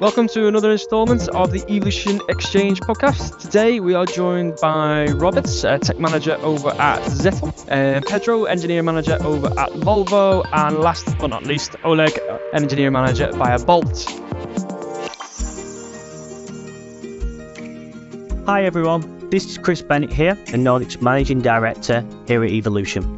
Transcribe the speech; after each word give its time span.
Welcome 0.00 0.28
to 0.28 0.46
another 0.46 0.70
installment 0.70 1.28
of 1.30 1.50
the 1.50 1.64
Evolution 1.68 2.20
Exchange 2.28 2.78
podcast. 2.78 3.40
Today 3.40 3.80
we 3.80 3.94
are 3.94 4.06
joined 4.06 4.56
by 4.62 5.06
Roberts, 5.06 5.62
tech 5.62 5.98
manager 5.98 6.36
over 6.42 6.68
at 6.68 7.02
Zettle, 7.02 7.52
uh, 7.68 8.00
Pedro, 8.08 8.44
engineer 8.44 8.84
manager 8.84 9.18
over 9.22 9.48
at 9.58 9.70
Volvo, 9.70 10.46
and 10.52 10.78
last 10.78 11.18
but 11.18 11.26
not 11.26 11.42
least, 11.46 11.74
Oleg, 11.82 12.16
engineer 12.52 12.92
manager 12.92 13.32
via 13.32 13.58
Bolt. 13.58 14.04
Hi 18.46 18.62
everyone, 18.62 19.30
this 19.30 19.46
is 19.46 19.58
Chris 19.58 19.82
Bennett 19.82 20.12
here, 20.12 20.32
a 20.32 20.56
Nordics 20.56 21.02
Managing 21.02 21.40
Director 21.40 22.06
here 22.28 22.44
at 22.44 22.50
Evolution. 22.50 23.17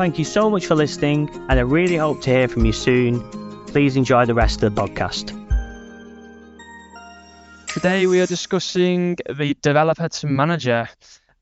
Thank 0.00 0.18
you 0.18 0.24
so 0.24 0.48
much 0.48 0.64
for 0.64 0.74
listening, 0.74 1.28
and 1.50 1.58
I 1.58 1.62
really 1.62 1.96
hope 1.96 2.22
to 2.22 2.30
hear 2.30 2.48
from 2.48 2.64
you 2.64 2.72
soon. 2.72 3.20
Please 3.66 3.96
enjoy 3.96 4.24
the 4.24 4.32
rest 4.32 4.62
of 4.62 4.74
the 4.74 4.80
podcast. 4.80 5.36
Today 7.66 8.06
we 8.06 8.18
are 8.22 8.26
discussing 8.26 9.18
the 9.28 9.54
developer 9.60 10.08
to 10.08 10.26
manager 10.26 10.88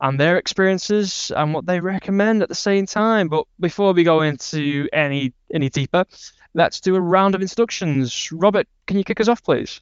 and 0.01 0.19
their 0.19 0.39
experiences 0.39 1.31
and 1.37 1.55
what 1.55 1.67
they 1.67 1.79
recommend 1.79 2.43
at 2.43 2.49
the 2.49 2.55
same 2.57 2.85
time. 2.85 3.29
But 3.29 3.45
before 3.61 3.93
we 3.93 4.03
go 4.03 4.23
into 4.23 4.89
any 4.93 5.33
any 5.55 5.69
deeper, 5.71 6.05
let's 6.53 6.81
do 6.81 6.97
a 6.97 7.01
round 7.01 7.37
of 7.37 7.43
introductions. 7.43 8.33
Robert, 8.33 8.67
can 8.89 8.99
you 8.99 9.05
kick 9.05 9.21
us 9.21 9.29
off, 9.29 9.45
please? 9.45 9.81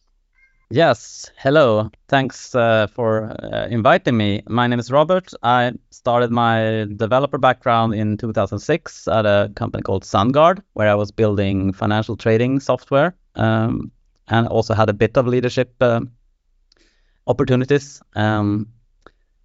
Yes, 0.70 1.30
hello. 1.36 1.90
Thanks 2.08 2.52
uh, 2.52 2.88
for 2.88 3.30
uh, 3.40 3.68
inviting 3.70 4.16
me. 4.16 4.42
My 4.48 4.66
name 4.66 4.80
is 4.80 4.90
Robert. 4.90 5.32
I 5.44 5.72
started 5.90 6.32
my 6.32 6.86
developer 6.96 7.38
background 7.38 7.94
in 7.94 8.16
2006 8.16 9.06
at 9.06 9.26
a 9.26 9.52
company 9.54 9.82
called 9.84 10.02
SunGard, 10.02 10.60
where 10.72 10.90
I 10.90 10.94
was 10.94 11.12
building 11.12 11.72
financial 11.72 12.16
trading 12.16 12.58
software 12.58 13.14
um, 13.36 13.92
and 14.26 14.48
also 14.48 14.74
had 14.74 14.88
a 14.88 14.92
bit 14.92 15.16
of 15.16 15.28
leadership 15.28 15.72
uh, 15.80 16.00
opportunities. 17.28 18.02
Um, 18.16 18.66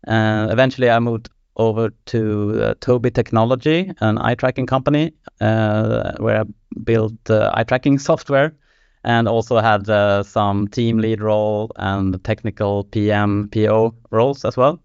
eventually, 0.08 0.90
I 0.90 0.98
moved 0.98 1.30
over 1.56 1.92
to 2.08 2.64
uh, 2.64 2.74
Tobii 2.76 3.14
Technology, 3.14 3.94
an 4.00 4.18
eye 4.18 4.34
tracking 4.34 4.66
company, 4.66 5.14
uh, 5.40 6.14
where 6.18 6.42
I 6.42 6.44
built 6.84 7.30
uh, 7.30 7.52
eye 7.54 7.64
tracking 7.64 8.00
software 8.00 8.56
and 9.04 9.28
also 9.28 9.60
had 9.60 9.90
uh, 9.90 10.24
some 10.24 10.68
team 10.68 10.98
lead 11.00 11.22
role 11.22 11.72
and 11.78 12.24
technical 12.24 12.84
PM, 12.86 13.50
PO 13.50 13.96
roles 14.12 14.46
as 14.46 14.58
well. 14.58 14.82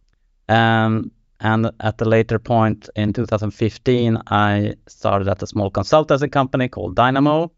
Um, 0.49 1.11
and 1.41 1.71
at 1.81 1.99
the 1.99 2.09
later 2.09 2.39
point 2.39 2.89
in 2.97 3.13
2015, 3.13 4.19
I 4.29 4.75
started 4.87 5.29
at 5.29 5.43
a 5.43 5.47
small 5.47 5.71
consultancy 5.71 6.33
company 6.33 6.69
called 6.69 6.97
Dynamo, 6.97 7.53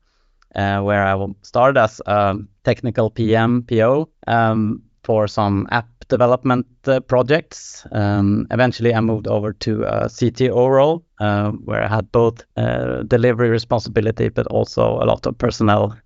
uh, 0.54 0.80
where 0.80 1.06
I 1.06 1.26
started 1.42 1.78
as 1.78 2.00
a 2.06 2.36
technical 2.64 3.10
PM, 3.10 3.62
PO 3.62 4.08
um, 4.26 4.82
for 5.04 5.28
some 5.28 5.68
app 5.70 5.88
development 6.08 6.66
uh, 6.86 7.00
projects. 7.00 7.86
Um, 7.92 8.46
eventually, 8.50 8.94
I 8.94 9.00
moved 9.00 9.28
over 9.28 9.52
to 9.52 9.84
a 9.84 10.06
CTO 10.06 10.68
role, 10.70 11.04
uh, 11.20 11.50
where 11.50 11.84
I 11.84 11.88
had 11.88 12.10
both 12.10 12.44
uh, 12.56 13.02
delivery 13.04 13.50
responsibility, 13.50 14.28
but 14.28 14.46
also 14.48 14.82
a 15.00 15.04
lot 15.04 15.26
of 15.26 15.38
personnel 15.38 15.96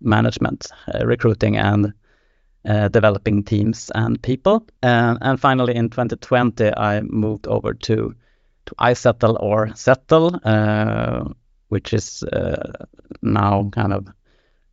management, 0.00 0.66
uh, 0.94 1.06
recruiting, 1.06 1.56
and 1.56 1.92
uh, 2.68 2.88
developing 2.88 3.42
teams 3.42 3.90
and 3.94 4.20
people. 4.22 4.66
and 4.82 5.40
finally, 5.40 5.74
in 5.74 5.88
2020, 5.88 6.76
I 6.76 7.00
moved 7.02 7.46
over 7.46 7.74
to 7.74 8.14
to 8.66 8.74
iZettle 8.74 9.36
or 9.40 9.68
Zettle, 9.68 11.34
which 11.68 11.92
is 11.94 12.22
now 13.22 13.70
kind 13.72 13.92
of 13.92 14.08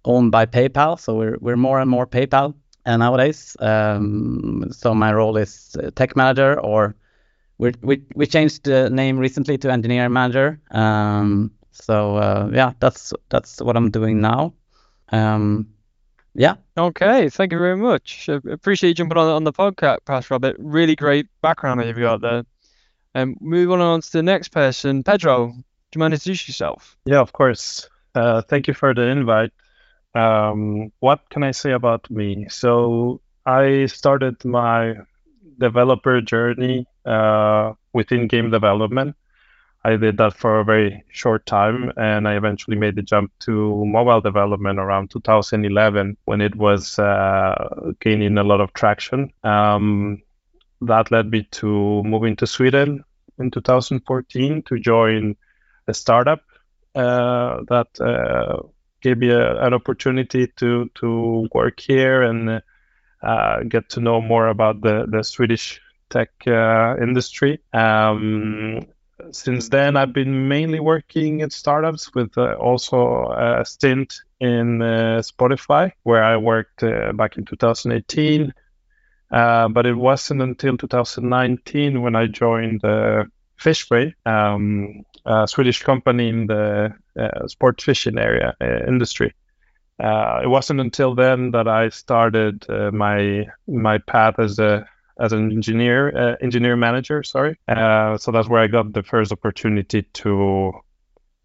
owned 0.06 0.32
by 0.32 0.46
PayPal. 0.46 1.00
So 1.00 1.16
we're 1.16 1.38
we're 1.40 1.58
more 1.58 1.80
and 1.80 1.90
more 1.90 2.08
PayPal 2.08 2.54
nowadays. 2.86 3.56
Um, 3.60 4.66
so 4.72 4.94
my 4.94 5.14
role 5.14 5.38
is 5.38 5.76
tech 5.96 6.16
manager, 6.16 6.60
or 6.60 6.96
we 7.58 7.72
we 7.82 8.04
we 8.16 8.26
changed 8.26 8.64
the 8.64 8.90
name 8.90 9.18
recently 9.18 9.58
to 9.60 9.72
engineer 9.72 10.10
manager. 10.10 10.60
Um, 10.72 11.52
so 11.82 12.18
uh, 12.18 12.50
yeah, 12.54 12.74
that's 12.80 13.14
that's 13.30 13.62
what 13.62 13.78
I'm 13.78 13.92
doing 13.92 14.22
now. 14.22 14.54
Um, 15.10 15.70
yeah. 16.34 16.56
Okay. 16.78 17.30
Thank 17.30 17.52
you 17.52 17.60
very 17.60 17.78
much. 17.78 18.30
I 18.30 18.40
appreciate 18.52 18.90
you 18.90 18.96
jumping 18.96 19.18
on 19.18 19.30
on 19.30 19.44
the 19.44 19.54
podcast, 19.54 20.30
Robert. 20.30 20.56
Really 20.60 20.96
great 20.96 21.28
background 21.42 21.80
that 21.80 21.88
you've 21.88 21.98
got 21.98 22.22
there. 22.22 22.44
Um, 23.16 23.36
moving 23.42 23.82
on 23.82 24.02
to 24.02 24.12
the 24.12 24.24
next 24.24 24.50
person, 24.50 25.04
Pedro. 25.04 25.48
Do 25.48 25.64
you 25.96 26.00
mind 26.00 26.14
introduce 26.14 26.48
yourself? 26.48 26.98
Yeah, 27.06 27.20
of 27.20 27.34
course. 27.34 27.90
Uh, 28.14 28.42
thank 28.42 28.68
you 28.68 28.74
for 28.74 28.94
the 28.94 29.04
invite. 29.04 29.52
Um, 30.14 30.92
what 31.00 31.22
can 31.30 31.44
I 31.44 31.52
say 31.52 31.72
about 31.72 32.10
me? 32.12 32.48
So 32.50 33.22
I 33.46 33.86
started 33.86 34.44
my 34.44 34.96
developer 35.60 36.22
journey 36.22 36.86
uh, 37.06 37.74
within 37.94 38.28
game 38.28 38.52
development 38.52 39.16
I 39.84 39.96
did 39.96 40.18
that 40.18 40.34
for 40.34 40.60
a 40.60 40.66
very 40.66 41.04
short 41.10 41.46
time, 41.46 41.94
and 41.98 42.28
I 42.28 42.36
eventually 42.36 42.76
made 42.76 42.96
the 42.96 43.02
jump 43.02 43.32
to 43.42 43.86
mobile 43.86 44.22
development 44.22 44.80
around 44.80 45.12
2011 45.12 46.18
when 46.26 46.42
it 46.42 46.56
was 46.56 47.00
uh, 47.00 47.94
gaining 48.00 48.38
a 48.38 48.44
lot 48.44 48.60
of 48.60 48.74
traction. 48.74 49.32
Um, 49.44 50.22
that 50.82 51.12
led 51.12 51.32
me 51.32 51.44
to 51.52 52.04
moving 52.04 52.36
to 52.38 52.48
Sweden 52.48 53.04
in 53.40 53.52
2014 53.52 54.64
to 54.64 54.80
join 54.80 55.36
a 55.88 55.94
startup 55.94 56.42
uh, 56.96 57.62
that 57.70 57.88
uh, 58.02 58.62
gave 59.02 59.18
me 59.20 59.30
a, 59.30 59.64
an 59.64 59.74
opportunity 59.74 60.48
to 60.58 60.90
to 60.96 61.48
work 61.54 61.80
here 61.80 62.24
and 62.24 62.62
uh, 63.22 63.64
get 63.64 63.90
to 63.90 64.02
know 64.02 64.22
more 64.22 64.48
about 64.48 64.82
the 64.82 65.06
the 65.10 65.24
Swedish 65.24 65.80
tech 66.10 66.30
uh, 66.48 66.96
industry. 67.02 67.60
Um, 67.74 68.82
since 69.32 69.70
then, 69.70 69.98
I've 69.98 70.14
been 70.14 70.48
mainly 70.48 70.80
working 70.80 71.42
at 71.42 71.52
startups 71.52 72.14
with 72.14 72.38
uh, 72.38 72.54
also 72.54 73.32
a 73.32 73.66
stint 73.66 74.22
in 74.40 74.82
uh, 74.82 75.22
Spotify, 75.22 75.92
where 76.04 76.24
I 76.24 76.38
worked 76.38 76.84
uh, 76.84 77.14
back 77.14 77.38
in 77.38 77.46
2018. 77.46 78.54
Uh, 79.30 79.68
but 79.68 79.86
it 79.86 79.94
wasn't 79.94 80.42
until 80.42 80.78
2019 80.78 82.02
when 82.02 82.16
I 82.16 82.28
joined 82.28 82.84
uh, 82.86 83.26
Fishway, 83.60 84.14
um, 84.26 85.04
a 85.26 85.48
Swedish 85.48 85.84
company 85.84 86.30
in 86.30 86.48
the 86.48 86.94
sport 87.48 87.82
fishing 87.82 88.18
area 88.18 88.56
industry. 88.62 89.34
it 90.00 90.50
wasn't 90.50 90.80
until 90.80 91.16
then 91.16 91.52
that 91.52 91.68
I 91.68 91.90
started 91.90 92.66
my 92.94 93.48
my 93.68 93.98
path 93.98 94.40
as 94.40 94.60
a 94.60 94.88
as 95.20 95.34
an 95.34 95.52
engineer, 95.52 96.16
uh, 96.16 96.36
engineer 96.42 96.76
manager. 96.76 97.24
Sorry. 97.24 97.58
Uh, 97.68 98.18
so 98.18 98.32
that's 98.32 98.48
where 98.48 98.62
I 98.62 98.68
got 98.68 98.94
the 98.94 99.04
first 99.04 99.32
opportunity 99.32 100.04
to 100.04 100.74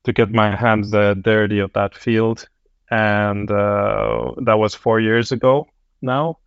to 0.05 0.13
get 0.13 0.31
my 0.31 0.57
hands 0.57 0.93
uh, 0.93 1.15
dirty 1.15 1.61
of 1.61 1.73
that 1.75 1.95
field, 1.95 2.49
and 2.91 3.51
uh, 3.51 4.33
that 4.43 4.59
was 4.59 4.75
four 4.75 4.99
years 5.01 5.33
ago 5.33 5.69
now. 6.01 6.39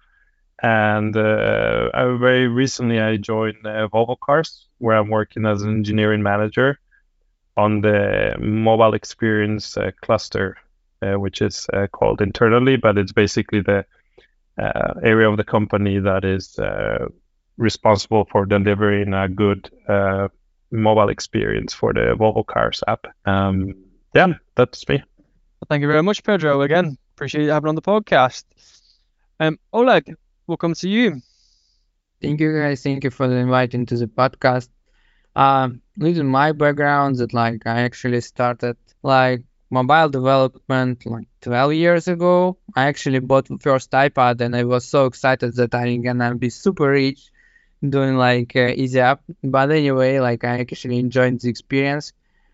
And 0.62 1.16
uh, 1.16 1.90
I, 1.94 2.18
very 2.18 2.48
recently, 2.48 3.00
I 3.00 3.18
joined 3.18 3.64
Volvo 3.64 4.18
Cars, 4.20 4.68
where 4.80 4.98
I'm 4.98 5.10
working 5.10 5.46
as 5.46 5.62
an 5.62 5.70
engineering 5.70 6.24
manager 6.24 6.80
on 7.58 7.82
the 7.82 8.36
mobile 8.40 8.94
experience 8.94 9.78
cluster, 10.02 10.58
which 11.02 11.42
is 11.42 11.68
called 11.92 12.22
internally, 12.22 12.78
but 12.78 12.98
it's 12.98 13.12
basically 13.12 13.62
the 13.62 13.86
area 14.58 15.30
of 15.30 15.38
the 15.38 15.44
company 15.44 16.00
that 16.00 16.24
is 16.24 16.58
uh, 16.60 17.06
responsible 17.58 18.26
for 18.32 18.46
delivering 18.46 19.14
a 19.14 19.28
good 19.28 19.70
uh, 19.88 20.28
mobile 20.72 21.10
experience 21.10 21.74
for 21.74 21.94
the 21.94 22.16
Volvo 22.18 22.46
Cars 22.46 22.84
app. 22.88 23.06
Um, 23.26 23.74
yeah, 24.14 24.34
that's 24.56 24.88
me. 24.88 25.04
Thank 25.70 25.82
you 25.82 25.88
very 25.88 26.04
much, 26.04 26.24
Pedro. 26.24 26.62
Again, 26.62 26.98
appreciate 27.16 27.44
you 27.44 27.50
having 27.50 27.70
on 27.70 27.76
the 27.76 27.82
podcast. 27.82 28.44
Um, 29.40 29.58
Oleg, 29.74 30.16
welcome 30.48 30.74
to 30.76 30.90
you. 30.90 31.22
Thank 32.22 32.40
you, 32.40 32.58
guys. 32.58 32.84
Thank 32.84 33.04
you 33.04 33.10
for 33.10 33.28
the 33.28 33.36
invite 33.36 33.74
into 33.74 33.98
the 33.98 34.08
podcast. 34.08 34.70
Um, 35.36 35.82
uh, 36.02 36.24
my 36.24 36.54
background 36.54 37.18
that 37.18 37.34
like 37.34 37.66
I 37.66 37.82
actually 37.82 38.22
started 38.22 38.78
like 39.04 39.44
mobile 39.78 40.10
development 40.20 41.06
like 41.06 41.28
12 41.42 41.74
years 41.74 42.08
ago. 42.16 42.58
I 42.76 42.84
actually 42.92 43.20
bought 43.20 43.48
the 43.48 43.58
first 43.68 43.92
iPad 43.92 44.36
and 44.42 44.56
I 44.56 44.64
was 44.74 44.84
so 44.96 45.00
excited 45.12 45.56
that 45.60 45.76
I'm 45.76 46.02
gonna 46.08 46.36
be 46.36 46.50
super 46.50 46.90
rich 46.90 47.22
doing 47.96 48.16
like 48.28 48.52
uh, 48.56 48.82
easy 48.84 49.00
app. 49.12 49.22
But 49.44 49.72
anyway, 49.72 50.20
like 50.20 50.44
I 50.44 50.60
actually 50.64 50.98
enjoyed 51.00 51.40
the 51.42 51.50
experience 51.50 52.14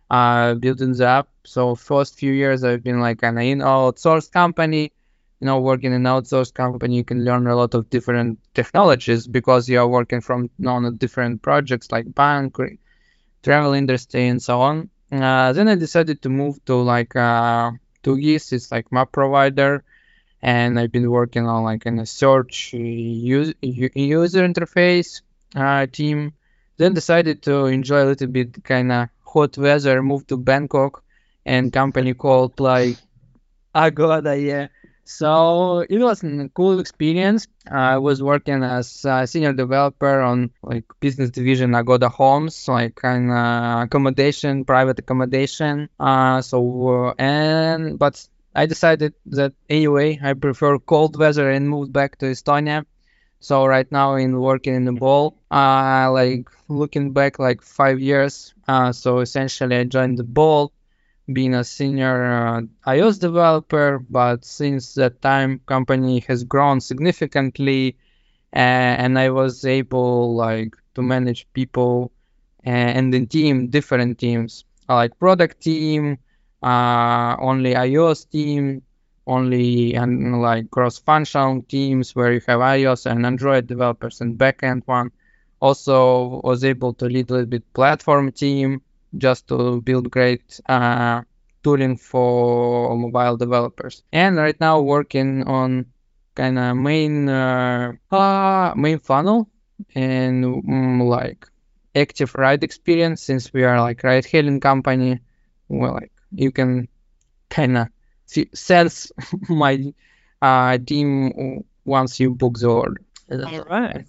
uh, 0.10 0.56
building 0.56 0.94
the 0.94 1.08
app. 1.20 1.28
So 1.46 1.76
first 1.76 2.12
few 2.22 2.34
years 2.34 2.64
I've 2.64 2.84
been 2.84 3.00
like 3.08 3.22
an 3.24 3.38
in 3.38 3.60
outsourced 3.60 4.32
company. 4.32 4.92
You 5.40 5.48
know, 5.48 5.60
working 5.60 5.92
in 5.94 6.06
an 6.06 6.12
outsourced 6.16 6.54
company, 6.54 6.96
you 6.98 7.04
can 7.04 7.26
learn 7.26 7.48
a 7.48 7.56
lot 7.56 7.74
of 7.74 7.90
different 7.90 8.40
technologies 8.54 9.28
because 9.38 9.68
you 9.70 9.80
are 9.82 9.88
working 9.88 10.22
from 10.22 10.50
on 10.74 10.82
different 10.98 11.42
projects 11.42 11.92
like 11.92 12.14
bank, 12.14 12.58
travel 13.44 13.74
industry, 13.74 14.28
and 14.28 14.42
so 14.42 14.62
on. 14.62 14.90
Uh, 15.12 15.52
then 15.54 15.68
I 15.68 15.76
decided 15.76 16.22
to 16.22 16.30
move 16.30 16.64
to 16.66 16.76
like 16.76 17.16
uh, 17.16 17.72
2GIS, 18.04 18.54
it's 18.54 18.72
like 18.72 18.92
map 18.92 19.12
provider, 19.12 19.84
and 20.42 20.80
I've 20.80 20.92
been 20.92 21.10
working 21.10 21.48
on 21.48 21.64
like 21.64 21.86
in 21.86 22.00
a 22.00 22.06
search 22.06 22.74
user, 22.74 23.54
user 23.62 24.48
interface 24.48 25.22
uh, 25.56 25.86
team. 25.88 26.34
Then 26.78 26.94
decided 26.94 27.44
to 27.44 27.66
enjoy 27.66 28.04
a 28.04 28.10
little 28.12 28.28
bit 28.28 28.64
kind 28.64 28.92
of 28.92 29.10
hot 29.26 29.58
weather, 29.58 30.02
moved 30.02 30.30
to 30.30 30.38
Bangkok, 30.38 31.04
and 31.46 31.72
company 31.74 32.14
called 32.14 32.60
like 32.60 32.98
Agoda, 33.76 34.38
yeah. 34.38 34.68
So 35.20 35.80
it 35.90 36.00
was 36.00 36.24
a 36.24 36.50
cool 36.54 36.80
experience. 36.80 37.48
I 37.70 37.98
was 37.98 38.24
working 38.24 38.64
as 38.64 39.04
a 39.06 39.28
senior 39.28 39.54
developer 39.54 40.22
on 40.22 40.52
like 40.64 40.86
business 41.00 41.30
division 41.30 41.76
Agoda 41.76 42.10
Homes, 42.10 42.68
like 42.68 42.96
kind 42.96 43.30
of 43.30 43.84
accommodation, 43.86 44.66
private 44.66 45.00
accommodation. 45.00 45.90
Uh, 46.00 46.42
so 46.42 46.58
uh, 47.10 47.14
and 47.20 48.00
but 48.00 48.16
I 48.56 48.66
decided 48.66 49.14
that 49.28 49.54
anyway 49.70 50.20
I 50.24 50.34
prefer 50.34 50.80
cold 50.80 51.18
weather 51.18 51.50
and 51.52 51.70
moved 51.70 51.92
back 51.94 52.18
to 52.20 52.26
Estonia. 52.28 52.86
So 53.40 53.66
right 53.66 53.92
now 53.92 54.16
in 54.16 54.40
working 54.40 54.76
in 54.76 54.86
the 54.86 54.94
Bolt, 54.94 55.38
uh, 55.52 56.10
like 56.12 56.50
looking 56.70 57.12
back 57.12 57.40
like 57.40 57.62
five 57.62 58.00
years. 58.00 58.54
Uh, 58.68 58.92
so 58.94 59.20
essentially 59.20 59.76
I 59.78 59.84
joined 59.84 60.18
the 60.20 60.24
Bolt 60.24 60.72
being 61.34 61.54
a 61.54 61.64
senior 61.64 62.26
uh, 62.26 62.62
iOS 62.88 63.20
developer, 63.20 64.00
but 64.10 64.46
since 64.46 64.94
that 64.96 65.22
time, 65.22 65.62
company 65.66 66.20
has 66.28 66.44
grown 66.44 66.82
significantly, 66.82 67.98
and 68.54 69.18
I 69.18 69.30
was 69.30 69.66
able 69.66 70.36
like 70.36 70.76
to 70.96 71.02
manage 71.02 71.48
people 71.54 72.12
and 72.64 73.14
the 73.14 73.26
team, 73.26 73.68
different 73.68 74.20
teams, 74.20 74.66
like 74.88 75.18
product 75.20 75.62
team, 75.62 76.18
uh, 76.62 77.36
only 77.40 77.74
iOS 77.74 78.30
team, 78.30 78.84
only 79.28 79.94
and 79.96 80.42
like 80.42 80.70
cross-functional 80.72 81.64
teams 81.64 82.16
where 82.16 82.34
you 82.34 82.42
have 82.48 82.60
iOS 82.60 83.06
and 83.06 83.26
Android 83.26 83.68
developers 83.68 84.22
and 84.22 84.38
backend 84.38 84.84
one. 84.86 85.12
Also 85.60 86.42
was 86.44 86.64
able 86.64 86.94
to 86.94 87.06
lead 87.06 87.30
a 87.30 87.34
little 87.34 87.46
bit 87.46 87.74
platform 87.74 88.32
team 88.32 88.82
just 89.18 89.48
to 89.48 89.82
build 89.82 90.10
great 90.12 90.60
uh, 90.68 91.22
tooling 91.64 91.98
for 91.98 92.96
mobile 92.98 93.38
developers. 93.38 94.04
And 94.12 94.38
right 94.38 94.60
now 94.60 94.82
working 94.82 95.44
on 95.44 95.86
kind 96.36 96.58
of 96.58 96.78
main 96.78 97.30
uh, 97.30 97.94
uh, 98.12 98.74
main 98.76 99.00
funnel 99.00 99.50
and 99.96 100.46
um, 100.46 101.00
like 101.02 101.48
active 101.96 102.34
ride 102.36 102.64
experience 102.64 103.22
since 103.22 103.52
we 103.54 103.64
are 103.64 103.80
like 103.82 104.04
ride 104.04 104.26
hailing 104.26 104.60
company. 104.60 105.20
Well, 105.68 105.94
like 105.94 106.12
you 106.32 106.52
can 106.52 106.88
kind 107.50 107.78
of 107.78 107.88
sense 108.54 109.12
my 109.50 109.94
uh, 110.42 110.78
team 110.78 111.64
once 111.86 112.20
you 112.20 112.32
book 112.32 112.58
the 112.60 112.68
order. 112.68 113.02
All 113.30 113.64
right. 113.64 114.06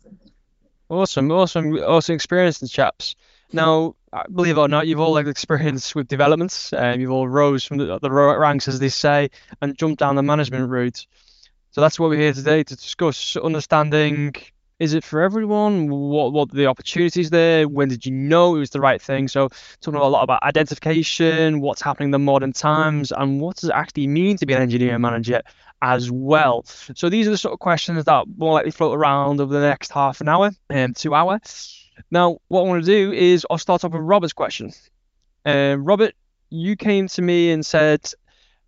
Awesome, 0.88 1.30
awesome, 1.30 1.74
awesome 1.78 2.14
experience, 2.14 2.58
the 2.58 2.68
chaps. 2.68 3.16
Now, 3.52 3.94
believe 4.34 4.58
it 4.58 4.60
or 4.60 4.68
not, 4.68 4.86
you've 4.86 5.00
all 5.00 5.16
had 5.16 5.28
experience 5.28 5.94
with 5.94 6.08
developments. 6.08 6.72
Um, 6.72 7.00
you've 7.00 7.10
all 7.10 7.28
rose 7.28 7.64
from 7.64 7.78
the, 7.78 7.98
the 7.98 8.10
ranks, 8.10 8.68
as 8.68 8.78
they 8.78 8.88
say, 8.88 9.30
and 9.60 9.76
jumped 9.76 10.00
down 10.00 10.16
the 10.16 10.22
management 10.22 10.68
route. 10.68 11.06
So 11.70 11.80
that's 11.80 11.98
what 11.98 12.10
we're 12.10 12.20
here 12.20 12.34
today 12.34 12.62
to 12.62 12.76
discuss 12.76 13.36
understanding 13.36 14.34
is 14.82 14.94
it 14.94 15.04
for 15.04 15.22
everyone? 15.22 15.88
What 15.88 16.32
what 16.32 16.50
the 16.50 16.66
opportunities 16.66 17.30
there? 17.30 17.68
When 17.68 17.88
did 17.88 18.04
you 18.04 18.10
know 18.10 18.56
it 18.56 18.58
was 18.58 18.70
the 18.70 18.80
right 18.80 19.00
thing? 19.00 19.28
So 19.28 19.48
talking 19.80 20.00
a 20.00 20.04
lot 20.08 20.24
about 20.24 20.42
identification, 20.42 21.60
what's 21.60 21.80
happening 21.80 22.08
in 22.08 22.10
the 22.10 22.18
modern 22.18 22.52
times, 22.52 23.12
and 23.12 23.40
what 23.40 23.58
does 23.58 23.70
it 23.70 23.74
actually 23.74 24.08
mean 24.08 24.36
to 24.38 24.46
be 24.46 24.54
an 24.54 24.62
engineer 24.62 24.98
manager 24.98 25.40
as 25.82 26.10
well. 26.10 26.64
So 26.96 27.08
these 27.08 27.28
are 27.28 27.30
the 27.30 27.38
sort 27.38 27.52
of 27.52 27.60
questions 27.60 28.04
that 28.04 28.24
will 28.36 28.54
likely 28.54 28.72
float 28.72 28.96
around 28.96 29.40
over 29.40 29.54
the 29.54 29.60
next 29.60 29.92
half 29.92 30.20
an 30.20 30.28
hour 30.28 30.50
and 30.68 30.90
um, 30.90 30.94
two 30.94 31.14
hours. 31.14 31.81
Now, 32.10 32.38
what 32.48 32.62
I 32.62 32.68
want 32.68 32.84
to 32.84 32.90
do 32.90 33.12
is 33.12 33.46
I'll 33.50 33.58
start 33.58 33.84
off 33.84 33.92
with 33.92 34.02
Robert's 34.02 34.32
question. 34.32 34.72
Uh, 35.44 35.76
Robert, 35.78 36.14
you 36.50 36.76
came 36.76 37.08
to 37.08 37.22
me 37.22 37.50
and 37.50 37.64
said, 37.64 38.10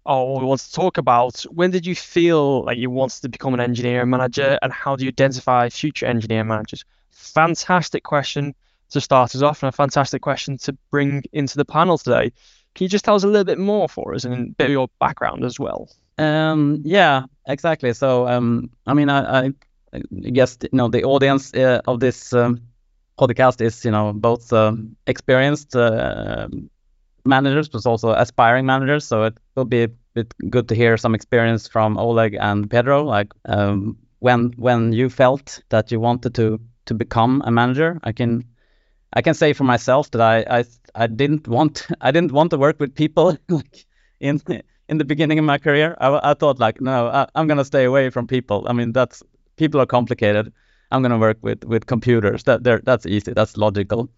"Oh, 0.07 0.39
we 0.39 0.45
want 0.45 0.61
to 0.61 0.73
talk 0.73 0.99
about 0.99 1.43
when 1.43 1.71
did 1.71 1.87
you 1.87 1.95
feel 1.95 2.65
like 2.65 2.79
you 2.79 2.91
wanted 2.91 3.23
to 3.23 3.29
become 3.29 3.55
an 3.55 3.61
engineer 3.61 4.05
manager, 4.07 4.59
and 4.63 4.73
how 4.73 4.97
do 4.97 5.05
you 5.05 5.09
identify 5.09 5.69
future 5.69 6.07
engineer 6.07 6.45
managers?" 6.45 6.85
Fantastic 7.11 8.03
question 8.03 8.55
to 8.91 9.01
start 9.01 9.35
us 9.35 9.43
off, 9.43 9.63
and 9.63 9.69
a 9.69 9.73
fantastic 9.73 10.23
question 10.23 10.59
to 10.59 10.77
bring 10.91 11.23
into 11.33 11.57
the 11.57 11.65
panel 11.65 11.99
today. 11.99 12.33
Can 12.75 12.85
you 12.85 12.89
just 12.89 13.05
tell 13.05 13.15
us 13.15 13.25
a 13.25 13.29
little 13.29 13.45
bit 13.45 13.59
more 13.59 13.89
for 13.89 14.15
us 14.15 14.25
and 14.25 14.35
a 14.35 14.51
bit 14.53 14.67
of 14.67 14.73
your 14.73 14.89
background 14.99 15.45
as 15.45 15.61
well? 15.61 15.89
Um, 16.19 16.83
yeah, 16.85 17.25
exactly. 17.47 17.93
So, 17.93 18.27
um, 18.27 18.71
I 18.87 18.95
mean, 18.95 19.09
I, 19.09 19.47
I, 19.47 19.53
guess 20.33 20.59
you 20.61 20.71
know 20.73 20.89
the 20.89 21.05
audience 21.05 21.55
uh, 21.55 21.81
of 21.87 22.01
this 22.01 22.33
um, 22.33 22.61
podcast 23.19 23.61
is 23.61 23.85
you 23.85 23.91
know 23.91 24.13
both 24.13 24.53
uh, 24.53 24.73
experienced 25.07 25.77
uh, 25.77 26.49
managers 27.25 27.69
but 27.69 27.87
also 27.87 28.11
aspiring 28.13 28.67
managers. 28.67 29.07
So 29.07 29.25
it 29.25 29.39
will 29.55 29.65
be 29.65 29.85
a 29.85 29.89
bit 30.15 30.35
good 30.51 30.69
to 30.69 30.75
hear 30.75 30.97
some 30.97 31.15
experience 31.15 31.69
from 31.69 31.97
Oleg 31.99 32.37
and 32.41 32.71
Pedro 32.71 33.05
like 33.05 33.33
um, 33.47 33.97
when 34.21 34.53
when 34.57 34.93
you 34.93 35.09
felt 35.09 35.63
that 35.71 35.91
you 35.93 36.01
wanted 36.01 36.35
to 36.35 36.61
to 36.87 36.95
become 36.95 37.43
a 37.45 37.51
manager. 37.51 37.99
I 38.05 38.13
can 38.13 38.45
I 39.13 39.23
can 39.23 39.35
say 39.35 39.53
for 39.53 39.65
myself 39.65 40.11
that 40.13 40.21
I 40.21 40.59
I, 40.59 40.65
I 40.95 41.07
didn't 41.07 41.49
want 41.49 41.87
I 42.01 42.11
didn't 42.11 42.33
want 42.33 42.51
to 42.51 42.59
work 42.59 42.81
with 42.81 42.95
people 42.95 43.37
like 43.49 43.87
in 44.21 44.41
in 44.89 44.99
the 44.99 45.05
beginning 45.05 45.39
of 45.39 45.45
my 45.45 45.59
career. 45.59 45.97
I, 46.01 46.31
I 46.31 46.35
thought 46.35 46.59
like 46.59 46.81
no 46.81 47.09
I, 47.09 47.27
I'm 47.35 47.47
gonna 47.47 47.65
stay 47.65 47.85
away 47.85 48.11
from 48.11 48.27
people. 48.27 48.67
I 48.69 48.73
mean 48.73 48.93
that's 48.93 49.23
people 49.57 49.81
are 49.81 49.87
complicated 49.87 50.53
I'm 50.95 51.03
going 51.03 51.11
to 51.11 51.19
work 51.19 51.39
with 51.43 51.65
with 51.65 51.87
computers. 51.87 52.45
That 52.45 52.63
that's 52.85 53.07
easy. 53.07 53.33
That's 53.33 53.57
logical. 53.57 54.09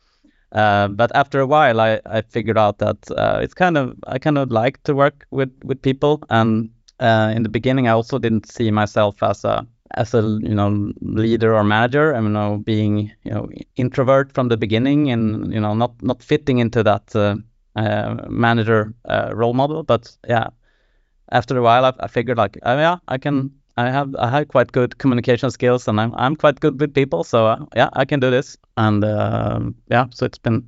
Uh, 0.53 0.89
but 0.89 1.11
after 1.15 1.41
a 1.41 1.47
while, 1.47 1.81
I, 1.81 2.01
I 2.07 2.21
figured 2.23 2.59
out 2.59 2.79
that 2.79 3.11
uh, 3.11 3.41
it's 3.43 3.55
kind 3.55 3.77
of 3.77 3.97
I 4.07 4.19
kind 4.19 4.39
of 4.39 4.51
like 4.51 4.83
to 4.85 4.95
work 4.95 5.27
with 5.31 5.51
with 5.65 5.81
people. 5.81 6.23
And 6.29 6.71
uh, 7.01 7.33
in 7.35 7.43
the 7.43 7.49
beginning, 7.49 7.89
I 7.89 7.93
also 7.93 8.19
didn't 8.19 8.47
see 8.47 8.71
myself 8.71 9.23
as 9.23 9.45
a 9.45 9.67
as 9.95 10.15
a 10.15 10.21
you 10.21 10.55
know 10.55 10.93
leader 11.01 11.55
or 11.55 11.65
manager. 11.65 12.15
I 12.15 12.21
mean, 12.21 12.29
you 12.29 12.33
know, 12.35 12.59
being 12.59 13.13
you 13.25 13.33
know 13.33 13.49
introvert 13.77 14.33
from 14.33 14.49
the 14.49 14.57
beginning 14.57 15.11
and 15.11 15.53
you 15.53 15.61
know 15.61 15.75
not 15.75 15.95
not 16.03 16.23
fitting 16.23 16.59
into 16.59 16.83
that 16.83 17.17
uh, 17.17 17.37
uh, 17.75 18.27
manager 18.29 18.95
uh, 19.07 19.31
role 19.35 19.55
model. 19.55 19.83
But 19.83 20.15
yeah, 20.29 20.49
after 21.33 21.57
a 21.59 21.63
while, 21.63 21.87
I, 21.87 21.93
I 22.01 22.09
figured 22.09 22.39
like, 22.39 22.59
oh 22.63 22.77
yeah, 22.79 22.99
I 23.09 23.19
can 23.19 23.51
I 23.77 23.91
have 23.91 24.17
I 24.17 24.31
have 24.31 24.49
quite 24.49 24.73
good 24.73 24.97
communication 24.99 25.51
skills, 25.51 25.87
and 25.89 26.01
I'm 26.01 26.15
I'm 26.15 26.37
quite 26.37 26.61
good 26.61 26.81
with 26.81 26.95
people. 26.95 27.25
So 27.25 27.47
uh, 27.47 27.67
yeah, 27.77 27.91
I 27.93 28.05
can 28.05 28.21
do 28.21 28.31
this, 28.31 28.57
and 28.77 29.05
uh, 29.05 29.61
yeah, 29.91 30.07
so 30.11 30.25
it's 30.27 30.39
been 30.39 30.67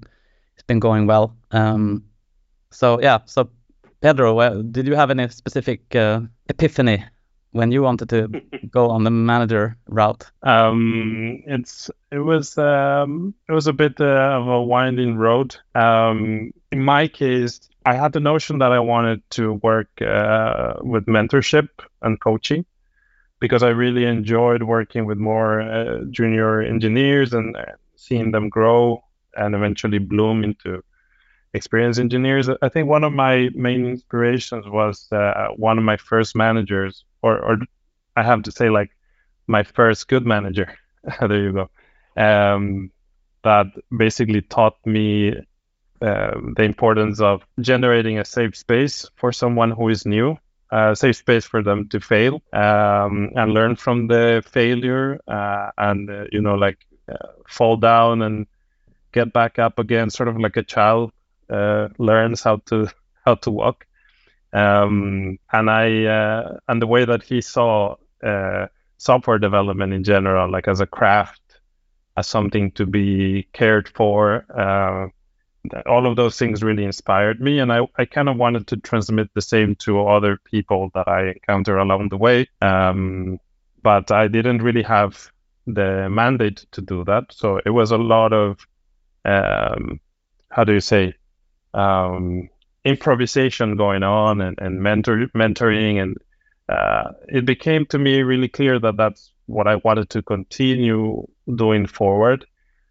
it's 0.55 0.65
been 0.65 0.79
going 0.79 1.07
well. 1.07 1.35
Um, 1.51 2.05
so 2.71 3.01
yeah, 3.01 3.19
so 3.25 3.49
Pedro, 4.03 4.35
well, 4.35 4.63
did 4.63 4.87
you 4.87 4.95
have 4.95 5.11
any 5.11 5.29
specific 5.29 5.95
uh, 5.97 6.21
epiphany 6.49 7.05
when 7.53 7.73
you 7.73 7.83
wanted 7.83 8.11
to 8.11 8.29
go 8.71 8.91
on 8.91 9.05
the 9.05 9.11
manager 9.11 9.77
route? 9.87 10.31
Um, 10.43 11.43
it's 11.47 11.91
it 12.13 12.19
was 12.19 12.59
um, 12.59 13.35
it 13.49 13.53
was 13.53 13.67
a 13.67 13.73
bit 13.73 14.01
uh, 14.01 14.39
of 14.39 14.49
a 14.49 14.63
winding 14.63 15.17
road. 15.17 15.57
Um, 15.75 16.53
in 16.71 16.85
my 16.85 17.09
case, 17.09 17.61
I 17.87 17.95
had 17.95 18.13
the 18.13 18.21
notion 18.21 18.59
that 18.59 18.73
I 18.73 18.81
wanted 18.81 19.23
to 19.31 19.55
work 19.55 19.89
uh, 20.03 20.75
with 20.83 21.07
mentorship 21.07 21.71
and 22.03 22.21
coaching 22.21 22.67
because 23.41 23.63
I 23.63 23.69
really 23.69 24.05
enjoyed 24.05 24.63
working 24.63 25.07
with 25.07 25.19
more 25.19 25.61
uh, 25.61 26.05
junior 26.11 26.61
engineers 26.61 27.33
and 27.33 27.57
uh, 27.57 27.65
seeing 27.97 28.33
them 28.33 28.49
grow 28.49 29.05
and 29.37 29.55
eventually 29.55 29.99
bloom 29.99 30.45
into 30.45 30.83
experienced 31.55 32.01
engineers. 32.01 32.49
I 32.63 32.69
think 32.69 32.89
one 32.89 33.05
of 33.05 33.13
my 33.13 33.51
main 33.55 33.87
inspirations 33.87 34.67
was 34.67 35.11
uh, 35.13 35.49
one 35.57 35.79
of 35.79 35.85
my 35.85 35.97
first 35.97 36.37
managers, 36.37 37.05
or, 37.23 37.39
or 37.39 37.59
I 38.17 38.23
have 38.23 38.43
to 38.45 38.53
say, 38.53 38.71
like 38.71 38.91
my 39.47 39.63
first 39.63 40.09
good 40.09 40.27
manager. 40.27 40.75
there 41.21 41.43
you 41.43 41.53
go. 41.53 41.71
Um, 42.17 42.91
that 43.45 43.67
basically 43.97 44.43
taught 44.43 44.75
me 44.85 45.35
um, 46.03 46.55
the 46.57 46.65
importance 46.65 47.21
of 47.21 47.45
generating 47.61 48.19
a 48.19 48.25
safe 48.25 48.57
space 48.57 49.09
for 49.17 49.33
someone 49.33 49.71
who 49.71 49.89
is 49.89 50.05
new, 50.05 50.37
a 50.71 50.95
safe 50.95 51.17
space 51.17 51.47
for 51.47 51.63
them 51.63 51.89
to 51.89 52.01
fail 52.01 52.43
um, 52.53 53.31
and 53.35 53.53
learn 53.53 53.77
from 53.77 54.07
the 54.07 54.43
failure, 54.47 55.21
uh, 55.27 55.71
and 55.79 56.11
uh, 56.11 56.25
you 56.33 56.41
know, 56.41 56.55
like 56.55 56.79
uh, 57.11 57.29
fall 57.49 57.77
down 57.77 58.23
and 58.23 58.47
get 59.13 59.33
back 59.33 59.59
up 59.59 59.79
again, 59.79 60.11
sort 60.11 60.29
of 60.29 60.39
like 60.39 60.57
a 60.57 60.63
child 60.63 61.13
uh, 61.51 61.89
learns 61.99 62.43
how 62.43 62.57
to 62.67 62.89
how 63.25 63.35
to 63.37 63.51
walk. 63.51 63.87
Um, 64.53 65.39
and 65.53 65.71
I 65.71 66.05
uh, 66.05 66.59
and 66.69 66.81
the 66.83 66.87
way 66.87 67.05
that 67.05 67.23
he 67.23 67.41
saw 67.41 67.97
software 68.99 69.39
development 69.39 69.93
in 69.93 70.03
general, 70.03 70.51
like 70.51 70.69
as 70.69 70.81
a 70.81 70.87
craft, 70.87 71.41
as 72.17 72.27
something 72.27 72.73
to 72.73 72.85
be 72.85 73.47
cared 73.53 73.89
for. 73.89 74.45
All 75.87 76.07
of 76.07 76.17
those 76.17 76.39
things 76.39 76.63
really 76.63 76.85
inspired 76.85 77.41
me, 77.41 77.59
and 77.59 77.73
I, 77.73 77.81
I 77.97 78.05
kind 78.05 78.29
of 78.29 78.37
wanted 78.37 78.67
to 78.69 78.77
transmit 78.77 79.31
the 79.35 79.43
same 79.43 79.75
to 79.77 80.07
other 80.07 80.39
people 80.45 80.91
that 80.95 81.09
I 81.09 81.29
encounter 81.29 81.79
along 81.79 82.09
the 82.09 82.17
way. 82.17 82.49
Um, 82.61 83.39
but 83.83 84.11
I 84.11 84.29
didn't 84.29 84.63
really 84.63 84.83
have 84.83 85.31
the 85.67 86.09
mandate 86.11 86.67
to 86.73 86.81
do 86.81 87.05
that, 87.05 87.33
so 87.33 87.61
it 87.65 87.71
was 87.71 87.91
a 87.91 87.99
lot 87.99 88.33
of 88.33 88.67
um, 89.25 90.01
how 90.51 90.65
do 90.65 90.73
you 90.73 90.81
say 90.81 91.15
um, 91.75 92.49
improvisation 92.85 93.77
going 93.77 94.03
on 94.03 94.41
and, 94.41 94.59
and 94.61 94.81
mentor, 94.81 95.27
mentoring 95.35 96.03
and 96.03 96.17
uh, 96.69 97.13
it 97.29 97.47
became 97.47 97.87
to 97.87 97.99
me 97.99 98.23
really 98.23 98.49
clear 98.49 98.79
that 98.79 98.97
that's 98.97 99.33
what 99.47 99.67
I 99.67 99.77
wanted 99.77 100.11
to 100.11 100.23
continue 100.23 101.27
doing 101.55 101.87
forward. 101.87 102.45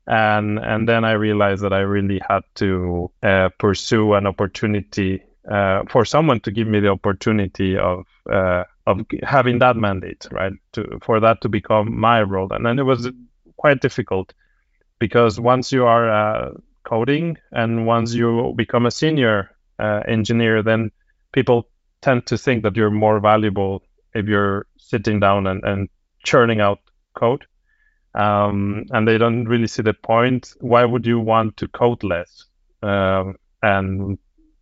And 0.07 0.57
and 0.59 0.87
then 0.87 1.03
I 1.03 1.11
realized 1.11 1.63
that 1.63 1.73
I 1.73 1.79
really 1.79 2.21
had 2.27 2.41
to 2.55 3.11
uh, 3.21 3.49
pursue 3.59 4.13
an 4.13 4.25
opportunity 4.25 5.21
uh, 5.49 5.83
for 5.89 6.05
someone 6.05 6.39
to 6.41 6.51
give 6.51 6.67
me 6.67 6.79
the 6.79 6.89
opportunity 6.89 7.77
of 7.77 8.05
uh, 8.31 8.63
of 8.85 9.05
having 9.23 9.59
that 9.59 9.75
mandate, 9.75 10.25
right? 10.31 10.53
To 10.73 10.99
for 11.01 11.19
that 11.19 11.41
to 11.41 11.49
become 11.49 11.99
my 11.99 12.21
role, 12.21 12.47
and 12.51 12.65
then 12.65 12.79
it 12.79 12.83
was 12.83 13.09
quite 13.57 13.81
difficult 13.81 14.33
because 14.99 15.39
once 15.39 15.71
you 15.71 15.85
are 15.85 16.09
uh, 16.09 16.51
coding 16.83 17.37
and 17.51 17.85
once 17.85 18.13
you 18.13 18.53
become 18.55 18.85
a 18.85 18.91
senior 18.91 19.51
uh, 19.79 20.01
engineer, 20.07 20.63
then 20.63 20.91
people 21.33 21.67
tend 22.01 22.25
to 22.27 22.37
think 22.37 22.63
that 22.63 22.75
you're 22.75 22.89
more 22.89 23.19
valuable 23.19 23.83
if 24.13 24.25
you're 24.25 24.65
sitting 24.77 25.19
down 25.19 25.47
and, 25.47 25.63
and 25.63 25.89
churning 26.23 26.61
out 26.61 26.79
code. 27.13 27.45
Um, 28.17 28.87
and 28.89 29.07
they 29.07 29.19
don't 29.19 29.45
really 29.45 29.67
see 29.67 29.83
the 29.83 29.93
point. 29.93 30.53
Why 30.59 30.83
would 30.85 31.05
you 31.05 31.19
want 31.19 31.57
to 31.57 31.67
code 31.67 32.03
less 32.03 32.45
um, 32.81 33.35
and 33.61 34.17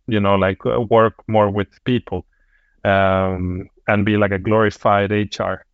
you 0.06 0.20
know 0.20 0.34
like 0.34 0.64
uh, 0.66 0.80
work 0.82 1.14
more 1.26 1.50
with 1.50 1.68
people 1.84 2.26
um, 2.84 3.70
and 3.88 4.04
be 4.04 4.18
like 4.18 4.32
a 4.32 4.38
glorified 4.38 5.10
HR? 5.10 5.64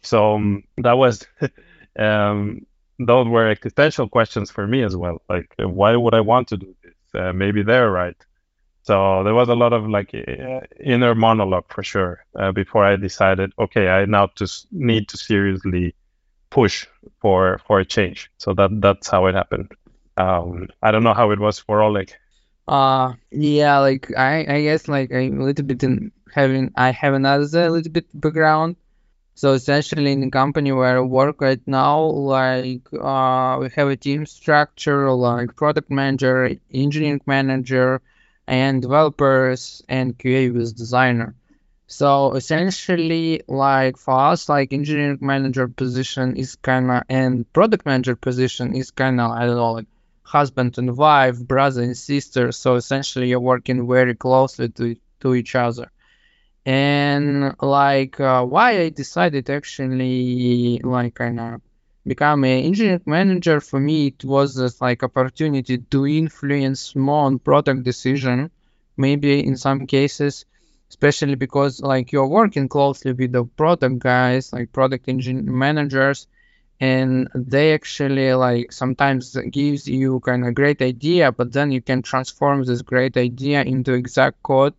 So 0.00 0.36
um, 0.36 0.64
that 0.78 0.94
was 0.94 1.26
um, 1.98 2.64
those 2.98 3.28
were 3.28 3.50
existential 3.50 4.08
questions 4.08 4.50
for 4.50 4.66
me 4.66 4.82
as 4.82 4.96
well. 4.96 5.20
Like, 5.28 5.52
why 5.58 5.94
would 5.94 6.14
I 6.14 6.20
want 6.20 6.48
to 6.48 6.56
do 6.56 6.74
this? 6.82 6.94
Uh, 7.14 7.34
maybe 7.34 7.62
they're 7.62 7.90
right. 7.90 8.16
So 8.84 9.24
there 9.24 9.34
was 9.34 9.48
a 9.50 9.54
lot 9.54 9.74
of 9.74 9.86
like 9.88 10.14
inner 10.80 11.14
monologue 11.14 11.66
for 11.68 11.82
sure 11.82 12.24
uh, 12.34 12.52
before 12.52 12.84
I 12.84 12.96
decided, 12.96 13.52
okay, 13.58 13.88
I 13.88 14.06
now 14.06 14.30
just 14.36 14.72
need 14.72 15.08
to 15.08 15.18
seriously 15.18 15.94
push 16.50 16.86
for 17.20 17.60
for 17.66 17.80
a 17.80 17.84
change. 17.84 18.30
So 18.38 18.54
that 18.54 18.70
that's 18.80 19.08
how 19.08 19.26
it 19.26 19.34
happened. 19.34 19.72
Um, 20.16 20.68
I 20.82 20.90
don't 20.92 21.04
know 21.04 21.14
how 21.14 21.30
it 21.32 21.38
was 21.40 21.58
for 21.58 21.82
Oleg. 21.82 22.12
Uh 22.68 23.14
yeah, 23.30 23.78
like 23.78 24.12
I 24.16 24.44
I 24.56 24.62
guess 24.62 24.88
like 24.88 25.12
I'm 25.12 25.40
a 25.40 25.44
little 25.44 25.64
bit 25.64 25.82
in 25.84 26.12
having 26.34 26.72
I 26.76 26.90
have 26.90 27.14
another 27.14 27.70
little 27.70 27.92
bit 27.92 28.06
background. 28.14 28.76
So 29.34 29.52
essentially 29.54 30.12
in 30.12 30.20
the 30.20 30.30
company 30.30 30.72
where 30.72 30.98
I 30.98 31.00
work 31.00 31.40
right 31.40 31.60
now, 31.66 32.00
like 32.04 32.86
uh 32.92 33.58
we 33.60 33.70
have 33.70 33.88
a 33.88 33.96
team 33.96 34.26
structure 34.26 35.10
like 35.12 35.56
product 35.56 35.90
manager, 35.90 36.50
engineering 36.72 37.20
manager, 37.26 38.02
and 38.46 38.82
developers 38.82 39.82
and 39.88 40.18
QA 40.18 40.50
with 40.50 40.76
designer. 40.76 41.34
So 41.88 42.32
essentially, 42.32 43.42
like 43.46 43.96
for 43.96 44.18
us, 44.18 44.48
like 44.48 44.72
engineering 44.72 45.18
manager 45.20 45.68
position 45.68 46.36
is 46.36 46.56
kind 46.56 46.90
of 46.90 47.02
and 47.08 47.50
product 47.52 47.86
manager 47.86 48.16
position 48.16 48.74
is 48.74 48.90
kind 48.90 49.20
of 49.20 49.30
I 49.30 49.46
don't 49.46 49.56
know 49.56 49.72
like 49.72 49.86
husband 50.22 50.78
and 50.78 50.96
wife, 50.96 51.38
brother 51.40 51.82
and 51.82 51.96
sister. 51.96 52.50
So 52.50 52.74
essentially, 52.74 53.28
you're 53.28 53.40
working 53.40 53.86
very 53.88 54.14
closely 54.14 54.68
to 54.70 54.96
to 55.20 55.34
each 55.34 55.54
other. 55.54 55.90
And 56.64 57.54
like 57.62 58.18
uh, 58.18 58.44
why 58.44 58.80
I 58.80 58.88
decided 58.88 59.48
actually 59.48 60.80
like 60.82 61.14
kind 61.14 61.38
of 61.38 61.60
become 62.06 62.44
an 62.44 62.64
engineering 62.64 63.02
manager 63.06 63.60
for 63.60 63.80
me 63.80 64.08
it 64.08 64.24
was 64.24 64.56
just 64.56 64.80
like 64.80 65.02
opportunity 65.02 65.78
to 65.78 66.06
influence 66.06 66.94
more 66.94 67.24
on 67.24 67.38
product 67.38 67.82
decision 67.82 68.48
maybe 68.96 69.44
in 69.44 69.56
some 69.56 69.86
cases 69.86 70.44
especially 70.88 71.34
because 71.34 71.80
like 71.80 72.12
you're 72.12 72.28
working 72.28 72.68
closely 72.68 73.12
with 73.12 73.32
the 73.32 73.44
product 73.44 73.98
guys 73.98 74.52
like 74.52 74.72
product 74.72 75.08
engineering 75.08 75.58
managers 75.58 76.26
and 76.80 77.28
they 77.34 77.72
actually 77.72 78.34
like 78.34 78.70
sometimes 78.70 79.36
gives 79.50 79.88
you 79.88 80.20
kind 80.20 80.46
of 80.46 80.54
great 80.54 80.82
idea 80.82 81.32
but 81.32 81.52
then 81.52 81.72
you 81.72 81.80
can 81.80 82.02
transform 82.02 82.62
this 82.64 82.82
great 82.82 83.16
idea 83.16 83.62
into 83.62 83.94
exact 83.94 84.42
code. 84.42 84.74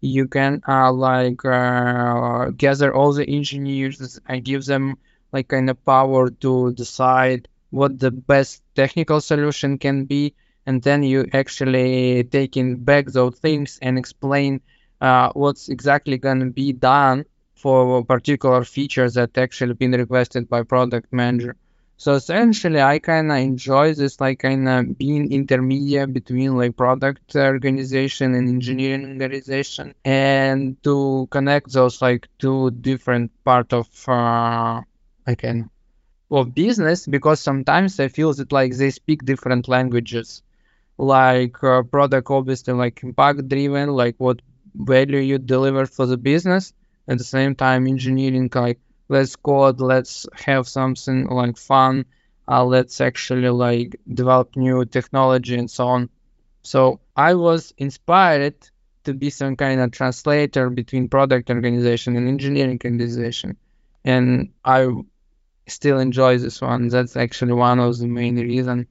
You 0.00 0.28
can 0.28 0.62
uh, 0.66 0.92
like 0.92 1.44
uh, 1.44 2.50
gather 2.50 2.94
all 2.94 3.12
the 3.12 3.28
engineers 3.28 4.18
and 4.26 4.44
give 4.44 4.64
them 4.64 4.96
like 5.32 5.48
kind 5.48 5.68
of 5.68 5.84
power 5.84 6.30
to 6.30 6.72
decide 6.72 7.48
what 7.70 7.98
the 7.98 8.10
best 8.10 8.62
technical 8.74 9.20
solution 9.20 9.76
can 9.78 10.04
be 10.04 10.34
and 10.66 10.82
then 10.82 11.02
you 11.02 11.26
actually 11.32 12.24
taking 12.24 12.76
back 12.76 13.06
those 13.06 13.38
things 13.38 13.78
and 13.82 13.98
explain 13.98 14.60
uh, 15.00 15.30
what's 15.34 15.68
exactly 15.68 16.18
going 16.18 16.40
to 16.40 16.46
be 16.46 16.72
done 16.72 17.24
for 17.54 18.04
particular 18.04 18.64
features 18.64 19.14
that 19.14 19.36
actually 19.36 19.74
been 19.74 19.92
requested 19.92 20.48
by 20.48 20.62
product 20.62 21.12
manager 21.12 21.56
so 21.96 22.14
essentially 22.14 22.80
i 22.80 22.98
kind 22.98 23.30
of 23.30 23.36
enjoy 23.36 23.92
this 23.92 24.20
like 24.20 24.38
kind 24.38 24.68
of 24.68 24.96
being 24.96 25.30
intermediate 25.30 26.12
between 26.12 26.56
like 26.56 26.74
product 26.76 27.36
organization 27.36 28.34
and 28.34 28.48
engineering 28.48 29.04
organization 29.06 29.94
and 30.04 30.82
to 30.82 31.28
connect 31.30 31.70
those 31.72 32.00
like 32.00 32.26
two 32.38 32.70
different 32.70 33.30
part 33.44 33.72
of 33.72 33.88
uh, 34.08 34.80
like 35.26 35.44
an 35.44 35.68
of 36.30 36.54
business 36.54 37.06
because 37.06 37.40
sometimes 37.40 37.98
I 37.98 38.08
feel 38.08 38.32
that 38.34 38.52
like 38.52 38.76
they 38.76 38.90
speak 38.90 39.24
different 39.24 39.68
languages. 39.68 40.42
Like 40.96 41.62
uh, 41.64 41.82
product 41.82 42.30
obviously 42.30 42.74
like 42.74 43.02
impact 43.02 43.48
driven, 43.48 43.90
like 43.90 44.16
what 44.18 44.40
value 44.74 45.18
you 45.18 45.38
deliver 45.38 45.86
for 45.86 46.06
the 46.06 46.16
business. 46.16 46.72
At 47.08 47.18
the 47.18 47.24
same 47.24 47.54
time, 47.54 47.86
engineering 47.86 48.50
like 48.54 48.78
let's 49.08 49.34
code, 49.36 49.80
let's 49.80 50.26
have 50.32 50.68
something 50.68 51.26
like 51.26 51.56
fun, 51.58 52.04
uh, 52.48 52.64
let's 52.64 53.00
actually 53.00 53.48
like 53.48 54.00
develop 54.12 54.56
new 54.56 54.84
technology 54.84 55.56
and 55.56 55.70
so 55.70 55.88
on. 55.88 56.08
So 56.62 57.00
I 57.16 57.34
was 57.34 57.74
inspired 57.78 58.54
to 59.04 59.14
be 59.14 59.30
some 59.30 59.56
kind 59.56 59.80
of 59.80 59.90
translator 59.90 60.70
between 60.70 61.08
product 61.08 61.50
organization 61.50 62.16
and 62.16 62.28
engineering 62.28 62.78
organization, 62.84 63.56
and 64.04 64.50
I 64.64 64.88
still 65.66 65.98
enjoy 65.98 66.38
this 66.38 66.60
one. 66.60 66.88
That's 66.88 67.16
actually 67.16 67.54
one 67.54 67.80
of 67.80 67.98
the 67.98 68.06
main 68.06 68.36
reasons 68.36 68.86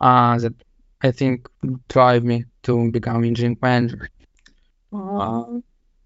uh, 0.00 0.38
that 0.38 0.54
I 1.02 1.10
think 1.10 1.48
drive 1.88 2.24
me 2.24 2.44
to 2.64 2.90
become 2.90 3.24
engineering 3.24 3.58
manager. 3.60 4.10
Uh, 4.92 5.60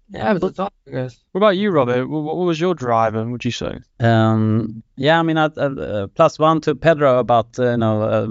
yeah, 0.09 0.33
that's 0.33 0.59
all, 0.59 0.73
I 0.87 0.91
guess. 0.91 1.23
What 1.31 1.39
about 1.39 1.57
you, 1.57 1.71
Robert? 1.71 2.07
What, 2.07 2.23
what 2.23 2.35
was 2.35 2.59
your 2.59 2.75
driver? 2.75 3.25
Would 3.25 3.45
you 3.45 3.51
say? 3.51 3.79
Um, 3.99 4.83
yeah, 4.95 5.19
I 5.19 5.23
mean, 5.23 5.37
uh, 5.37 5.47
uh, 5.47 6.07
plus 6.07 6.37
one 6.37 6.61
to 6.61 6.75
Pedro 6.75 7.19
about 7.19 7.57
uh, 7.57 7.71
you 7.71 7.77
know 7.77 8.01
uh, 8.01 8.27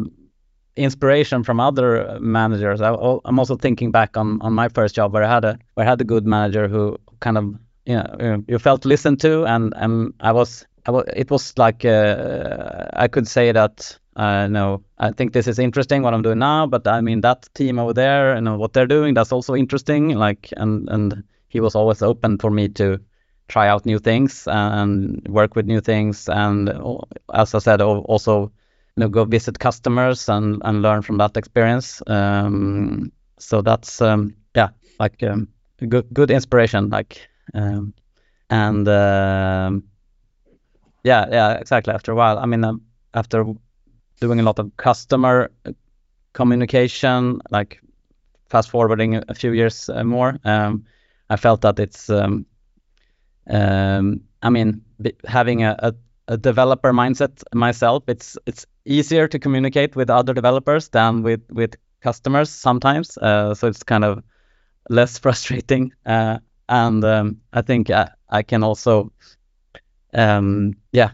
inspiration 0.77 1.43
from 1.43 1.61
other 1.61 2.19
managers. 2.21 2.81
I, 2.81 2.91
am 2.91 3.39
also 3.39 3.57
thinking 3.57 3.91
back 3.91 4.17
on, 4.17 4.41
on 4.43 4.53
my 4.53 4.69
first 4.69 4.95
job 4.95 5.13
where 5.13 5.25
I 5.25 5.29
had 5.29 5.45
a 5.45 5.59
where 5.75 5.87
I 5.87 5.91
had 5.91 6.01
a 6.01 6.05
good 6.05 6.27
manager 6.27 6.69
who 6.69 6.99
kind 7.21 7.39
of 7.39 7.55
you 7.87 7.97
know 7.97 8.45
you 8.47 8.59
felt 8.59 8.85
listened 8.85 9.21
to, 9.21 9.45
and 9.45 9.73
and 9.77 10.15
I 10.21 10.33
was 10.33 10.67
it 10.87 11.31
was 11.31 11.57
like 11.59 11.85
uh, 11.85 12.87
I 12.93 13.09
could 13.09 13.29
say 13.29 13.53
that 13.53 13.99
uh, 14.17 14.47
no, 14.47 14.85
I 14.99 15.11
think 15.11 15.33
this 15.33 15.47
is 15.47 15.59
interesting 15.59 16.03
what 16.03 16.15
I'm 16.15 16.23
doing 16.23 16.39
now, 16.39 16.67
but 16.67 16.87
I 16.87 17.01
mean 17.01 17.21
that 17.23 17.49
team 17.55 17.79
over 17.79 17.93
there 17.93 18.35
and 18.35 18.59
what 18.59 18.73
they're 18.73 18.87
doing 18.87 19.15
that's 19.15 19.33
also 19.33 19.55
interesting. 19.55 20.11
Like 20.11 20.53
and 20.57 20.89
and 20.91 21.25
he 21.49 21.61
was 21.61 21.75
always 21.75 22.03
open 22.03 22.39
for 22.39 22.51
me 22.51 22.69
to 22.69 23.01
try 23.49 23.69
out 23.69 23.87
new 23.87 23.99
things 23.99 24.47
and 24.47 25.27
work 25.29 25.57
with 25.57 25.67
new 25.67 25.81
things 25.81 26.29
and 26.29 26.71
as 27.35 27.55
I 27.55 27.59
said 27.59 27.83
also 27.83 28.53
you 28.97 29.01
know 29.01 29.09
go 29.09 29.25
visit 29.25 29.59
customers 29.59 30.29
and 30.29 30.63
and 30.65 30.83
learn 30.83 31.03
from 31.03 31.19
that 31.19 31.37
experience. 31.37 32.03
Um, 32.07 33.13
so 33.39 33.63
that's 33.63 34.01
um, 34.01 34.35
yeah, 34.55 34.69
like 35.01 35.23
um, 35.23 35.49
good 35.89 36.07
good 36.13 36.31
inspiration. 36.31 36.91
Like 36.91 37.29
um, 37.55 37.95
and 38.51 38.87
um, 38.89 39.85
yeah, 41.05 41.27
yeah, 41.31 41.53
exactly. 41.55 41.95
After 41.95 42.13
a 42.13 42.15
while, 42.15 42.39
I 42.39 42.47
mean, 42.47 42.65
um, 42.65 42.83
after 43.15 43.45
doing 44.23 44.39
a 44.39 44.43
lot 44.45 44.59
of 44.61 44.71
customer 44.77 45.51
communication, 46.33 47.41
like 47.51 47.81
fast 48.49 48.71
forwarding 48.71 49.21
a 49.29 49.35
few 49.35 49.53
years 49.53 49.89
uh, 49.89 50.05
more, 50.05 50.39
um, 50.45 50.85
I 51.29 51.37
felt 51.37 51.63
that 51.63 51.81
it's, 51.81 52.09
um, 52.09 52.47
um, 53.51 54.21
I 54.41 54.51
mean, 54.51 54.83
having 55.27 55.65
a, 55.65 55.75
a, 55.81 55.93
a, 56.29 56.37
developer 56.37 56.93
mindset 56.93 57.43
myself, 57.53 58.05
it's 58.07 58.39
it's 58.47 58.65
easier 58.85 59.27
to 59.29 59.39
communicate 59.39 59.97
with 59.97 60.11
other 60.11 60.35
developers 60.35 60.89
than 60.89 61.23
with 61.23 61.43
with 61.51 61.75
customers 62.01 62.51
sometimes. 62.51 63.19
Uh, 63.19 63.55
so 63.55 63.69
it's 63.69 63.83
kind 63.83 64.05
of 64.05 64.23
less 64.89 65.19
frustrating, 65.25 65.93
uh, 66.07 66.39
and 66.69 67.05
um, 67.05 67.41
I 67.53 67.63
think 67.63 67.91
I, 67.91 68.11
I 68.29 68.43
can 68.43 68.63
also 68.63 69.11
um, 70.15 70.75
yeah 70.93 71.11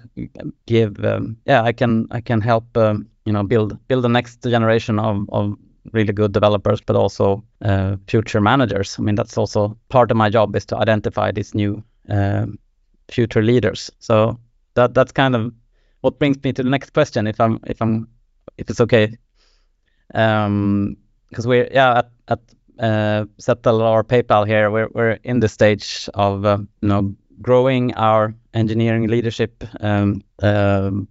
give 0.67 1.05
um, 1.05 1.37
yeah 1.47 1.63
I 1.63 1.73
can 1.73 2.07
I 2.11 2.21
can 2.21 2.41
help 2.41 2.77
um, 2.77 3.09
you 3.25 3.33
know 3.33 3.43
build 3.43 3.79
build 3.89 4.05
the 4.05 4.09
next 4.09 4.43
generation 4.43 4.99
of, 4.99 5.29
of 5.31 5.55
really 5.93 6.13
good 6.13 6.33
developers 6.33 6.81
but 6.81 6.97
also 6.97 7.45
uh, 7.65 7.97
future 8.09 8.41
managers. 8.41 8.97
I 8.99 9.03
mean 9.03 9.15
that's 9.15 9.39
also 9.39 9.77
part 9.89 10.11
of 10.11 10.17
my 10.17 10.31
job 10.31 10.57
is 10.57 10.67
to 10.67 10.77
identify 10.77 11.33
these 11.33 11.55
new 11.55 11.83
um, 12.09 12.59
future 13.11 13.43
leaders. 13.43 13.91
So 13.99 14.39
that 14.75 14.95
that's 14.95 15.13
kind 15.13 15.35
of 15.35 15.53
what 16.01 16.19
brings 16.19 16.43
me 16.43 16.53
to 16.53 16.63
the 16.63 16.71
next 16.71 16.93
question 16.93 17.27
if 17.27 17.41
I'm 17.41 17.61
if 17.67 17.81
I'm 17.81 18.09
if 18.57 18.71
it's 18.71 18.81
okay. 18.81 19.17
Um 20.15 20.97
because 21.31 21.47
we're 21.47 21.69
yeah 21.71 21.99
at, 21.99 22.11
at 22.29 22.41
uh, 22.79 23.25
Zettle 23.41 23.81
or 23.81 24.05
PayPal 24.05 24.47
here 24.47 24.71
we're, 24.71 24.89
we're 24.95 25.19
in 25.25 25.41
the 25.41 25.49
stage 25.49 26.09
of 26.15 26.45
uh, 26.45 26.59
you 26.81 26.89
know 26.89 27.15
growing 27.43 27.95
our 27.95 28.35
engineering 28.55 29.09
leadership 29.09 29.65
um, 29.81 30.23
um, 30.43 31.09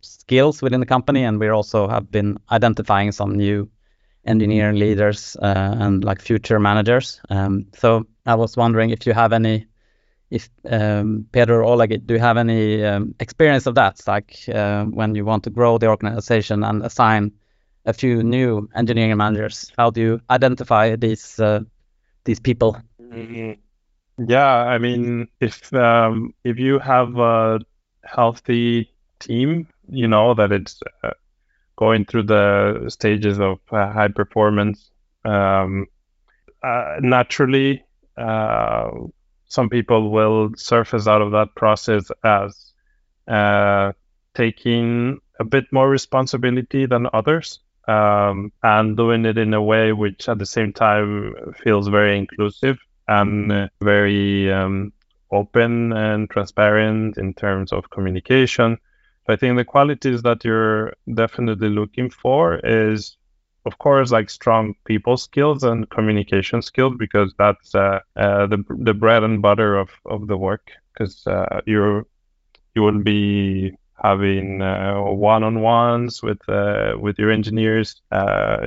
skills 0.00 0.62
within 0.62 0.80
the 0.80 0.86
company, 0.86 1.24
and 1.24 1.40
we 1.40 1.48
also 1.48 1.88
have 1.88 2.10
been 2.10 2.38
identifying 2.50 3.12
some 3.12 3.34
new 3.36 3.68
engineering 4.24 4.78
leaders 4.78 5.36
uh, 5.42 5.76
and 5.78 6.04
like 6.04 6.20
future 6.20 6.58
managers. 6.58 7.20
Um, 7.30 7.66
so 7.74 8.06
I 8.26 8.34
was 8.34 8.56
wondering 8.56 8.90
if 8.90 9.06
you 9.06 9.12
have 9.12 9.32
any, 9.32 9.66
if 10.30 10.48
um, 10.68 11.26
Pedro 11.32 11.58
or 11.58 11.64
Oleg, 11.64 12.06
do 12.06 12.14
you 12.14 12.20
have 12.20 12.36
any 12.36 12.84
um, 12.84 13.14
experience 13.20 13.66
of 13.66 13.74
that? 13.76 14.00
Like 14.06 14.36
uh, 14.52 14.84
when 14.84 15.14
you 15.14 15.24
want 15.24 15.44
to 15.44 15.50
grow 15.50 15.78
the 15.78 15.88
organization 15.88 16.64
and 16.64 16.82
assign 16.84 17.32
a 17.84 17.92
few 17.92 18.22
new 18.22 18.68
engineering 18.74 19.16
managers, 19.16 19.72
how 19.78 19.90
do 19.90 20.00
you 20.00 20.20
identify 20.28 20.96
these 20.96 21.38
uh, 21.38 21.60
these 22.24 22.40
people? 22.40 22.76
Mm-hmm. 23.00 23.52
Yeah, 24.18 24.46
I 24.46 24.78
mean, 24.78 25.28
if 25.40 25.72
um, 25.74 26.34
if 26.42 26.58
you 26.58 26.78
have 26.78 27.16
a 27.18 27.60
healthy 28.04 28.90
team, 29.20 29.68
you 29.88 30.08
know 30.08 30.32
that 30.34 30.52
it's 30.52 30.80
uh, 31.04 31.10
going 31.76 32.06
through 32.06 32.24
the 32.24 32.86
stages 32.88 33.40
of 33.40 33.60
uh, 33.72 33.92
high 33.92 34.08
performance. 34.08 34.90
Um, 35.24 35.86
uh, 36.62 36.96
naturally, 37.00 37.84
uh, 38.18 38.90
some 39.46 39.70
people 39.70 40.10
will 40.10 40.52
surface 40.56 41.08
out 41.08 41.22
of 41.22 41.32
that 41.32 41.54
process 41.56 42.10
as 42.24 42.72
uh, 43.28 43.92
taking 44.34 45.20
a 45.40 45.44
bit 45.44 45.64
more 45.72 45.88
responsibility 45.90 46.86
than 46.86 47.08
others. 47.12 47.60
Um, 47.88 48.52
and 48.62 48.96
doing 48.96 49.26
it 49.26 49.38
in 49.38 49.54
a 49.54 49.62
way 49.62 49.92
which 49.92 50.28
at 50.28 50.38
the 50.38 50.46
same 50.46 50.72
time 50.72 51.34
feels 51.64 51.88
very 51.88 52.18
inclusive 52.18 52.78
and 53.08 53.52
uh, 53.52 53.68
very 53.80 54.52
um, 54.52 54.92
open 55.32 55.92
and 55.92 56.30
transparent 56.30 57.18
in 57.18 57.34
terms 57.34 57.72
of 57.72 57.90
communication. 57.90 58.78
I 59.28 59.36
think 59.36 59.56
the 59.56 59.64
qualities 59.64 60.22
that 60.22 60.44
you're 60.44 60.94
definitely 61.14 61.68
looking 61.70 62.10
for 62.10 62.60
is, 62.64 63.16
of 63.64 63.78
course, 63.78 64.12
like 64.12 64.30
strong 64.30 64.74
people 64.84 65.16
skills 65.16 65.64
and 65.64 65.88
communication 65.90 66.62
skills 66.62 66.94
because 66.98 67.34
that's 67.38 67.74
uh, 67.74 68.00
uh, 68.16 68.46
the 68.46 68.64
the 68.78 68.94
bread 68.94 69.24
and 69.24 69.42
butter 69.42 69.76
of, 69.76 69.90
of 70.06 70.28
the 70.28 70.36
work. 70.36 70.70
Because 70.92 71.26
uh, 71.26 71.60
you're 71.66 72.06
you 72.74 72.82
will 72.82 73.02
be 73.02 73.72
having 74.02 74.62
uh, 74.62 75.00
one-on-ones 75.00 76.22
with 76.22 76.38
uh, 76.48 76.94
with 76.98 77.18
your 77.18 77.30
engineers. 77.30 78.02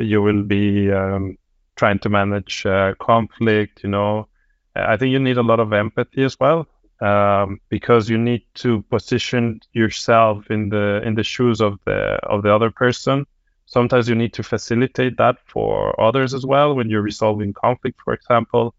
You 0.02 0.22
will 0.22 0.44
be 0.44 0.92
um, 0.92 1.38
trying 1.80 2.00
to 2.00 2.10
manage 2.10 2.56
conflict. 3.00 3.84
You 3.84 3.90
know, 3.90 4.28
I 4.76 4.98
think 4.98 5.12
you 5.12 5.20
need 5.20 5.38
a 5.38 5.50
lot 5.52 5.60
of 5.60 5.74
empathy 5.74 6.24
as 6.24 6.40
well 6.40 6.68
um, 7.02 7.60
because 7.70 8.10
you 8.10 8.18
need 8.18 8.44
to 8.56 8.82
position 8.84 9.62
yourself 9.74 10.50
in 10.52 10.70
the 10.70 11.02
in 11.06 11.16
the 11.16 11.24
shoes 11.24 11.62
of 11.62 11.80
the 11.86 12.00
of 12.34 12.44
the 12.44 12.54
other 12.54 12.72
person. 12.72 13.26
Sometimes 13.66 14.10
you 14.10 14.16
need 14.16 14.34
to 14.34 14.44
facilitate 14.44 15.18
that 15.18 15.38
for 15.46 16.00
others 16.02 16.34
as 16.34 16.46
well 16.46 16.76
when 16.76 16.90
you're 16.90 17.04
resolving 17.04 17.54
conflict, 17.54 18.00
for 18.04 18.14
example. 18.14 18.74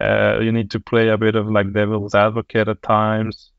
Uh, 0.00 0.38
you 0.40 0.52
need 0.52 0.70
to 0.70 0.80
play 0.80 1.08
a 1.08 1.18
bit 1.18 1.34
of 1.34 1.50
like 1.50 1.72
devil's 1.72 2.14
advocate 2.14 2.68
at 2.68 2.82
times. 2.82 3.50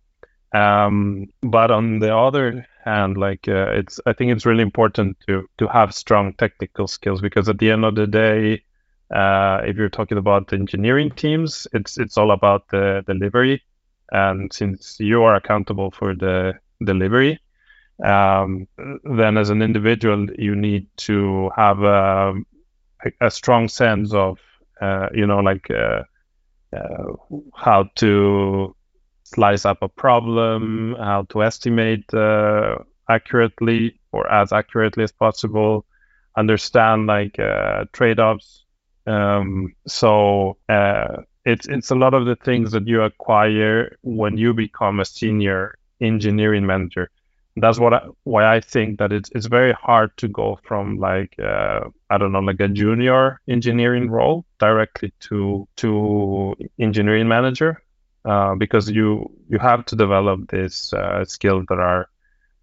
Um, 0.53 1.27
but 1.41 1.71
on 1.71 1.99
the 1.99 2.15
other 2.15 2.67
hand, 2.83 3.17
like 3.17 3.47
uh, 3.47 3.71
it's 3.79 3.99
I 4.05 4.13
think 4.13 4.31
it's 4.31 4.45
really 4.45 4.63
important 4.63 5.17
to 5.27 5.47
to 5.59 5.67
have 5.67 5.93
strong 5.93 6.33
technical 6.33 6.87
skills 6.87 7.21
because 7.21 7.47
at 7.49 7.59
the 7.59 7.69
end 7.71 7.85
of 7.85 7.95
the 7.95 8.07
day, 8.07 8.63
uh, 9.13 9.61
if 9.65 9.75
you're 9.77 9.89
talking 9.89 10.17
about 10.17 10.53
engineering 10.53 11.11
teams, 11.11 11.67
it's 11.73 11.97
it's 11.97 12.17
all 12.17 12.31
about 12.31 12.67
the 12.69 13.03
delivery, 13.07 13.61
and 14.11 14.51
since 14.53 14.99
you 14.99 15.23
are 15.23 15.35
accountable 15.35 15.91
for 15.91 16.15
the 16.15 16.53
delivery, 16.85 17.39
um, 18.03 18.67
then 19.03 19.37
as 19.37 19.49
an 19.49 19.61
individual, 19.61 20.27
you 20.37 20.55
need 20.55 20.87
to 20.97 21.51
have 21.55 21.81
a, 21.81 22.33
a 23.19 23.29
strong 23.29 23.67
sense 23.67 24.13
of, 24.13 24.39
uh, 24.81 25.07
you 25.13 25.27
know, 25.27 25.39
like 25.39 25.69
uh, 25.69 26.03
uh, 26.75 27.13
how 27.55 27.83
to 27.95 28.75
slice 29.23 29.65
up 29.65 29.81
a 29.81 29.89
problem, 29.89 30.95
how 30.99 31.23
to 31.29 31.43
estimate 31.43 32.13
uh, 32.13 32.75
accurately 33.09 33.99
or 34.11 34.29
as 34.31 34.51
accurately 34.51 35.03
as 35.03 35.11
possible, 35.11 35.85
understand 36.37 37.07
like 37.07 37.39
uh, 37.39 37.85
trade-offs 37.93 38.60
um, 39.07 39.73
so 39.87 40.57
uh, 40.69 41.17
it's 41.45 41.67
it's 41.67 41.91
a 41.91 41.95
lot 41.95 42.13
of 42.13 42.25
the 42.25 42.35
things 42.35 42.71
that 42.71 42.87
you 42.87 43.01
acquire 43.01 43.97
when 44.03 44.37
you 44.37 44.53
become 44.53 44.99
a 44.99 45.05
senior 45.05 45.77
engineering 45.99 46.65
manager. 46.65 47.09
That's 47.57 47.79
what 47.79 47.93
I, 47.93 48.01
why 48.23 48.55
I 48.55 48.61
think 48.61 48.99
that 48.99 49.11
it's 49.11 49.29
it's 49.35 49.47
very 49.47 49.73
hard 49.73 50.15
to 50.17 50.27
go 50.27 50.59
from 50.63 50.97
like 50.99 51.35
uh, 51.39 51.81
I 52.09 52.17
don't 52.17 52.31
know 52.31 52.39
like 52.39 52.59
a 52.59 52.67
junior 52.67 53.41
engineering 53.47 54.09
role 54.09 54.45
directly 54.59 55.13
to 55.21 55.67
to 55.77 56.55
engineering 56.79 57.27
manager 57.27 57.81
uh, 58.25 58.55
because 58.55 58.89
you 58.89 59.31
you 59.49 59.59
have 59.59 59.85
to 59.85 59.95
develop 59.95 60.49
these 60.49 60.93
uh, 60.93 61.25
skills 61.25 61.65
that 61.69 61.79
are 61.79 62.07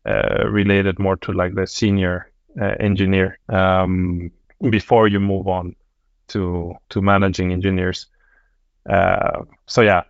uh, 0.07 0.49
related 0.49 0.99
more 0.99 1.17
to 1.17 1.33
like 1.33 1.55
the 1.55 1.67
senior 1.67 2.31
uh, 2.61 2.75
engineer 2.81 3.39
um, 3.49 4.31
before 4.71 5.09
you 5.09 5.21
move 5.21 5.49
on 5.49 5.75
to 6.29 6.75
to 6.91 7.03
managing 7.03 7.53
engineers. 7.53 8.07
Uh, 8.89 9.43
so 9.67 9.83
yeah, 9.83 10.03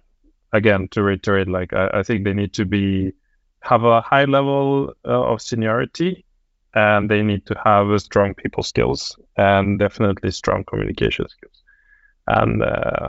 again 0.52 0.88
to 0.88 1.02
reiterate, 1.02 1.48
like 1.48 1.72
I, 1.72 1.90
I, 1.94 2.02
think 2.02 2.24
they 2.24 2.33
need 2.33 2.52
to 2.54 2.64
be 2.64 3.12
have 3.61 3.85
a 3.85 4.00
high 4.00 4.24
level 4.24 4.94
uh, 5.04 5.33
of 5.33 5.42
seniority, 5.42 6.24
and 6.74 7.11
they 7.11 7.22
need 7.22 7.46
to 7.46 7.61
have 7.64 7.90
a 7.90 7.98
strong 7.98 8.35
people 8.35 8.62
skills 8.62 9.18
and 9.37 9.78
definitely 9.78 10.31
strong 10.31 10.64
communication 10.64 11.28
skills, 11.28 11.62
and 12.26 12.62
uh, 12.62 13.09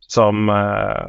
some 0.00 0.48
uh, 0.48 1.06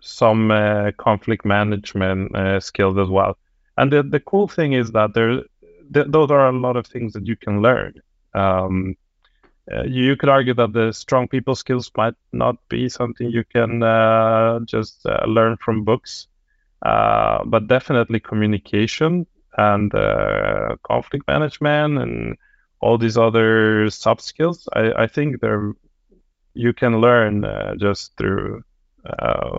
some 0.00 0.50
uh, 0.50 0.90
conflict 0.98 1.44
management 1.44 2.34
uh, 2.34 2.60
skills 2.60 2.98
as 2.98 3.08
well. 3.08 3.36
And 3.76 3.92
the 3.92 4.02
the 4.02 4.20
cool 4.20 4.48
thing 4.48 4.72
is 4.72 4.90
that 4.92 5.14
there 5.14 5.42
th- 5.92 6.06
those 6.08 6.30
are 6.30 6.48
a 6.48 6.52
lot 6.52 6.76
of 6.76 6.86
things 6.86 7.12
that 7.12 7.26
you 7.26 7.36
can 7.36 7.62
learn. 7.62 7.94
Um, 8.34 8.96
uh, 9.72 9.82
you 9.84 10.16
could 10.16 10.28
argue 10.28 10.54
that 10.54 10.72
the 10.72 10.92
strong 10.92 11.28
people 11.28 11.54
skills 11.54 11.90
might 11.96 12.14
not 12.32 12.56
be 12.68 12.88
something 12.88 13.30
you 13.30 13.44
can 13.44 13.82
uh, 13.82 14.60
just 14.64 15.04
uh, 15.06 15.24
learn 15.26 15.56
from 15.58 15.84
books, 15.84 16.28
uh, 16.82 17.44
but 17.44 17.68
definitely 17.68 18.20
communication 18.20 19.26
and 19.56 19.94
uh, 19.94 20.76
conflict 20.82 21.26
management 21.26 21.98
and 21.98 22.36
all 22.80 22.96
these 22.96 23.18
other 23.18 23.90
soft 23.90 24.22
skills. 24.22 24.68
I, 24.74 24.92
I 25.02 25.06
think 25.06 25.40
they're 25.40 25.72
you 26.54 26.72
can 26.72 27.00
learn 27.00 27.44
just 27.78 28.16
through 28.16 28.62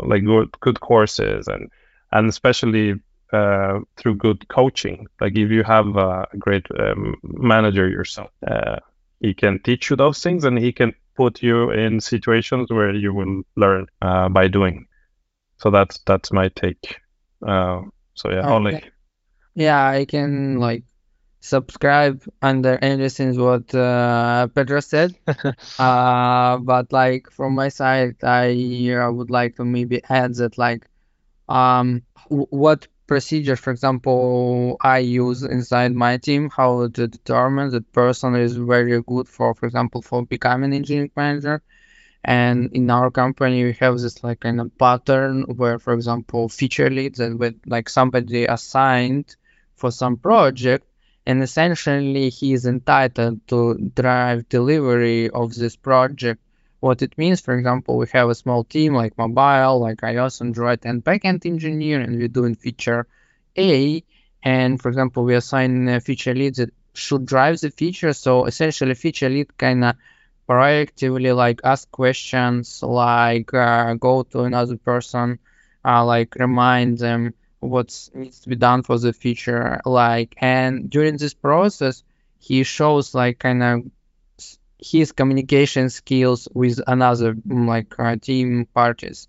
like 0.03 0.25
good, 0.25 0.49
good 0.59 0.79
courses 0.79 1.47
and 1.47 1.69
and 2.11 2.27
especially 2.27 2.95
uh, 3.31 3.79
through 3.97 4.15
good 4.15 4.47
coaching. 4.47 5.07
Like 5.21 5.37
if 5.37 5.51
you 5.51 5.63
have 5.63 5.95
a 5.95 6.27
great 6.37 6.65
um, 6.79 7.15
manager 7.23 7.87
yourself, 7.87 8.31
uh, 8.47 8.77
he 9.19 9.33
can 9.33 9.59
teach 9.63 9.89
you 9.89 9.95
those 9.95 10.21
things, 10.23 10.43
and 10.45 10.57
he 10.57 10.71
can 10.71 10.93
put 11.15 11.41
you 11.43 11.71
in 11.71 11.99
situations 11.99 12.69
where 12.71 12.93
you 12.95 13.13
will 13.13 13.43
learn 13.55 13.87
uh, 14.01 14.29
by 14.29 14.47
doing. 14.47 14.87
So 15.57 15.71
that's 15.71 15.99
that's 16.05 16.31
my 16.31 16.49
take. 16.49 16.97
Uh, 17.45 17.81
so 18.15 18.31
yeah, 18.31 18.45
Okay. 18.45 18.49
only 18.49 18.81
Yeah, 19.55 19.87
I 19.89 20.05
can 20.05 20.57
like 20.59 20.83
subscribe 21.41 22.23
under 22.41 22.77
anything 22.81 23.39
what 23.39 23.73
uh, 23.75 24.47
Pedro 24.47 24.79
said. 24.79 25.15
Uh, 25.79 26.57
but 26.59 26.91
like 26.91 27.29
from 27.31 27.55
my 27.55 27.69
side, 27.69 28.15
I 28.23 28.51
uh, 28.93 29.11
would 29.11 29.29
like 29.29 29.55
to 29.57 29.65
maybe 29.65 30.01
add 30.09 30.35
that 30.35 30.57
like 30.57 30.87
um 31.49 32.03
w- 32.29 32.47
what 32.51 32.87
procedure, 33.09 33.55
for 33.55 33.71
example, 33.71 34.77
I 34.81 34.99
use 34.99 35.41
inside 35.41 35.93
my 36.05 36.17
team, 36.17 36.51
how 36.55 36.87
to 36.87 37.07
determine 37.07 37.71
that 37.71 37.91
person 37.91 38.35
is 38.35 38.55
very 38.55 39.01
good 39.01 39.27
for, 39.27 39.55
for 39.55 39.65
example, 39.65 40.03
for 40.03 40.23
becoming 40.35 40.73
engineering 40.73 41.11
manager. 41.15 41.63
And 42.23 42.71
in 42.79 42.85
our 42.91 43.09
company, 43.09 43.63
we 43.63 43.73
have 43.83 43.97
this 43.97 44.23
like 44.23 44.41
kind 44.41 44.61
of 44.61 44.77
pattern 44.77 45.41
where, 45.59 45.79
for 45.79 45.93
example, 45.93 46.49
feature 46.49 46.91
leads 46.91 47.19
and 47.19 47.39
with 47.39 47.55
like 47.65 47.89
somebody 47.89 48.45
assigned 48.45 49.35
for 49.75 49.89
some 49.91 50.15
project, 50.17 50.85
and 51.25 51.41
essentially 51.41 52.29
he 52.29 52.53
is 52.53 52.65
entitled 52.67 53.37
to 53.47 53.59
drive 54.01 54.47
delivery 54.49 55.31
of 55.31 55.55
this 55.55 55.75
project. 55.75 56.41
What 56.79 57.01
it 57.01 57.17
means, 57.17 57.41
for 57.41 57.57
example, 57.57 57.97
we 57.97 58.07
have 58.13 58.29
a 58.29 58.35
small 58.35 58.63
team 58.63 58.93
like 58.93 59.17
mobile, 59.17 59.79
like 59.79 59.97
iOS, 60.01 60.41
Android, 60.41 60.79
and 60.85 61.03
backend 61.03 61.45
engineer, 61.45 61.99
and 62.01 62.17
we're 62.17 62.27
doing 62.27 62.55
feature 62.55 63.07
A. 63.57 64.03
And 64.43 64.81
for 64.81 64.89
example, 64.89 65.23
we 65.23 65.35
assign 65.35 65.87
a 65.89 65.99
feature 65.99 66.33
lead 66.33 66.55
that 66.55 66.73
should 66.93 67.25
drive 67.25 67.59
the 67.59 67.71
feature. 67.71 68.13
So 68.13 68.45
essentially, 68.45 68.93
feature 68.95 69.29
lead 69.29 69.57
kind 69.57 69.83
of 69.85 69.95
proactively 70.47 71.35
like 71.35 71.61
ask 71.63 71.89
questions, 71.91 72.81
like 72.83 73.53
uh, 73.53 73.93
go 73.95 74.23
to 74.23 74.41
another 74.43 74.77
person, 74.77 75.39
uh, 75.85 76.03
like 76.05 76.35
remind 76.35 76.97
them 76.97 77.33
what 77.59 78.09
needs 78.13 78.39
to 78.41 78.49
be 78.49 78.55
done 78.55 78.83
for 78.83 78.97
the 78.97 79.13
feature, 79.13 79.81
like. 79.85 80.35
And 80.39 80.89
during 80.89 81.17
this 81.17 81.33
process, 81.33 82.03
he 82.39 82.63
shows 82.63 83.13
like 83.13 83.39
kind 83.39 83.61
of 83.63 83.83
his 84.79 85.11
communication 85.11 85.89
skills 85.89 86.47
with 86.53 86.79
another 86.87 87.33
mm, 87.35 87.67
like 87.67 87.93
uh, 87.99 88.15
team 88.17 88.67
parties. 88.73 89.27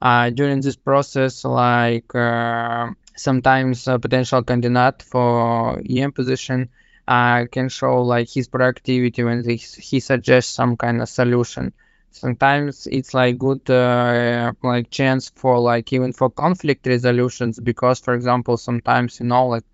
Uh, 0.00 0.30
during 0.30 0.60
this 0.60 0.76
process, 0.76 1.44
like 1.44 2.12
uh, 2.14 2.88
sometimes 3.16 3.86
a 3.88 3.98
potential 3.98 4.42
candidate 4.42 5.02
for 5.02 5.80
EM 5.84 6.12
position 6.12 6.68
uh, 7.06 7.44
can 7.50 7.68
show 7.68 8.02
like 8.02 8.28
his 8.28 8.48
productivity 8.48 9.22
when 9.24 9.44
he, 9.48 9.56
he 9.56 10.00
suggests 10.00 10.52
some 10.54 10.76
kind 10.76 11.00
of 11.02 11.08
solution. 11.08 11.72
Sometimes 12.10 12.86
it's 12.90 13.14
like 13.14 13.38
good 13.38 13.68
uh, 13.70 14.52
like 14.62 14.90
chance 14.90 15.30
for 15.34 15.58
like 15.60 15.92
even 15.92 16.12
for 16.12 16.30
conflict 16.30 16.86
resolutions 16.86 17.58
because 17.60 18.00
for 18.00 18.14
example 18.14 18.56
sometimes 18.56 19.20
you 19.20 19.26
know 19.26 19.46
like 19.48 19.64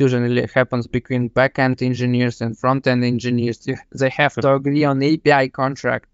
usually 0.00 0.46
happens 0.54 0.86
between 0.86 1.30
backend 1.30 1.82
engineers 1.82 2.40
and 2.40 2.58
front-end 2.58 3.04
engineers. 3.04 3.66
They 3.92 4.10
have 4.10 4.34
to 4.34 4.54
agree 4.54 4.84
on 4.84 5.02
API 5.02 5.48
contract, 5.48 6.08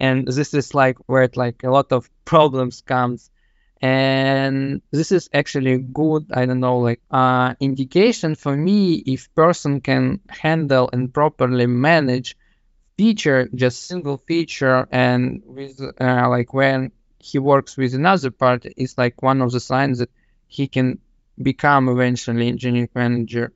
and 0.00 0.26
this 0.26 0.54
is 0.54 0.74
like 0.74 0.98
where 1.06 1.24
it, 1.24 1.36
like 1.36 1.62
a 1.64 1.70
lot 1.70 1.92
of 1.92 2.08
problems 2.24 2.82
comes. 2.82 3.30
And 3.80 4.80
this 4.92 5.12
is 5.12 5.28
actually 5.34 5.76
good. 5.78 6.30
I 6.32 6.46
don't 6.46 6.60
know, 6.60 6.78
like 6.78 7.02
uh, 7.10 7.54
indication 7.60 8.34
for 8.34 8.56
me 8.56 8.94
if 8.94 9.34
person 9.34 9.80
can 9.82 10.20
handle 10.28 10.88
and 10.92 11.12
properly 11.12 11.66
manage 11.66 12.36
feature, 12.96 13.48
just 13.54 13.86
single 13.86 14.16
feature, 14.16 14.86
and 14.90 15.42
with 15.44 15.80
uh, 16.00 16.28
like 16.28 16.54
when 16.54 16.92
he 17.18 17.38
works 17.38 17.76
with 17.76 17.94
another 17.94 18.30
part, 18.30 18.64
it's 18.76 18.96
like 18.96 19.22
one 19.22 19.42
of 19.42 19.50
the 19.52 19.60
signs 19.60 19.98
that 19.98 20.10
he 20.46 20.68
can 20.68 20.98
become 21.40 21.88
eventually 21.88 22.48
engineering 22.48 22.88
manager. 22.94 23.52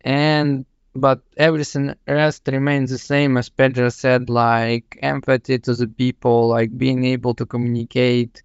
And 0.00 0.64
but 0.94 1.20
everything 1.36 1.94
else 2.06 2.40
remains 2.46 2.90
the 2.90 2.98
same 2.98 3.36
as 3.36 3.48
Pedro 3.48 3.88
said 3.88 4.30
like 4.30 4.98
empathy 5.02 5.58
to 5.58 5.74
the 5.74 5.86
people 5.86 6.48
like 6.48 6.76
being 6.76 7.04
able 7.04 7.34
to 7.34 7.46
communicate 7.46 8.42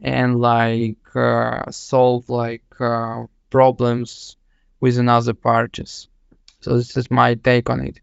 and 0.00 0.40
like 0.40 0.98
uh, 1.14 1.70
solve 1.70 2.28
like 2.28 2.64
uh, 2.80 3.24
problems 3.50 4.36
with 4.80 4.98
another 4.98 5.34
parties. 5.34 6.08
So 6.60 6.76
this 6.76 6.96
is 6.96 7.10
my 7.10 7.34
take 7.34 7.70
on 7.70 7.80
it. 7.80 8.00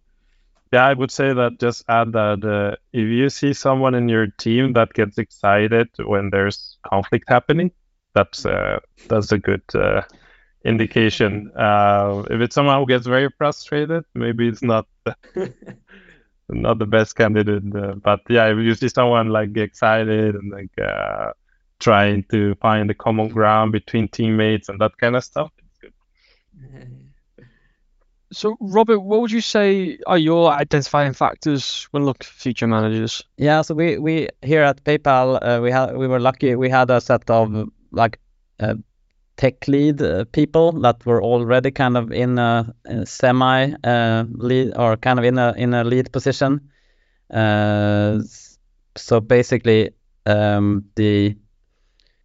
Yeah, 0.71 0.87
I 0.87 0.93
would 0.93 1.11
say 1.11 1.31
that 1.33 1.59
just 1.59 1.83
add 1.87 2.13
that 2.13 2.43
uh, 2.43 2.77
if 2.91 3.07
you 3.07 3.29
see 3.29 3.53
someone 3.53 3.93
in 3.93 4.09
your 4.09 4.27
team 4.27 4.73
that 4.73 4.93
gets 4.93 5.19
excited 5.19 5.89
when 5.99 6.31
there's 6.31 6.79
conflict 6.83 7.25
happening, 7.29 7.71
that's 8.13 8.45
uh, 8.45 8.79
that's 9.07 9.31
a 9.31 9.37
good 9.37 9.63
uh, 9.73 10.01
indication. 10.65 11.51
Uh, 11.57 12.23
if 12.29 12.41
it's 12.41 12.55
someone 12.55 12.79
who 12.79 12.85
gets 12.85 13.05
very 13.05 13.29
frustrated, 13.37 14.03
maybe 14.13 14.47
it's 14.47 14.63
not 14.63 14.87
not 16.49 16.79
the 16.79 16.85
best 16.85 17.15
candidate. 17.15 17.63
Uh, 17.75 17.95
but 17.95 18.21
yeah, 18.29 18.47
if 18.47 18.57
you 18.57 18.75
see 18.75 18.89
someone 18.89 19.29
like 19.29 19.53
get 19.53 19.63
excited 19.63 20.35
and 20.35 20.51
like 20.51 20.71
uh, 20.79 21.31
trying 21.79 22.23
to 22.31 22.55
find 22.55 22.89
a 22.89 22.93
common 22.93 23.29
ground 23.29 23.71
between 23.71 24.07
teammates 24.07 24.69
and 24.69 24.79
that 24.79 24.97
kind 24.97 25.15
of 25.15 25.23
stuff, 25.23 25.51
it's 25.57 25.77
good. 25.79 25.93
So, 28.33 28.57
Robert, 28.59 28.99
what 28.99 29.21
would 29.21 29.31
you 29.31 29.41
say 29.41 29.99
are 30.07 30.17
your 30.17 30.51
identifying 30.51 31.13
factors 31.13 31.87
when 31.91 32.03
looking 32.03 32.25
for 32.25 32.33
future 32.33 32.65
managers? 32.65 33.23
Yeah, 33.37 33.61
so 33.61 33.75
we 33.75 33.99
we 33.99 34.27
here 34.41 34.63
at 34.63 34.83
PayPal 34.83 35.37
uh, 35.39 35.61
we 35.61 35.69
had 35.69 35.95
we 35.95 36.07
were 36.07 36.19
lucky 36.19 36.55
we 36.55 36.67
had 36.67 36.89
a 36.89 36.99
set 36.99 37.29
of 37.29 37.69
like 37.93 38.19
uh, 38.59 38.75
tech 39.37 39.67
lead 39.67 40.01
uh, 40.01 40.25
people 40.31 40.71
that 40.71 41.05
were 41.05 41.23
already 41.23 41.71
kind 41.71 41.97
of 41.97 42.11
in 42.11 42.37
a, 42.37 42.73
a 42.85 43.05
semi 43.05 43.73
uh, 43.83 44.25
lead 44.29 44.73
or 44.77 44.97
kind 44.97 45.19
of 45.19 45.25
in 45.25 45.37
a 45.37 45.53
in 45.57 45.73
a 45.73 45.83
lead 45.83 46.11
position. 46.11 46.69
Uh, 47.29 48.19
so 48.95 49.19
basically, 49.19 49.91
um, 50.25 50.85
the 50.95 51.35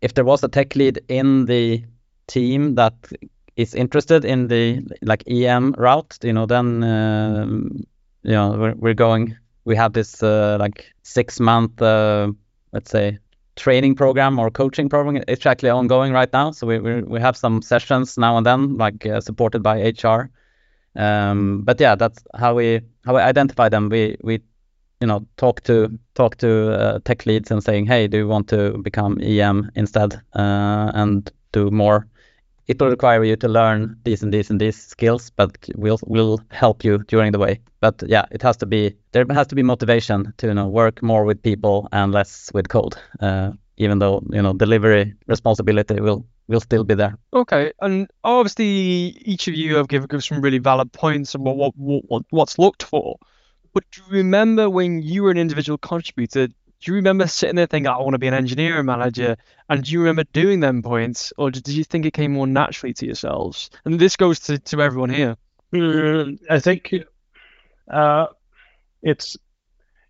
if 0.02 0.14
there 0.14 0.24
was 0.24 0.44
a 0.44 0.48
tech 0.48 0.76
lead 0.76 1.00
in 1.08 1.46
the 1.46 1.84
team 2.26 2.74
that 2.74 2.94
is 3.56 3.74
interested 3.74 4.24
in 4.24 4.48
the 4.48 4.86
like 5.02 5.24
EM 5.26 5.74
route, 5.78 6.18
you 6.22 6.32
know, 6.32 6.46
then 6.46 6.82
um, 6.84 7.84
you 8.22 8.32
know 8.32 8.50
we're, 8.50 8.74
we're 8.74 8.94
going. 8.94 9.36
We 9.64 9.76
have 9.76 9.92
this 9.92 10.22
uh, 10.22 10.56
like 10.58 10.92
six 11.02 11.40
month, 11.40 11.80
let's 11.80 12.90
say, 12.90 13.18
training 13.58 13.96
program 13.96 14.38
or 14.38 14.50
coaching 14.50 14.88
program. 14.88 15.22
It's 15.28 15.44
actually 15.44 15.70
ongoing 15.70 16.12
right 16.12 16.32
now. 16.32 16.52
So 16.52 16.66
we 16.66 16.78
we, 16.78 17.02
we 17.02 17.20
have 17.20 17.36
some 17.36 17.60
sessions 17.62 18.16
now 18.16 18.36
and 18.36 18.46
then, 18.46 18.76
like 18.78 19.04
uh, 19.04 19.20
supported 19.20 19.62
by 19.62 19.92
HR. 20.02 20.30
Um, 20.96 21.62
but 21.62 21.80
yeah, 21.80 21.94
that's 21.96 22.24
how 22.34 22.54
we 22.54 22.80
how 23.04 23.14
we 23.14 23.20
identify 23.20 23.68
them. 23.68 23.88
We 23.88 24.16
we 24.22 24.40
you 25.00 25.06
know 25.06 25.26
talk 25.36 25.62
to 25.64 25.98
talk 26.14 26.36
to 26.36 26.72
uh, 26.72 26.98
tech 27.04 27.26
leads 27.26 27.50
and 27.50 27.62
saying, 27.62 27.86
hey, 27.86 28.08
do 28.08 28.18
you 28.18 28.28
want 28.28 28.48
to 28.48 28.78
become 28.78 29.20
EM 29.20 29.70
instead 29.74 30.14
uh, 30.34 30.92
and 30.94 31.30
do 31.52 31.70
more? 31.70 32.06
It 32.68 32.80
will 32.80 32.90
require 32.90 33.24
you 33.24 33.36
to 33.36 33.48
learn 33.48 33.96
these 34.04 34.22
and 34.22 34.32
these 34.32 34.50
and 34.50 34.60
these 34.60 34.76
skills, 34.76 35.30
but 35.30 35.56
we'll 35.74 35.98
we'll 36.06 36.38
help 36.50 36.84
you 36.84 36.98
during 37.08 37.32
the 37.32 37.38
way. 37.38 37.60
But 37.80 38.02
yeah, 38.06 38.26
it 38.30 38.42
has 38.42 38.56
to 38.58 38.66
be 38.66 38.94
there 39.12 39.24
has 39.30 39.46
to 39.48 39.54
be 39.54 39.62
motivation 39.62 40.32
to 40.36 40.46
you 40.48 40.54
know 40.54 40.68
work 40.68 41.02
more 41.02 41.24
with 41.24 41.42
people 41.42 41.88
and 41.92 42.12
less 42.12 42.50
with 42.52 42.68
code. 42.68 42.94
Uh, 43.20 43.52
even 43.78 43.98
though 44.00 44.22
you 44.30 44.42
know 44.42 44.52
delivery 44.52 45.14
responsibility 45.26 46.00
will 46.00 46.26
will 46.48 46.60
still 46.60 46.84
be 46.84 46.94
there. 46.94 47.16
Okay, 47.32 47.72
and 47.80 48.08
obviously 48.24 49.16
each 49.24 49.48
of 49.48 49.54
you 49.54 49.76
have 49.76 49.88
given, 49.88 50.20
some 50.20 50.40
really 50.40 50.58
valid 50.58 50.92
points 50.92 51.34
about 51.34 51.56
what, 51.56 51.72
what, 51.76 52.02
what 52.08 52.22
what's 52.30 52.58
looked 52.58 52.82
for. 52.82 53.16
But 53.72 53.84
do 53.92 54.02
you 54.02 54.12
remember 54.18 54.68
when 54.68 55.02
you 55.02 55.22
were 55.22 55.30
an 55.30 55.38
individual 55.38 55.78
contributor? 55.78 56.48
Do 56.80 56.92
you 56.92 56.94
remember 56.96 57.26
sitting 57.26 57.56
there 57.56 57.66
thinking, 57.66 57.88
"I 57.88 57.98
want 57.98 58.12
to 58.12 58.18
be 58.18 58.28
an 58.28 58.34
engineering 58.34 58.86
manager"? 58.86 59.36
And 59.68 59.82
do 59.82 59.92
you 59.92 60.00
remember 60.00 60.24
doing 60.32 60.60
them 60.60 60.82
points, 60.82 61.32
or 61.36 61.50
did 61.50 61.68
you 61.68 61.84
think 61.84 62.06
it 62.06 62.12
came 62.12 62.32
more 62.32 62.46
naturally 62.46 62.94
to 62.94 63.06
yourselves? 63.06 63.70
And 63.84 63.98
this 63.98 64.16
goes 64.16 64.38
to, 64.40 64.58
to 64.58 64.80
everyone 64.80 65.10
here. 65.10 65.36
Mm, 65.72 66.38
I 66.48 66.60
think 66.60 66.94
uh, 67.90 68.26
it's 69.02 69.36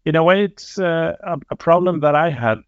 in 0.05 0.17
a 0.17 0.23
way 0.23 0.45
it's 0.45 0.79
uh, 0.79 1.15
a, 1.51 1.57
problem 1.57 2.01
that 2.01 2.15
I 2.15 2.31
had 2.31 2.59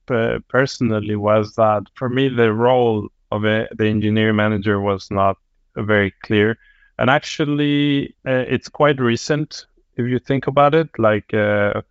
personally 0.48 1.16
was 1.16 1.54
that 1.54 1.84
for 1.94 2.08
me 2.08 2.28
the 2.28 2.52
role 2.52 3.08
of 3.30 3.44
a, 3.44 3.68
the 3.76 3.86
engineer 3.86 4.32
manager 4.32 4.80
was 4.80 5.10
not 5.10 5.38
very 5.76 6.12
clear, 6.22 6.58
and 6.98 7.08
actually 7.08 8.14
uh, 8.26 8.44
it's 8.48 8.68
quite 8.68 9.00
recent 9.00 9.66
if 9.96 10.06
you 10.06 10.18
think 10.18 10.48
about 10.48 10.74
it. 10.74 10.88
Like 10.98 11.32
uh, 11.32 11.82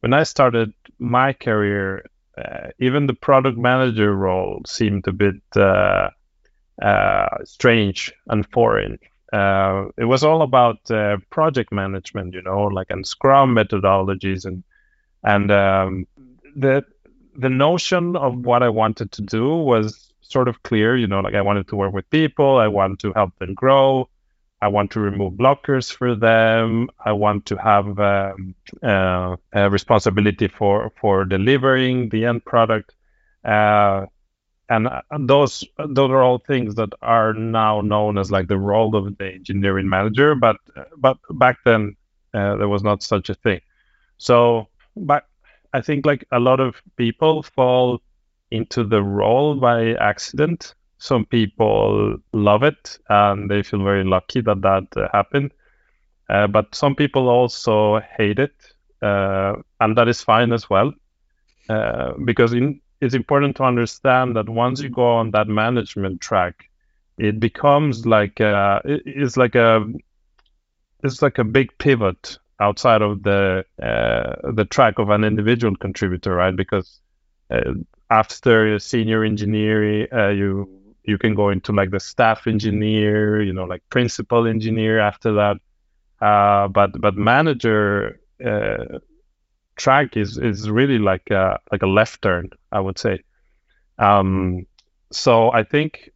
when 0.00 0.12
I 0.12 0.24
started 0.24 0.72
my 0.98 1.32
career, 1.32 2.04
uh, 2.36 2.68
even 2.78 3.06
the 3.06 3.14
product 3.14 3.58
manager 3.58 4.14
role 4.14 4.62
seemed 4.66 5.06
a 5.08 5.12
bit 5.12 5.36
uh, 5.56 6.10
uh, 6.82 7.28
strange 7.44 8.12
and 8.28 8.46
foreign. 8.50 8.98
Uh, 9.32 9.86
it 9.96 10.04
was 10.04 10.24
all 10.24 10.42
about 10.42 10.90
uh, 10.90 11.18
project 11.30 11.72
management, 11.72 12.34
you 12.34 12.42
know, 12.42 12.64
like 12.64 12.86
and 12.90 13.06
Scrum 13.06 13.54
methodologies 13.54 14.44
and 14.44 14.62
and 15.24 15.50
um, 15.50 16.06
the 16.56 16.84
the 17.36 17.50
notion 17.50 18.16
of 18.16 18.36
what 18.38 18.62
I 18.62 18.68
wanted 18.68 19.12
to 19.12 19.22
do 19.22 19.54
was 19.56 20.12
sort 20.20 20.48
of 20.48 20.62
clear. 20.62 20.96
You 20.96 21.06
know, 21.06 21.20
like 21.20 21.34
I 21.34 21.42
wanted 21.42 21.68
to 21.68 21.76
work 21.76 21.92
with 21.92 22.08
people, 22.10 22.56
I 22.56 22.68
wanted 22.68 23.00
to 23.00 23.12
help 23.12 23.36
them 23.38 23.54
grow, 23.54 24.08
I 24.60 24.68
want 24.68 24.90
to 24.92 25.00
remove 25.00 25.34
blockers 25.34 25.92
for 25.92 26.14
them. 26.14 26.88
I 27.04 27.12
want 27.12 27.46
to 27.46 27.56
have 27.56 27.98
um, 27.98 28.54
uh, 28.82 29.36
a 29.52 29.70
responsibility 29.70 30.48
for 30.48 30.90
for 31.00 31.24
delivering 31.24 32.08
the 32.10 32.26
end 32.26 32.44
product. 32.44 32.94
Uh, 33.44 34.06
and 34.68 34.88
uh, 34.88 35.02
those 35.20 35.64
those 35.78 36.10
are 36.10 36.22
all 36.22 36.38
things 36.38 36.74
that 36.76 36.90
are 37.02 37.32
now 37.34 37.80
known 37.80 38.18
as 38.18 38.30
like 38.30 38.48
the 38.48 38.58
role 38.58 38.96
of 38.96 39.16
the 39.18 39.26
engineering 39.32 39.88
manager. 39.88 40.34
But 40.34 40.56
but 40.96 41.18
back 41.30 41.58
then 41.64 41.96
uh, 42.34 42.56
there 42.56 42.68
was 42.68 42.82
not 42.82 43.02
such 43.02 43.30
a 43.30 43.34
thing. 43.34 43.60
So, 44.18 44.68
but 44.96 45.26
I 45.72 45.80
think 45.80 46.06
like 46.06 46.24
a 46.32 46.40
lot 46.40 46.60
of 46.60 46.82
people 46.96 47.42
fall 47.42 48.00
into 48.50 48.84
the 48.84 49.02
role 49.02 49.54
by 49.54 49.94
accident 49.94 50.74
some 50.98 51.24
people 51.24 52.16
love 52.32 52.62
it 52.62 52.98
and 53.08 53.50
they 53.50 53.62
feel 53.62 53.82
very 53.82 54.04
lucky 54.04 54.40
that 54.42 54.60
that 54.62 54.86
uh, 54.96 55.08
happened. 55.12 55.52
Uh, 56.28 56.46
but 56.46 56.74
some 56.74 56.94
people 56.94 57.28
also 57.28 58.00
hate 58.16 58.38
it, 58.38 58.52
uh, 59.00 59.54
and 59.80 59.96
that 59.96 60.08
is 60.08 60.20
fine 60.20 60.52
as 60.52 60.68
well, 60.68 60.92
uh, 61.70 62.12
because 62.24 62.52
in, 62.52 62.80
it's 63.00 63.14
important 63.14 63.56
to 63.56 63.62
understand 63.64 64.36
that 64.36 64.48
once 64.48 64.82
you 64.82 64.90
go 64.90 65.06
on 65.06 65.30
that 65.30 65.48
management 65.48 66.20
track, 66.20 66.68
it 67.16 67.40
becomes 67.40 68.06
like 68.06 68.40
a, 68.40 68.80
it's 68.84 69.36
like 69.36 69.54
a 69.54 69.86
it's 71.02 71.22
like 71.22 71.38
a 71.38 71.44
big 71.44 71.76
pivot 71.78 72.38
outside 72.60 73.02
of 73.02 73.22
the 73.22 73.64
uh, 73.82 74.52
the 74.52 74.64
track 74.64 74.98
of 74.98 75.08
an 75.10 75.24
individual 75.24 75.74
contributor, 75.76 76.34
right? 76.34 76.54
Because 76.54 77.00
uh, 77.50 77.72
after 78.10 78.78
senior 78.78 79.24
engineer, 79.24 80.32
you 80.32 80.77
you 81.08 81.18
can 81.18 81.34
go 81.34 81.48
into 81.48 81.72
like 81.72 81.90
the 81.90 82.00
staff 82.00 82.46
engineer, 82.46 83.42
you 83.42 83.52
know, 83.52 83.64
like 83.64 83.82
principal 83.90 84.46
engineer 84.46 85.00
after 85.00 85.32
that. 85.32 85.56
Uh, 86.20 86.68
but 86.68 87.00
but 87.00 87.16
manager 87.16 88.20
uh, 88.44 88.98
track 89.76 90.16
is 90.16 90.36
is 90.38 90.68
really 90.68 90.98
like 90.98 91.30
a 91.30 91.58
like 91.72 91.82
a 91.82 91.86
left 91.86 92.22
turn, 92.22 92.50
I 92.72 92.80
would 92.80 92.98
say. 92.98 93.22
Um, 93.98 94.66
so 95.10 95.50
I 95.52 95.64
think 95.64 96.10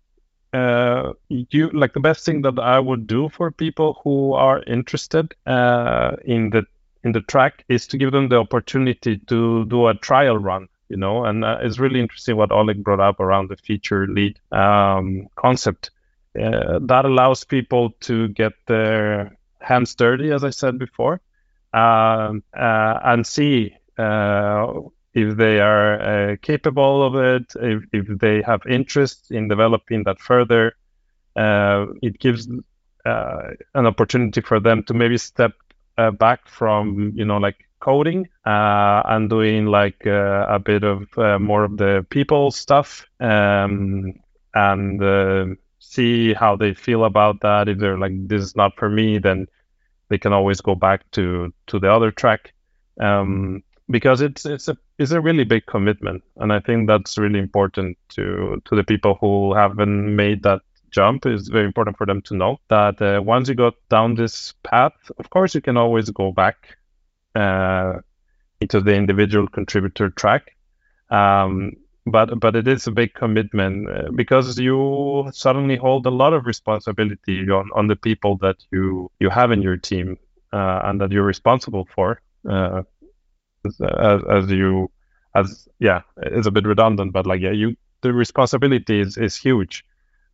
uh, 0.52 1.14
you 1.28 1.70
like 1.70 1.94
the 1.94 2.00
best 2.00 2.24
thing 2.26 2.42
that 2.42 2.59
I 2.59 2.78
would 2.78 3.07
do 3.07 3.28
for 3.31 3.50
people 3.50 4.00
who 4.05 4.35
are 4.35 4.62
interested 4.64 5.35
uh, 5.46 6.16
in 6.24 6.50
the 6.50 6.64
in 7.05 7.12
the 7.12 7.22
track 7.22 7.64
is 7.68 7.87
to 7.88 7.98
give 7.98 8.12
them 8.12 8.28
the 8.28 8.37
opportunity 8.37 9.18
to 9.28 9.64
do 9.66 9.87
a 9.88 9.94
trial 9.94 10.37
run 10.37 10.68
you 10.92 10.98
know, 10.98 11.24
and 11.24 11.42
uh, 11.42 11.57
it's 11.62 11.78
really 11.78 12.00
interesting 12.00 12.37
what 12.37 12.52
Oleg 12.52 12.85
brought 12.85 13.00
up 13.00 13.18
around 13.18 13.48
the 13.48 13.57
feature 13.57 14.07
lead 14.07 14.38
um, 14.52 15.26
concept. 15.37 15.90
Uh, 16.38 16.81
that 16.83 17.07
allows 17.07 17.44
people 17.44 17.94
to 18.00 18.28
get 18.28 18.52
their 18.66 19.38
hands 19.61 19.94
dirty, 19.94 20.31
as 20.31 20.44
I 20.44 20.50
said 20.50 20.78
before, 20.78 21.22
um, 21.72 22.42
uh, 22.55 22.98
and 23.05 23.26
see 23.26 23.74
uh, 23.96 24.66
if 25.14 25.35
they 25.38 25.61
are 25.61 25.92
uh, 26.33 26.37
capable 26.42 27.07
of 27.07 27.14
it, 27.16 27.55
if, 27.57 27.85
if 27.94 28.18
they 28.18 28.42
have 28.42 28.61
interest 28.66 29.31
in 29.31 29.48
developing 29.48 30.05
that 30.05 30.20
further. 30.20 30.74
Uh, 31.35 31.87
it 32.02 32.18
gives 32.18 32.48
an 33.07 33.87
opportunity 33.87 34.42
for 34.42 34.61
them 34.61 34.83
to 34.85 34.92
maybe 34.92 35.16
step 35.16 35.55
back 36.18 36.46
from, 36.46 37.12
you 37.14 37.24
know, 37.24 37.38
like 37.38 37.66
coding 37.82 38.28
uh, 38.46 39.02
and 39.06 39.28
doing 39.28 39.66
like 39.66 40.06
uh, 40.06 40.46
a 40.48 40.58
bit 40.58 40.84
of 40.84 41.06
uh, 41.18 41.38
more 41.38 41.64
of 41.64 41.76
the 41.76 42.06
people 42.10 42.50
stuff 42.52 43.04
um, 43.20 44.14
and 44.54 45.02
uh, 45.02 45.46
see 45.80 46.32
how 46.32 46.56
they 46.56 46.72
feel 46.72 47.04
about 47.04 47.40
that. 47.40 47.68
If 47.68 47.78
they're 47.78 47.98
like, 47.98 48.12
this 48.28 48.42
is 48.42 48.56
not 48.56 48.76
for 48.76 48.88
me, 48.88 49.18
then 49.18 49.46
they 50.08 50.18
can 50.18 50.32
always 50.32 50.60
go 50.60 50.74
back 50.74 51.10
to 51.12 51.52
to 51.66 51.78
the 51.78 51.92
other 51.92 52.10
track. 52.10 52.52
Um, 53.00 53.62
because 53.90 54.20
it's 54.20 54.46
it's 54.46 54.68
a 54.68 54.76
it's 54.98 55.10
a 55.10 55.20
really 55.20 55.44
big 55.44 55.66
commitment, 55.66 56.22
and 56.36 56.52
I 56.52 56.60
think 56.60 56.86
that's 56.86 57.18
really 57.18 57.40
important 57.40 57.98
to 58.10 58.62
to 58.64 58.76
the 58.76 58.84
people 58.84 59.18
who 59.20 59.54
haven't 59.54 60.14
made 60.14 60.44
that 60.44 60.60
jump. 60.90 61.26
Is 61.26 61.48
very 61.48 61.66
important 61.66 61.98
for 61.98 62.06
them 62.06 62.22
to 62.22 62.34
know 62.34 62.60
that 62.68 63.02
uh, 63.02 63.20
once 63.24 63.48
you 63.48 63.56
go 63.56 63.72
down 63.90 64.14
this 64.14 64.54
path, 64.62 64.94
of 65.18 65.30
course, 65.30 65.54
you 65.54 65.60
can 65.60 65.76
always 65.76 66.10
go 66.10 66.30
back 66.30 66.76
uh, 67.34 67.94
into 68.60 68.80
the 68.80 68.94
individual 68.94 69.48
contributor 69.48 70.10
track. 70.10 70.56
Um, 71.10 71.76
but 72.06 72.40
but 72.40 72.56
it 72.56 72.66
is 72.66 72.86
a 72.86 72.90
big 72.90 73.14
commitment 73.14 73.88
uh, 73.88 74.10
because 74.14 74.58
you 74.58 75.30
suddenly 75.32 75.76
hold 75.76 76.04
a 76.06 76.10
lot 76.10 76.32
of 76.32 76.46
responsibility 76.46 77.48
on, 77.50 77.70
on 77.74 77.86
the 77.86 77.96
people 77.96 78.36
that 78.38 78.56
you 78.72 79.10
you 79.20 79.30
have 79.30 79.52
in 79.52 79.62
your 79.62 79.76
team 79.76 80.18
uh, 80.52 80.80
and 80.84 81.00
that 81.00 81.12
you're 81.12 81.22
responsible 81.22 81.86
for 81.94 82.20
uh, 82.48 82.82
as, 83.64 84.22
as 84.28 84.50
you 84.50 84.90
as 85.34 85.68
yeah 85.78 86.02
it's 86.16 86.46
a 86.46 86.50
bit 86.50 86.66
redundant 86.66 87.12
but 87.12 87.26
like 87.26 87.40
yeah 87.40 87.52
you 87.52 87.76
the 88.00 88.12
responsibility 88.12 89.00
is, 89.00 89.16
is 89.16 89.36
huge 89.36 89.84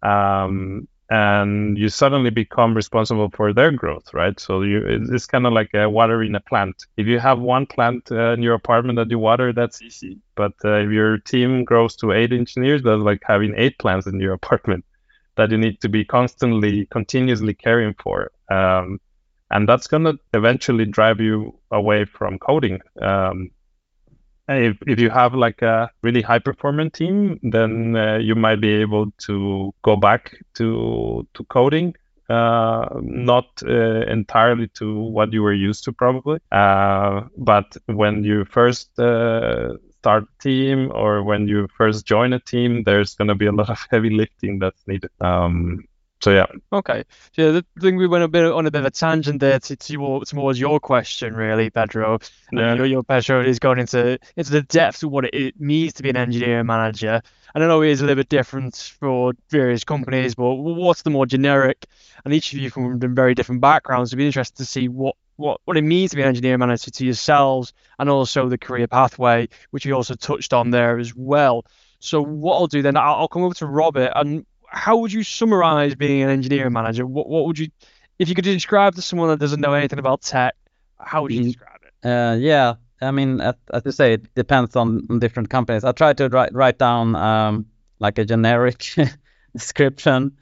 um, 0.02 0.88
and 1.10 1.78
you 1.78 1.88
suddenly 1.88 2.30
become 2.30 2.74
responsible 2.74 3.30
for 3.30 3.52
their 3.52 3.70
growth, 3.70 4.12
right? 4.12 4.38
So 4.38 4.62
you 4.62 4.82
it's 4.86 5.26
kind 5.26 5.46
of 5.46 5.52
like 5.54 5.72
a 5.74 5.88
watering 5.88 6.34
a 6.34 6.40
plant. 6.40 6.84
If 6.96 7.06
you 7.06 7.18
have 7.18 7.38
one 7.38 7.66
plant 7.66 8.10
uh, 8.10 8.32
in 8.32 8.42
your 8.42 8.54
apartment 8.54 8.96
that 8.96 9.10
you 9.10 9.18
water, 9.18 9.52
that's 9.52 9.80
easy. 9.80 10.18
But 10.34 10.52
uh, 10.64 10.74
if 10.74 10.90
your 10.90 11.18
team 11.18 11.64
grows 11.64 11.96
to 11.96 12.12
eight 12.12 12.32
engineers, 12.32 12.82
that's 12.82 13.00
like 13.00 13.22
having 13.24 13.54
eight 13.56 13.78
plants 13.78 14.06
in 14.06 14.20
your 14.20 14.34
apartment 14.40 14.84
that 15.36 15.50
you 15.50 15.56
need 15.56 15.80
to 15.80 15.88
be 15.88 16.04
constantly, 16.04 16.86
continuously 16.86 17.54
caring 17.54 17.94
for. 18.02 18.30
Um, 18.50 19.00
and 19.50 19.66
that's 19.68 19.86
gonna 19.86 20.14
eventually 20.34 20.84
drive 20.84 21.20
you 21.20 21.58
away 21.70 22.04
from 22.04 22.38
coding. 22.38 22.80
Um, 23.00 23.50
if, 24.48 24.76
if 24.86 24.98
you 24.98 25.10
have 25.10 25.34
like 25.34 25.62
a 25.62 25.90
really 26.02 26.22
high 26.22 26.38
performing 26.38 26.90
team, 26.90 27.38
then 27.42 27.96
uh, 27.96 28.16
you 28.16 28.34
might 28.34 28.60
be 28.60 28.72
able 28.74 29.10
to 29.26 29.72
go 29.82 29.96
back 29.96 30.36
to 30.54 31.26
to 31.34 31.44
coding, 31.44 31.94
uh, 32.28 32.88
not 33.02 33.46
uh, 33.66 34.02
entirely 34.06 34.68
to 34.74 35.00
what 35.00 35.32
you 35.32 35.42
were 35.42 35.52
used 35.52 35.84
to 35.84 35.92
probably. 35.92 36.38
Uh, 36.50 37.22
but 37.36 37.76
when 37.86 38.24
you 38.24 38.44
first 38.44 38.98
uh, 38.98 39.74
start 39.98 40.24
a 40.24 40.42
team 40.42 40.90
or 40.94 41.22
when 41.22 41.48
you 41.48 41.68
first 41.76 42.06
join 42.06 42.32
a 42.32 42.40
team, 42.40 42.84
there's 42.84 43.14
going 43.14 43.28
to 43.28 43.34
be 43.34 43.46
a 43.46 43.52
lot 43.52 43.70
of 43.70 43.78
heavy 43.90 44.10
lifting 44.10 44.58
that's 44.58 44.86
needed. 44.86 45.10
Um, 45.20 45.84
so 46.20 46.32
yeah. 46.32 46.46
Okay. 46.72 47.04
So 47.32 47.50
yeah, 47.50 47.58
I 47.58 47.80
think 47.80 47.98
we 47.98 48.06
went 48.06 48.24
a 48.24 48.28
bit 48.28 48.44
on 48.44 48.66
a 48.66 48.70
bit 48.70 48.80
of 48.80 48.86
a 48.86 48.90
tangent 48.90 49.40
there 49.40 49.60
to, 49.60 49.76
to 49.76 50.20
towards 50.26 50.58
your 50.58 50.80
question, 50.80 51.34
really, 51.34 51.70
Pedro. 51.70 52.18
Yeah. 52.52 52.74
Your, 52.74 52.86
your 52.86 53.02
Pedro 53.04 53.42
is 53.42 53.58
going 53.58 53.78
into 53.78 54.18
into 54.36 54.50
the 54.50 54.62
depths 54.62 55.02
of 55.02 55.10
what 55.10 55.26
it, 55.32 55.60
means 55.60 55.92
to 55.94 56.02
be 56.02 56.10
an 56.10 56.16
engineering 56.16 56.66
manager. 56.66 57.22
And 57.54 57.64
I 57.64 57.66
know 57.66 57.82
it 57.82 57.90
is 57.90 58.00
a 58.00 58.04
little 58.04 58.20
bit 58.20 58.28
different 58.28 58.94
for 58.98 59.32
various 59.48 59.84
companies, 59.84 60.34
but 60.34 60.54
what's 60.54 61.02
the 61.02 61.10
more 61.10 61.26
generic? 61.26 61.86
And 62.24 62.34
each 62.34 62.52
of 62.52 62.58
you 62.58 62.70
from 62.70 62.98
very 63.14 63.34
different 63.34 63.60
backgrounds. 63.60 64.10
It'd 64.10 64.18
be 64.18 64.26
interested 64.26 64.56
to 64.58 64.64
see 64.64 64.88
what 64.88 65.14
what, 65.36 65.60
what 65.66 65.76
it 65.76 65.82
means 65.82 66.10
to 66.10 66.16
be 66.16 66.22
an 66.22 66.28
engineering 66.28 66.58
manager 66.58 66.90
to 66.90 67.04
yourselves 67.04 67.72
and 68.00 68.10
also 68.10 68.48
the 68.48 68.58
career 68.58 68.88
pathway, 68.88 69.48
which 69.70 69.86
you 69.86 69.94
also 69.94 70.14
touched 70.14 70.52
on 70.52 70.72
there 70.72 70.98
as 70.98 71.14
well. 71.14 71.64
So 72.00 72.20
what 72.20 72.56
I'll 72.56 72.66
do 72.66 72.82
then, 72.82 72.96
I'll, 72.96 73.14
I'll 73.14 73.28
come 73.28 73.44
over 73.44 73.54
to 73.54 73.66
Robert 73.66 74.12
and 74.16 74.44
how 74.70 74.96
would 74.98 75.12
you 75.12 75.22
summarize 75.22 75.94
being 75.94 76.22
an 76.22 76.30
engineering 76.30 76.72
manager? 76.72 77.06
What 77.06 77.28
what 77.28 77.46
would 77.46 77.58
you, 77.58 77.68
if 78.18 78.28
you 78.28 78.34
could 78.34 78.44
describe 78.44 78.94
to 78.96 79.02
someone 79.02 79.28
that 79.28 79.40
doesn't 79.40 79.60
know 79.60 79.74
anything 79.74 79.98
about 79.98 80.22
tech, 80.22 80.54
how 80.98 81.22
would 81.22 81.32
you 81.32 81.40
mm-hmm. 81.40 81.48
describe 81.48 81.80
it? 81.82 82.08
Uh, 82.08 82.36
yeah, 82.38 82.74
I 83.00 83.10
mean, 83.10 83.40
as, 83.40 83.54
as 83.72 83.82
you 83.84 83.92
say, 83.92 84.14
it 84.14 84.34
depends 84.34 84.76
on, 84.76 85.06
on 85.10 85.18
different 85.18 85.50
companies. 85.50 85.84
I 85.84 85.92
try 85.92 86.12
to 86.14 86.28
write 86.28 86.52
write 86.54 86.78
down 86.78 87.16
um, 87.16 87.66
like 87.98 88.18
a 88.18 88.24
generic 88.24 88.84
description. 89.56 90.36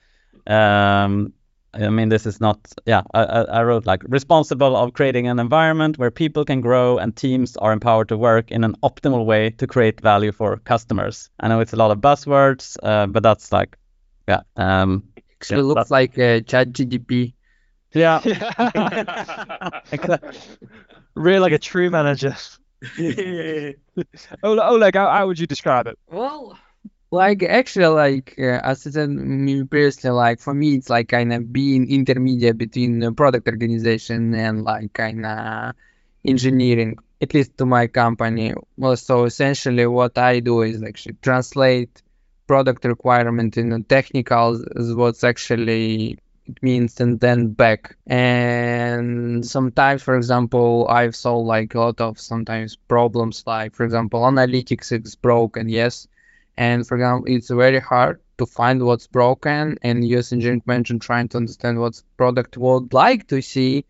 Um, 0.47 1.33
I 1.75 1.91
mean, 1.91 2.09
this 2.09 2.25
is 2.27 2.41
not. 2.41 2.59
Yeah, 2.87 3.03
I, 3.13 3.23
I 3.23 3.63
wrote 3.63 3.87
like 3.87 4.03
responsible 4.09 4.77
of 4.77 4.95
creating 4.95 5.29
an 5.29 5.39
environment 5.39 5.99
where 5.99 6.11
people 6.11 6.45
can 6.45 6.61
grow 6.61 6.99
and 6.99 7.15
teams 7.15 7.57
are 7.59 7.73
empowered 7.73 8.09
to 8.09 8.17
work 8.17 8.51
in 8.51 8.65
an 8.65 8.75
optimal 8.83 9.27
way 9.27 9.51
to 9.51 9.67
create 9.67 10.01
value 10.01 10.33
for 10.33 10.57
customers. 10.59 11.29
I 11.41 11.49
know 11.49 11.61
it's 11.61 11.75
a 11.75 11.77
lot 11.77 11.91
of 11.91 11.99
buzzwords, 11.99 12.77
uh, 12.83 13.07
but 13.07 13.23
that's 13.23 13.53
like 13.53 13.77
yeah. 14.29 14.41
Um, 14.57 15.05
Actually, 15.41 15.59
yeah, 15.59 15.63
looks 15.63 15.91
like 15.91 16.19
uh, 16.19 16.41
ChatGPT. 16.41 17.35
Yeah. 17.93 18.21
really 21.15 21.39
like 21.41 21.53
a 21.53 21.59
true 21.59 21.91
manager. 21.91 22.37
Yeah. 22.99 23.73
Oleg, 24.43 24.95
how, 24.95 25.09
how 25.11 25.27
would 25.27 25.39
you 25.39 25.47
describe 25.47 25.87
it? 25.87 25.99
Well, 26.11 26.59
Like 27.11 27.43
actually, 27.43 27.87
like 27.87 28.35
uh, 28.39 28.61
as 28.63 28.87
I 28.87 28.91
said 28.91 29.11
me 29.11 29.65
previously, 29.65 30.11
like 30.11 30.41
for 30.41 30.55
me, 30.55 30.75
it's 30.77 30.91
like 30.91 31.09
kind 31.09 31.33
of 31.33 31.53
being 31.53 31.91
intermediate 31.91 32.59
between 32.59 32.99
the 33.01 33.13
product 33.13 33.49
organization 33.49 34.35
and 34.35 34.65
like 34.65 34.93
kind 34.93 35.25
of 35.27 35.75
engineering, 36.25 36.99
at 37.21 37.35
least 37.35 37.57
to 37.59 37.67
my 37.67 37.87
company. 37.87 38.55
Well, 38.77 38.97
so 38.97 39.25
essentially, 39.25 39.87
what 39.87 40.19
I 40.19 40.41
do 40.41 40.63
is 40.63 40.83
actually 40.83 41.17
translate 41.23 42.03
product 42.47 42.85
requirement 42.85 43.57
in 43.57 43.71
the 43.71 43.81
technical 43.81 44.63
is 44.77 44.95
what's 44.95 45.25
actually 45.25 46.19
it 46.47 46.63
means 46.63 47.01
and 47.01 47.19
then 47.19 47.49
back. 47.49 47.97
And 48.07 49.45
sometimes 49.45 50.03
for 50.03 50.17
example 50.17 50.87
i've 50.89 51.17
solved 51.17 51.49
like 51.49 51.75
a 51.75 51.81
lot 51.81 52.01
of 52.01 52.21
sometimes 52.21 52.77
problems 52.77 53.43
like 53.47 53.75
for 53.75 53.85
example 53.85 54.21
analytics 54.21 54.93
is 54.93 55.17
broken 55.17 55.69
yes. 55.69 56.07
And 56.57 56.87
for 56.87 56.97
example 56.97 57.35
it's 57.35 57.51
very 57.51 57.81
hard 57.81 58.21
to 58.39 58.47
find 58.47 58.83
what's 58.85 59.07
broken 59.07 59.79
and 59.83 60.07
use 60.07 60.33
engineering 60.33 60.63
manager 60.67 60.99
trying 60.99 61.29
to 61.29 61.39
understand 61.39 61.81
what 61.81 62.01
product 62.17 62.57
would 62.57 62.93
like 62.93 63.27
to 63.29 63.41
see 63.43 63.85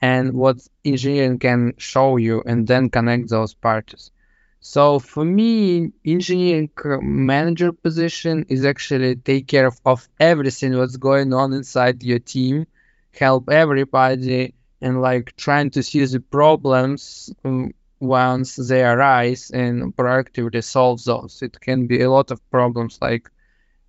and 0.00 0.32
what 0.32 0.56
engineering 0.84 1.38
can 1.38 1.74
show 1.78 2.16
you 2.16 2.42
and 2.44 2.66
then 2.66 2.90
connect 2.90 3.30
those 3.30 3.54
parties 3.54 4.10
so 4.64 5.00
for 5.00 5.24
me, 5.24 5.90
engineering 6.04 6.70
manager 7.02 7.72
position 7.72 8.46
is 8.48 8.64
actually 8.64 9.16
take 9.16 9.48
care 9.48 9.66
of, 9.66 9.80
of 9.84 10.08
everything 10.20 10.78
what's 10.78 10.96
going 10.96 11.34
on 11.34 11.52
inside 11.52 12.04
your 12.04 12.20
team, 12.20 12.68
help 13.12 13.50
everybody, 13.50 14.54
and 14.80 15.02
like 15.02 15.34
trying 15.36 15.70
to 15.70 15.82
see 15.82 16.04
the 16.04 16.20
problems 16.20 17.34
um, 17.44 17.74
once 17.98 18.54
they 18.54 18.84
arise 18.84 19.50
and 19.50 19.96
proactively 19.96 20.62
solve 20.62 21.02
those. 21.02 21.42
It 21.42 21.60
can 21.60 21.88
be 21.88 22.00
a 22.02 22.10
lot 22.10 22.30
of 22.30 22.38
problems 22.48 23.00
like 23.02 23.28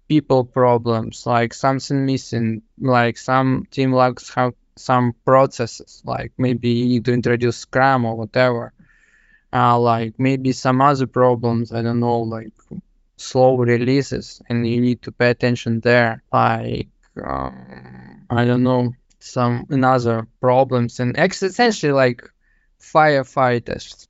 people 0.10 0.44
problems, 0.44 1.28
like 1.28 1.54
something 1.54 2.04
missing, 2.04 2.64
like 2.80 3.20
some 3.20 3.68
team 3.70 3.94
lacks 3.94 4.34
have 4.34 4.56
some 4.76 5.14
processes, 5.24 6.02
like 6.04 6.32
maybe 6.40 6.70
you 6.70 6.86
need 6.88 7.06
to 7.06 7.14
introduce 7.14 7.58
Scrum 7.58 8.06
or 8.06 8.16
whatever 8.16 8.74
uh, 9.54 9.78
like 9.80 10.14
maybe 10.18 10.52
some 10.52 10.82
other 10.82 11.08
problems 11.08 11.72
i 11.72 11.82
don't 11.82 12.00
know 12.00 12.20
like 12.20 12.52
slow 13.18 13.56
releases 13.58 14.42
and 14.50 14.68
you 14.68 14.82
need 14.82 15.02
to 15.04 15.12
pay 15.12 15.30
attention 15.30 15.80
there. 15.82 16.24
Like 16.32 16.88
um, 17.24 18.26
i 18.30 18.44
don't 18.44 18.64
know 18.64 18.94
some 19.20 19.66
another 19.70 20.28
problems 20.42 21.00
and 21.00 21.18
essentially 21.18 21.94
like 21.94 22.24
firefighters 22.82 24.08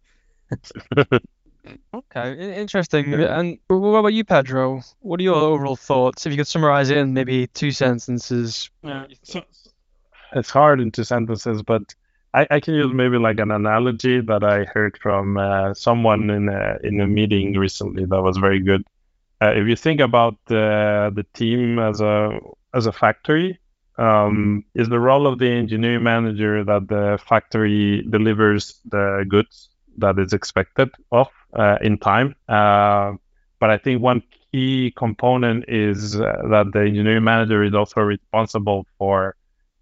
okay 1.94 2.60
interesting. 2.60 3.14
And 3.14 3.58
what 3.68 4.00
about 4.00 4.14
you 4.14 4.24
pedro? 4.24 4.82
What 5.00 5.20
are 5.20 5.24
your 5.24 5.36
overall 5.36 5.76
thoughts? 5.76 6.26
If 6.26 6.32
you 6.32 6.38
could 6.38 6.48
summarize 6.48 6.90
it 6.90 6.98
in 6.98 7.14
maybe 7.14 7.48
two 7.48 7.72
sentences. 7.72 8.70
Yeah, 8.82 9.06
so, 9.24 9.44
it's 10.34 10.50
hard 10.50 10.82
in 10.82 10.92
two 10.92 11.04
sentences 11.04 11.62
but 11.62 11.94
I, 12.34 12.48
I 12.50 12.60
can 12.60 12.74
use 12.74 12.92
maybe 12.94 13.18
like 13.18 13.40
an 13.40 13.52
analogy 13.52 14.22
that 14.22 14.44
I 14.44 14.64
heard 14.66 14.98
from 15.02 15.38
uh, 15.38 15.74
someone 15.74 16.30
in 16.30 16.50
a, 16.50 16.78
in 16.84 17.00
a 17.00 17.08
meeting 17.08 17.58
recently 17.58 18.06
that 18.06 18.22
was 18.22 18.38
very 18.38 18.60
good. 18.60 18.84
Uh, 19.42 19.52
if 19.52 19.68
you 19.68 19.76
think 19.76 20.00
about 20.00 20.38
the 20.48 21.12
the 21.14 21.24
team 21.34 21.78
as 21.78 22.00
a 22.02 22.40
as 22.74 22.86
a 22.86 22.92
factory, 22.92 23.60
um, 23.98 24.64
is 24.74 24.90
the 24.90 25.00
role 25.00 25.28
of 25.28 25.38
the 25.38 25.50
engineering 25.50 26.04
manager 26.04 26.64
that 26.64 26.88
the 26.88 27.20
factory 27.28 28.04
delivers 28.10 28.80
the 28.86 29.26
goods 29.28 29.70
that 29.98 30.18
is 30.18 30.34
expected 30.34 30.90
of 31.12 31.28
uh, 31.54 31.78
in 31.82 31.98
time. 31.98 32.36
Uh, 32.48 33.14
but 33.60 33.70
I 33.70 33.78
think 33.78 34.02
one 34.02 34.24
key 34.52 34.94
component 34.96 35.66
is 35.68 36.16
uh, 36.16 36.42
that 36.50 36.72
the 36.74 36.82
engineering 36.82 37.24
manager 37.24 37.64
is 37.64 37.74
also 37.74 38.02
responsible 38.02 38.88
for 38.98 39.36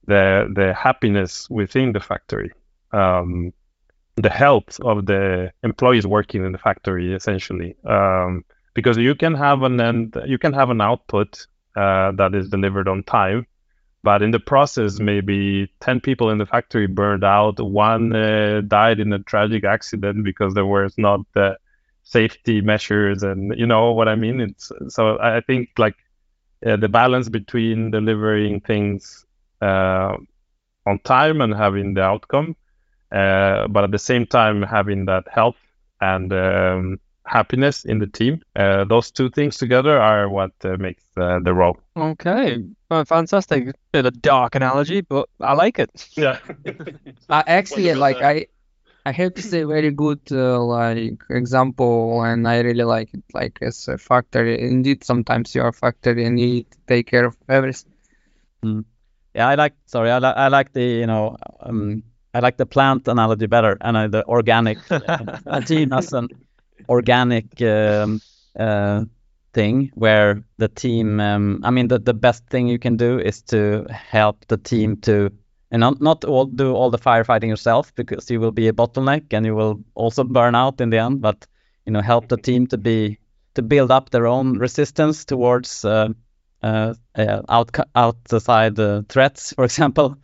the 0.08 0.52
the 0.54 0.74
happiness 0.74 1.50
within 1.50 1.94
the 1.94 2.00
factory, 2.00 2.52
um, 2.92 3.54
the 4.16 4.30
health 4.30 4.80
of 4.82 5.06
the 5.06 5.52
employees 5.64 6.06
working 6.08 6.46
in 6.46 6.52
the 6.52 6.58
factory, 6.58 7.14
essentially. 7.14 7.76
Um, 7.86 8.44
because 8.74 8.98
you 8.98 9.16
can 9.16 9.36
have 9.36 9.64
an 9.64 9.80
end, 9.82 10.18
you 10.26 10.38
can 10.38 10.54
have 10.54 10.70
an 10.70 10.82
output 10.82 11.46
uh, 11.76 12.12
that 12.14 12.34
is 12.34 12.50
delivered 12.50 12.88
on 12.88 13.04
time, 13.04 13.46
but 14.04 14.22
in 14.22 14.32
the 14.32 14.40
process, 14.40 15.00
maybe 15.00 15.72
ten 15.80 16.00
people 16.00 16.30
in 16.30 16.38
the 16.38 16.46
factory 16.46 16.88
burned 16.88 17.24
out. 17.24 17.60
One 17.60 18.16
uh, 18.16 18.62
died 18.68 19.00
in 19.00 19.14
a 19.14 19.20
tragic 19.20 19.64
accident 19.64 20.24
because 20.24 20.54
there 20.54 20.66
was 20.66 20.98
not 20.98 21.22
the 21.34 21.58
safety 22.04 22.62
measures, 22.62 23.24
and 23.24 23.58
you 23.58 23.68
know 23.68 23.92
what 23.92 24.08
I 24.08 24.16
mean. 24.16 24.42
It's 24.42 24.72
so 24.88 25.20
I 25.20 25.42
think 25.42 25.70
like 25.78 25.96
uh, 26.66 26.78
the 26.78 26.90
balance 26.90 27.30
between 27.30 27.92
delivering 27.92 28.62
things 28.62 29.26
on 29.62 31.00
time 31.00 31.42
and 31.42 31.54
having 31.54 31.94
the 31.94 32.02
outcome, 32.02 32.56
uh, 33.12 33.68
but 33.68 33.84
at 33.84 33.92
the 33.92 34.00
same 34.00 34.26
time 34.26 34.62
having 34.62 35.06
that 35.06 35.24
health 35.30 35.58
and 36.02 36.34
um, 36.34 37.00
happiness 37.26 37.86
in 37.86 38.00
the 38.00 38.08
team. 38.08 38.42
Uh, 38.56 38.84
those 38.86 39.12
two 39.12 39.30
things 39.30 39.58
together 39.58 40.00
are 40.00 40.30
what 40.30 40.52
uh, 40.64 40.76
makes 40.78 41.04
uh, 41.18 41.40
the 41.44 41.54
role. 41.54 41.78
Okay, 41.96 42.64
well, 42.90 43.06
fantastic. 43.06 43.74
Bit 43.92 44.06
of 44.06 44.22
dark 44.22 44.56
analogy, 44.56 45.02
but 45.02 45.30
I 45.40 45.54
like 45.54 45.80
it. 45.80 45.92
Yeah. 46.18 46.40
actually, 47.30 47.94
like 47.94 48.22
I, 48.22 48.48
I 49.06 49.12
have 49.12 49.34
to 49.36 49.42
say, 49.42 49.64
very 49.64 49.92
good 49.92 50.22
uh, 50.32 50.62
like 50.64 51.22
example, 51.30 52.24
and 52.24 52.48
I 52.48 52.60
really 52.62 52.84
like 52.84 53.14
it. 53.14 53.24
Like 53.34 53.60
as 53.62 53.88
a 53.88 53.98
factory, 53.98 54.60
indeed, 54.62 55.04
sometimes 55.04 55.54
you 55.54 55.62
are 55.62 55.70
a 55.70 55.74
factory 55.74 56.26
and 56.26 56.40
you 56.40 56.48
need 56.48 56.72
to 56.72 56.78
take 56.88 57.08
care 57.08 57.26
of 57.26 57.36
everything. 57.50 57.92
Mm 58.64 58.86
yeah, 59.34 59.48
I 59.48 59.56
like. 59.56 59.74
Sorry, 59.86 60.12
I 60.12 60.18
like. 60.18 60.36
I 60.36 60.48
like 60.48 60.74
the 60.74 60.84
you 60.84 61.08
know. 61.08 61.38
Um, 61.62 62.04
I 62.34 62.40
like 62.40 62.58
the 62.58 62.66
plant 62.66 63.08
analogy 63.08 63.48
better, 63.48 63.78
and 63.82 63.98
uh, 63.98 64.08
the 64.08 64.26
organic. 64.28 64.78
a 64.90 65.62
team 65.62 65.92
has 65.92 66.14
an 66.14 66.30
organic 66.90 67.62
um, 67.62 68.22
uh, 68.58 69.06
thing 69.54 69.92
where 69.96 70.44
the 70.58 70.68
team. 70.68 71.20
Um, 71.20 71.62
I 71.64 71.72
mean, 71.72 71.88
the 71.88 72.00
the 72.00 72.14
best 72.14 72.46
thing 72.48 72.68
you 72.68 72.80
can 72.80 72.98
do 72.98 73.20
is 73.20 73.42
to 73.44 73.86
help 73.90 74.46
the 74.48 74.58
team 74.58 74.98
to. 75.02 75.32
And 75.74 75.80
not, 75.80 76.02
not 76.02 76.26
all 76.26 76.48
do 76.48 76.74
all 76.74 76.90
the 76.90 76.98
firefighting 76.98 77.48
yourself 77.48 77.96
because 77.96 78.30
you 78.30 78.42
will 78.42 78.52
be 78.52 78.68
a 78.68 78.74
bottleneck 78.74 79.32
and 79.32 79.46
you 79.46 79.56
will 79.56 79.82
also 79.96 80.26
burn 80.26 80.54
out 80.54 80.82
in 80.82 80.90
the 80.90 80.98
end. 80.98 81.22
But 81.22 81.48
you 81.86 81.94
know, 81.94 82.02
help 82.02 82.28
the 82.28 82.36
team 82.36 82.68
to 82.68 82.78
be 82.78 83.20
to 83.54 83.62
build 83.62 83.90
up 83.90 84.10
their 84.10 84.28
own 84.28 84.58
resistance 84.58 85.24
towards 85.24 85.86
uh, 85.86 86.10
out, 86.64 87.78
outside 87.96 88.76
threats, 89.10 89.54
for 89.54 89.64
example, 89.64 90.18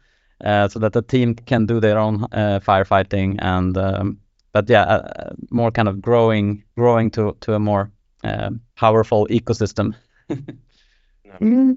uh, 0.43 0.67
so 0.67 0.79
that 0.79 0.93
the 0.93 1.01
team 1.01 1.35
can 1.35 1.65
do 1.65 1.79
their 1.79 1.97
own 1.97 2.19
firefighting 2.19 3.37
and 3.39 3.77
um, 3.77 4.19
but 4.51 4.69
yeah, 4.69 5.31
more 5.49 5.71
kind 5.71 5.87
of 5.87 6.01
growing 6.01 6.63
growing 6.75 7.11
to 7.11 7.35
to 7.41 7.53
a 7.53 7.59
more 7.59 7.91
powerful 8.75 9.27
ecosystem. 9.27 9.95
mm-hmm. 10.29 11.73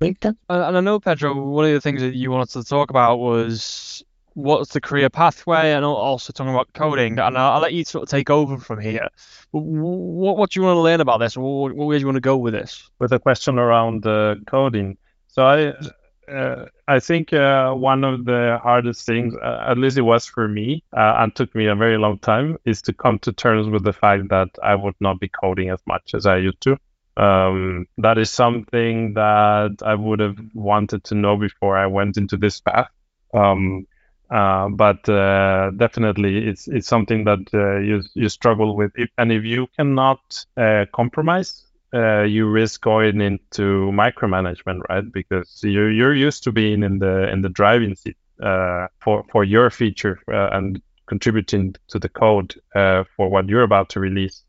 And 0.00 0.36
I 0.48 0.80
know, 0.80 1.00
Pedro, 1.00 1.34
one 1.34 1.64
of 1.64 1.72
the 1.72 1.80
things 1.80 2.00
that 2.02 2.14
you 2.14 2.30
wanted 2.30 2.50
to 2.50 2.64
talk 2.64 2.90
about 2.90 3.18
was 3.18 4.04
what's 4.38 4.72
the 4.72 4.80
career 4.80 5.10
pathway 5.10 5.72
and 5.72 5.84
also 5.84 6.32
talking 6.32 6.54
about 6.54 6.72
coding. 6.72 7.18
And 7.18 7.36
I'll, 7.36 7.54
I'll 7.54 7.60
let 7.60 7.72
you 7.72 7.84
sort 7.84 8.04
of 8.04 8.08
take 8.08 8.30
over 8.30 8.56
from 8.56 8.78
here. 8.78 9.08
What, 9.50 10.36
what 10.36 10.50
do 10.50 10.60
you 10.60 10.64
want 10.64 10.76
to 10.76 10.80
learn 10.80 11.00
about 11.00 11.18
this? 11.18 11.36
What, 11.36 11.74
where 11.74 11.98
do 11.98 12.00
you 12.00 12.06
want 12.06 12.16
to 12.16 12.20
go 12.20 12.36
with 12.36 12.54
this? 12.54 12.88
With 13.00 13.12
a 13.12 13.18
question 13.18 13.58
around 13.58 14.06
uh, 14.06 14.36
coding. 14.46 14.96
So 15.26 15.44
I, 15.44 16.32
uh, 16.32 16.66
I 16.86 17.00
think 17.00 17.32
uh, 17.32 17.72
one 17.72 18.04
of 18.04 18.24
the 18.26 18.60
hardest 18.62 19.04
things, 19.04 19.34
uh, 19.34 19.64
at 19.66 19.76
least 19.76 19.98
it 19.98 20.02
was 20.02 20.26
for 20.26 20.46
me, 20.46 20.84
uh, 20.96 21.16
and 21.18 21.34
took 21.34 21.52
me 21.56 21.66
a 21.66 21.74
very 21.74 21.98
long 21.98 22.20
time, 22.20 22.58
is 22.64 22.80
to 22.82 22.92
come 22.92 23.18
to 23.20 23.32
terms 23.32 23.68
with 23.68 23.82
the 23.82 23.92
fact 23.92 24.28
that 24.28 24.50
I 24.62 24.76
would 24.76 24.94
not 25.00 25.18
be 25.18 25.28
coding 25.28 25.70
as 25.70 25.80
much 25.84 26.14
as 26.14 26.26
I 26.26 26.36
used 26.36 26.60
to. 26.60 26.76
Um, 27.16 27.86
that 27.98 28.18
is 28.18 28.30
something 28.30 29.14
that 29.14 29.82
I 29.84 29.94
would 29.96 30.20
have 30.20 30.38
wanted 30.54 31.02
to 31.04 31.16
know 31.16 31.36
before 31.36 31.76
I 31.76 31.86
went 31.86 32.16
into 32.16 32.36
this 32.36 32.60
path. 32.60 32.90
Um, 33.34 33.86
uh, 34.30 34.68
but 34.68 35.08
uh, 35.08 35.70
definitely, 35.76 36.48
it's 36.48 36.68
it's 36.68 36.86
something 36.86 37.24
that 37.24 37.40
uh, 37.54 37.78
you 37.78 38.02
you 38.14 38.28
struggle 38.28 38.76
with. 38.76 38.92
If, 38.94 39.10
and 39.16 39.32
if 39.32 39.44
you 39.44 39.68
cannot 39.76 40.44
uh, 40.56 40.84
compromise, 40.92 41.64
uh, 41.94 42.22
you 42.22 42.48
risk 42.48 42.82
going 42.82 43.20
into 43.20 43.90
micromanagement, 43.92 44.82
right? 44.88 45.10
Because 45.10 45.60
you're 45.62 45.90
you're 45.90 46.14
used 46.14 46.44
to 46.44 46.52
being 46.52 46.82
in 46.82 46.98
the 46.98 47.30
in 47.30 47.42
the 47.42 47.48
driving 47.48 47.94
seat 47.94 48.16
for 48.38 49.24
for 49.30 49.44
your 49.44 49.70
feature 49.70 50.20
and 50.28 50.80
contributing 51.06 51.74
to 51.88 51.98
the 51.98 52.08
code 52.08 52.54
for 52.74 53.28
what 53.30 53.48
you're 53.48 53.62
about 53.62 53.88
to 53.90 54.00
release. 54.00 54.42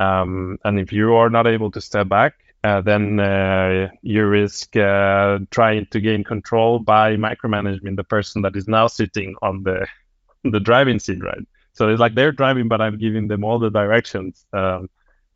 Um, 0.00 0.58
and 0.64 0.80
if 0.80 0.92
you 0.92 1.14
are 1.14 1.30
not 1.30 1.46
able 1.46 1.70
to 1.70 1.80
step 1.80 2.08
back, 2.08 2.34
uh, 2.64 2.80
then 2.80 3.18
uh, 3.18 3.88
you 4.02 4.24
risk 4.26 4.76
uh, 4.76 5.38
trying 5.50 5.86
to 5.86 6.00
gain 6.00 6.22
control 6.22 6.78
by 6.78 7.16
micromanaging 7.16 7.96
the 7.96 8.04
person 8.04 8.42
that 8.42 8.56
is 8.56 8.68
now 8.68 8.86
sitting 8.86 9.34
on 9.42 9.62
the 9.64 9.86
the 10.44 10.60
driving 10.60 10.98
seat, 10.98 11.22
right? 11.22 11.46
So 11.72 11.88
it's 11.88 12.00
like 12.00 12.14
they're 12.14 12.32
driving, 12.32 12.68
but 12.68 12.80
I'm 12.80 12.98
giving 12.98 13.28
them 13.28 13.44
all 13.44 13.58
the 13.58 13.70
directions. 13.70 14.44
Um, 14.52 14.88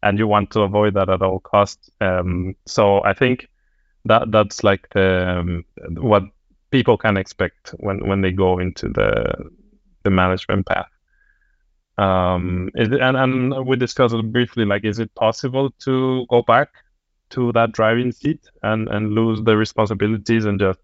and 0.03 0.19
you 0.19 0.29
want 0.29 0.51
to 0.53 0.61
avoid 0.61 0.95
that 0.95 1.09
at 1.09 1.23
all 1.23 1.41
costs. 1.41 1.91
Um, 2.01 2.55
so 2.67 3.03
I 3.03 3.15
think 3.15 3.49
that 4.05 4.31
that's 4.31 4.63
like 4.63 4.89
the 4.91 5.39
um, 5.39 5.65
what 5.97 6.23
people 6.71 6.97
can 6.97 7.17
expect 7.17 7.75
when 7.79 8.07
when 8.07 8.21
they 8.21 8.31
go 8.31 8.59
into 8.59 8.89
the 8.89 9.51
the 10.05 10.11
management 10.11 10.67
path. 10.67 10.89
Um, 11.99 12.71
it, 12.75 12.93
and 12.93 13.17
and 13.17 13.67
we 13.67 13.77
discussed 13.77 14.15
it 14.15 14.33
briefly. 14.33 14.65
Like, 14.65 14.85
is 14.85 14.99
it 15.01 15.13
possible 15.15 15.71
to 15.81 16.27
go 16.29 16.43
back 16.43 16.69
to 17.31 17.53
that 17.53 17.73
driving 17.73 18.13
seat 18.13 18.41
and 18.63 18.89
and 18.89 19.13
lose 19.13 19.43
the 19.43 19.57
responsibilities 19.57 20.45
and 20.45 20.59
just? 20.61 20.79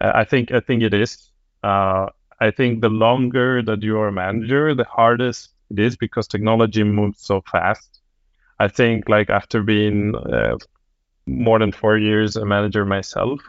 I 0.00 0.24
think 0.24 0.52
I 0.52 0.60
think 0.60 0.82
it 0.82 0.94
is. 0.94 1.30
Uh, 1.62 2.06
I 2.40 2.50
think 2.50 2.80
the 2.80 2.88
longer 2.88 3.62
that 3.62 3.82
you 3.82 3.98
are 3.98 4.08
a 4.08 4.12
manager, 4.12 4.74
the 4.74 4.84
hardest 4.84 5.50
it 5.70 5.78
is 5.78 5.96
because 5.96 6.26
technology 6.26 6.82
moves 6.84 7.20
so 7.20 7.42
fast. 7.50 8.00
I 8.58 8.68
think 8.68 9.08
like 9.08 9.30
after 9.30 9.62
being 9.62 10.14
uh, 10.16 10.56
more 11.26 11.58
than 11.58 11.72
four 11.72 11.96
years 11.98 12.36
a 12.36 12.44
manager 12.44 12.84
myself, 12.84 13.40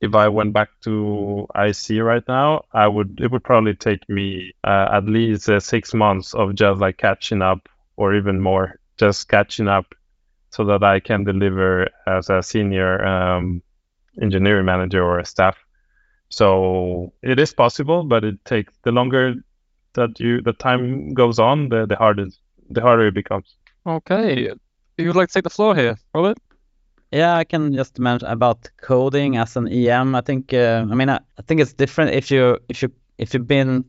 if 0.00 0.14
I 0.14 0.28
went 0.28 0.52
back 0.52 0.68
to 0.84 1.46
IC 1.54 2.00
right 2.00 2.24
now, 2.28 2.64
I 2.72 2.86
would 2.88 3.20
it 3.20 3.30
would 3.30 3.44
probably 3.44 3.74
take 3.74 4.08
me 4.08 4.52
uh, 4.64 4.88
at 4.92 5.04
least 5.06 5.48
uh, 5.48 5.60
six 5.60 5.94
months 5.94 6.34
of 6.34 6.54
just 6.54 6.80
like 6.80 6.98
catching 6.98 7.42
up, 7.42 7.68
or 7.96 8.14
even 8.14 8.40
more, 8.40 8.78
just 8.98 9.28
catching 9.28 9.68
up, 9.68 9.94
so 10.50 10.64
that 10.64 10.82
I 10.82 11.00
can 11.00 11.24
deliver 11.24 11.88
as 12.06 12.28
a 12.28 12.42
senior 12.42 13.04
um, 13.04 13.62
engineering 14.20 14.66
manager 14.66 15.02
or 15.02 15.18
a 15.18 15.24
staff. 15.24 15.56
So 16.28 17.12
it 17.22 17.38
is 17.38 17.52
possible, 17.52 18.04
but 18.04 18.24
it 18.24 18.44
takes 18.44 18.72
the 18.82 18.92
longer 18.92 19.34
that 19.94 20.20
you 20.20 20.40
the 20.42 20.52
time 20.52 21.14
goes 21.14 21.38
on, 21.38 21.68
the 21.68 21.86
the 21.86 21.96
harder 21.96 22.26
the 22.68 22.80
harder 22.80 23.08
it 23.08 23.14
becomes. 23.14 23.56
Okay, 23.86 24.52
you 24.98 25.06
would 25.06 25.16
like 25.16 25.28
to 25.28 25.34
take 25.34 25.44
the 25.44 25.50
floor 25.50 25.74
here, 25.74 25.98
Robert? 26.14 26.38
Yeah, 27.10 27.36
I 27.36 27.44
can 27.44 27.74
just 27.74 27.98
mention 27.98 28.28
about 28.28 28.70
coding 28.80 29.36
as 29.36 29.56
an 29.56 29.66
EM. 29.66 30.14
I 30.14 30.20
think 30.20 30.54
uh, 30.54 30.86
I 30.90 30.94
mean 30.94 31.08
I, 31.08 31.18
I, 31.38 31.42
think 31.42 31.60
it's 31.60 31.72
different 31.72 32.14
if 32.14 32.30
you 32.30 32.58
if 32.68 32.82
you 32.82 32.92
if 33.18 33.34
you've 33.34 33.48
been 33.48 33.84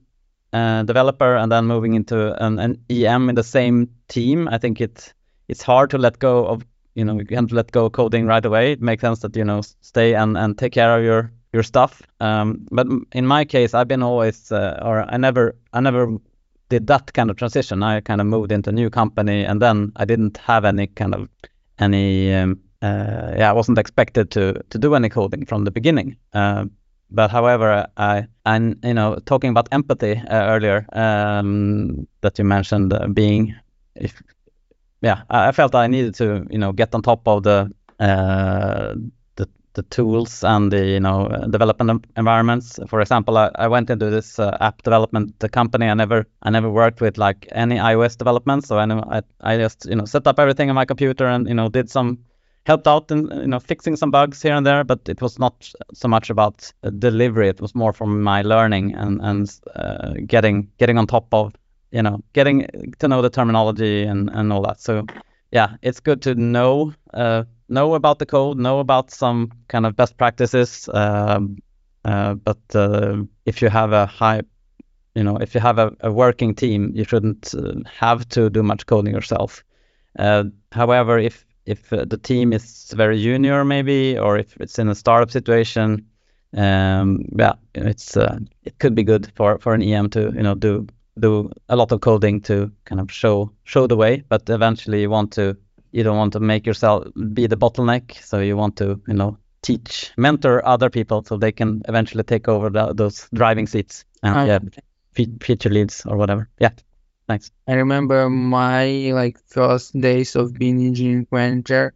a 0.53 0.83
developer 0.85 1.35
and 1.35 1.51
then 1.51 1.65
moving 1.65 1.93
into 1.93 2.33
an, 2.43 2.59
an 2.59 2.83
EM 2.89 3.29
in 3.29 3.35
the 3.35 3.43
same 3.43 3.89
team. 4.07 4.47
I 4.47 4.57
think 4.57 4.81
it 4.81 5.13
it's 5.51 5.61
hard 5.61 5.89
to 5.89 5.97
let 5.97 6.17
go 6.19 6.45
of 6.47 6.65
you 6.95 7.05
know 7.05 7.19
you 7.19 7.25
can't 7.25 7.51
let 7.51 7.71
go 7.71 7.89
coding 7.89 8.25
right 8.25 8.45
away. 8.45 8.71
It 8.71 8.81
makes 8.81 9.01
sense 9.01 9.19
that 9.19 9.35
you 9.35 9.45
know 9.45 9.61
stay 9.81 10.15
and 10.15 10.37
and 10.37 10.57
take 10.57 10.73
care 10.73 10.97
of 10.97 11.03
your 11.03 11.31
your 11.53 11.63
stuff. 11.63 12.01
Um, 12.19 12.65
but 12.71 12.87
in 13.11 13.27
my 13.27 13.45
case, 13.45 13.73
I've 13.73 13.87
been 13.87 14.03
always 14.03 14.51
uh, 14.51 14.79
or 14.81 15.05
I 15.13 15.17
never 15.17 15.55
I 15.73 15.81
never 15.81 16.17
did 16.69 16.87
that 16.87 17.13
kind 17.13 17.29
of 17.29 17.35
transition. 17.37 17.83
I 17.83 18.01
kind 18.01 18.21
of 18.21 18.27
moved 18.27 18.51
into 18.51 18.69
a 18.69 18.73
new 18.73 18.89
company 18.89 19.43
and 19.43 19.61
then 19.61 19.91
I 19.97 20.05
didn't 20.05 20.37
have 20.37 20.65
any 20.65 20.87
kind 20.87 21.13
of 21.13 21.27
any 21.79 22.33
um, 22.33 22.59
uh, 22.81 23.35
yeah, 23.37 23.49
I 23.49 23.53
wasn't 23.53 23.77
expected 23.77 24.31
to 24.31 24.53
to 24.69 24.77
do 24.79 24.95
any 24.95 25.09
coding 25.09 25.45
from 25.45 25.65
the 25.65 25.71
beginning. 25.71 26.17
Uh, 26.33 26.65
but 27.09 27.29
however, 27.31 27.87
I 27.97 28.27
and 28.45 28.75
you 28.83 28.93
know 28.93 29.19
talking 29.25 29.49
about 29.51 29.67
empathy 29.71 30.15
uh, 30.29 30.55
earlier 30.55 30.85
um, 30.93 32.07
that 32.21 32.39
you 32.39 32.45
mentioned 32.45 32.93
uh, 32.93 33.07
being 33.07 33.55
if 33.95 34.23
yeah, 35.01 35.23
I 35.29 35.51
felt 35.51 35.75
I 35.75 35.87
needed 35.87 36.15
to 36.15 36.45
you 36.49 36.57
know 36.57 36.71
get 36.71 36.93
on 36.93 37.01
top 37.01 37.27
of 37.27 37.43
the 37.43 37.71
uh, 37.99 38.95
the 39.35 39.47
the 39.73 39.83
tools 39.83 40.43
and 40.43 40.71
the 40.71 40.85
you 40.85 40.99
know 40.99 41.27
development 41.49 42.05
environments. 42.15 42.79
For 42.87 43.01
example, 43.01 43.37
I, 43.37 43.49
I 43.55 43.67
went 43.67 43.89
into 43.89 44.09
this 44.09 44.37
uh, 44.39 44.57
app 44.61 44.83
development 44.83 45.43
company. 45.51 45.87
I 45.87 45.95
never 45.95 46.27
I 46.43 46.51
never 46.51 46.69
worked 46.69 47.01
with 47.01 47.17
like 47.17 47.47
any 47.51 47.77
iOS 47.77 48.17
development, 48.17 48.65
so 48.65 48.77
I 48.77 48.85
I 49.17 49.21
I 49.41 49.57
just 49.57 49.85
you 49.85 49.95
know 49.95 50.05
set 50.05 50.27
up 50.27 50.39
everything 50.39 50.69
on 50.69 50.75
my 50.75 50.85
computer 50.85 51.25
and 51.27 51.47
you 51.47 51.55
know 51.55 51.67
did 51.67 51.89
some 51.89 52.19
helped 52.65 52.87
out 52.87 53.09
in 53.09 53.27
you 53.31 53.47
know 53.47 53.59
fixing 53.59 53.95
some 53.95 54.11
bugs 54.11 54.41
here 54.41 54.53
and 54.53 54.65
there, 54.65 54.83
but 54.83 55.09
it 55.09 55.19
was 55.19 55.39
not 55.39 55.71
so 55.93 56.07
much 56.07 56.29
about 56.29 56.71
delivery. 56.99 57.49
It 57.49 57.59
was 57.59 57.73
more 57.73 57.93
from 57.93 58.21
my 58.21 58.43
learning 58.43 58.93
and 58.93 59.19
and 59.21 59.59
uh, 59.75 60.13
getting 60.27 60.69
getting 60.77 60.97
on 60.97 61.07
top 61.07 61.33
of 61.33 61.53
you 61.91 62.01
know 62.01 62.23
getting 62.33 62.67
to 62.99 63.07
know 63.07 63.21
the 63.21 63.29
terminology 63.29 64.03
and 64.03 64.29
and 64.29 64.51
all 64.53 64.61
that. 64.63 64.79
So 64.79 65.05
yeah, 65.51 65.75
it's 65.81 65.99
good 65.99 66.21
to 66.23 66.35
know 66.35 66.93
uh, 67.13 67.43
know 67.69 67.93
about 67.95 68.19
the 68.19 68.25
code, 68.25 68.57
know 68.57 68.79
about 68.79 69.11
some 69.11 69.51
kind 69.67 69.85
of 69.85 69.95
best 69.95 70.17
practices. 70.17 70.89
Um, 70.93 71.57
uh, 72.05 72.33
but 72.35 72.59
uh, 72.73 73.23
if 73.45 73.61
you 73.61 73.69
have 73.69 73.91
a 73.91 74.05
high 74.05 74.41
you 75.15 75.23
know 75.23 75.37
if 75.37 75.53
you 75.53 75.61
have 75.61 75.77
a, 75.79 75.91
a 76.01 76.11
working 76.11 76.55
team, 76.55 76.91
you 76.95 77.03
shouldn't 77.03 77.53
uh, 77.53 77.73
have 77.85 78.27
to 78.29 78.49
do 78.49 78.63
much 78.63 78.85
coding 78.85 79.13
yourself. 79.13 79.63
Uh, 80.17 80.45
however, 80.71 81.17
if 81.19 81.45
if 81.65 81.93
uh, 81.93 82.05
the 82.05 82.17
team 82.17 82.53
is 82.53 82.91
very 82.95 83.21
junior 83.21 83.63
maybe 83.63 84.17
or 84.17 84.37
if 84.37 84.57
it's 84.59 84.79
in 84.79 84.89
a 84.89 84.95
startup 84.95 85.29
situation 85.29 86.05
um, 86.57 87.23
yeah 87.37 87.53
it's 87.75 88.17
it 88.17 88.77
could 88.79 88.95
be 88.95 89.03
good 89.03 89.31
for 89.35 89.59
for 89.59 89.73
an 89.73 89.81
em 89.81 90.09
to 90.09 90.31
you 90.35 90.43
know 90.43 90.55
do 90.55 90.87
do 91.19 91.51
a 91.69 91.75
lot 91.75 91.91
of 91.91 92.01
coding 92.01 92.41
to 92.41 92.71
kind 92.85 93.01
of 93.01 93.11
show 93.11 93.51
show 93.63 93.87
the 93.87 93.95
way 93.95 94.23
but 94.29 94.49
eventually 94.49 95.01
you 95.01 95.09
want 95.09 95.31
to 95.31 95.55
you 95.91 96.03
don't 96.03 96.17
want 96.17 96.33
to 96.33 96.39
make 96.39 96.65
yourself 96.65 97.05
be 97.33 97.47
the 97.47 97.57
bottleneck 97.57 98.23
so 98.23 98.39
you 98.39 98.55
want 98.55 98.75
to 98.77 99.01
you 99.07 99.13
know 99.13 99.37
teach 99.61 100.11
mentor 100.17 100.65
other 100.65 100.89
people 100.89 101.23
so 101.23 101.37
they 101.37 101.51
can 101.51 101.81
eventually 101.87 102.23
take 102.23 102.47
over 102.47 102.69
the, 102.69 102.93
those 102.93 103.27
driving 103.33 103.67
seats 103.67 104.05
and 104.23 104.47
yeah 104.47 104.59
feature 105.41 105.69
leads 105.69 106.05
or 106.05 106.15
whatever 106.15 106.49
yeah 106.59 106.69
Thanks. 107.31 107.49
I 107.65 107.75
remember 107.75 108.29
my 108.29 109.11
like 109.13 109.37
first 109.47 109.97
days 109.97 110.35
of 110.35 110.53
being 110.53 110.85
engineering 110.85 111.27
manager, 111.31 111.93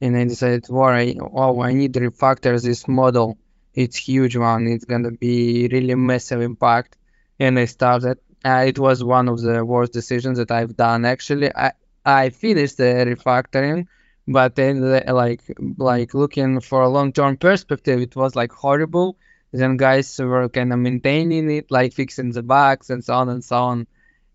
and 0.00 0.16
I 0.16 0.24
decided, 0.24 0.64
"Wow, 0.70 0.96
I, 0.96 1.14
oh, 1.20 1.60
I 1.60 1.74
need 1.74 1.92
to 1.92 2.00
refactor 2.00 2.56
this 2.62 2.88
model. 2.88 3.36
It's 3.74 3.96
huge 3.96 4.36
one. 4.36 4.66
It's 4.66 4.86
gonna 4.86 5.10
be 5.10 5.68
really 5.70 5.94
massive 5.94 6.40
impact." 6.40 6.96
And 7.38 7.58
I 7.58 7.66
started. 7.66 8.16
Uh, 8.44 8.64
it 8.66 8.78
was 8.78 9.02
one 9.04 9.28
of 9.28 9.40
the 9.40 9.64
worst 9.64 9.92
decisions 9.92 10.38
that 10.38 10.50
I've 10.50 10.76
done. 10.76 11.04
Actually, 11.04 11.54
I 11.54 11.72
I 12.04 12.30
finished 12.30 12.76
the 12.78 13.04
refactoring, 13.06 13.86
but 14.26 14.54
then 14.56 14.80
the, 14.80 15.04
like 15.12 15.42
like 15.76 16.14
looking 16.14 16.60
for 16.60 16.82
a 16.82 16.88
long 16.88 17.12
term 17.12 17.36
perspective, 17.36 18.00
it 18.00 18.16
was 18.16 18.36
like 18.36 18.52
horrible. 18.52 19.16
Then 19.52 19.76
guys 19.76 20.18
were 20.18 20.48
kind 20.48 20.72
of 20.72 20.78
maintaining 20.78 21.50
it, 21.50 21.70
like 21.70 21.92
fixing 21.94 22.32
the 22.32 22.42
bugs 22.42 22.90
and 22.90 23.02
so 23.04 23.14
on 23.14 23.28
and 23.30 23.42
so 23.42 23.56
on 23.56 23.86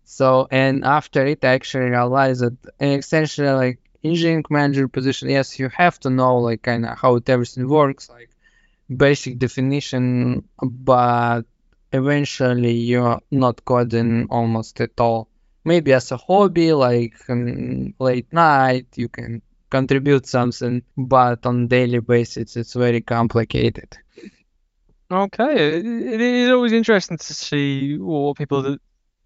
so, 0.04 0.46
and 0.50 0.84
after 0.84 1.24
it, 1.26 1.44
I 1.44 1.48
actually 1.54 1.90
realized 1.90 2.42
that 2.42 2.56
essentially, 2.80 3.48
like 3.50 3.78
engineering 4.02 4.44
manager 4.50 4.86
position, 4.86 5.30
yes, 5.30 5.58
you 5.58 5.68
have 5.70 5.98
to 6.00 6.10
know 6.10 6.38
like 6.38 6.62
kind 6.62 6.84
of 6.84 6.98
how 6.98 7.18
everything 7.26 7.68
works, 7.68 8.08
like 8.10 8.30
basic 8.94 9.38
definition, 9.38 10.46
but 10.62 11.42
eventually 11.94 12.72
you're 12.72 13.20
not 13.30 13.64
coding 13.64 14.26
almost 14.28 14.80
at 14.80 14.98
all. 14.98 15.28
Maybe 15.64 15.92
as 15.92 16.10
a 16.12 16.16
hobby, 16.16 16.72
like 16.72 17.14
um, 17.28 17.94
late 17.98 18.30
night, 18.32 18.86
you 18.96 19.08
can 19.08 19.40
contribute 19.70 20.26
something, 20.26 20.82
but 20.96 21.46
on 21.46 21.68
daily 21.68 22.00
basis, 22.00 22.56
it's 22.56 22.74
very 22.74 23.00
complicated. 23.00 23.96
Okay, 25.10 25.78
it 25.78 26.20
is 26.20 26.50
always 26.50 26.72
interesting 26.72 27.16
to 27.16 27.34
see 27.34 27.96
what 27.98 28.36
people 28.36 28.76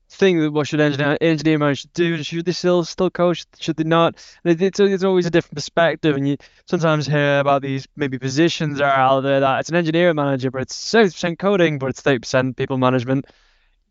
thing 0.09 0.41
that 0.41 0.51
what 0.51 0.67
should 0.67 0.81
engineer 0.81 1.19
engineer 1.21 1.59
managers 1.59 1.87
do? 1.95 2.23
Should 2.23 2.45
they 2.45 2.53
still 2.53 2.85
still 2.85 3.11
coach? 3.11 3.47
Should 3.59 3.77
they 3.77 3.85
not? 3.85 4.17
It's, 4.45 4.81
it's 4.81 5.05
always 5.05 5.27
a 5.27 5.31
different 5.31 5.55
perspective, 5.55 6.17
and 6.17 6.29
you 6.29 6.37
sometimes 6.67 7.07
hear 7.07 7.41
about 7.41 7.63
these 7.63 7.87
maybe 7.97 8.19
positions 8.19 8.79
that 8.79 8.85
are 8.85 9.01
out 9.01 9.21
there 9.21 9.41
that 9.41 9.61
it's 9.61 9.69
an 9.69 9.77
engineering 9.77 10.17
manager, 10.17 10.51
but 10.51 10.63
it's 10.63 10.75
seventy 10.75 11.13
percent 11.13 11.39
coding, 11.39 11.79
but 11.79 11.91
it's 11.91 12.01
thirty 12.01 12.21
percent 12.21 12.57
people 12.57 12.79
management. 12.79 13.27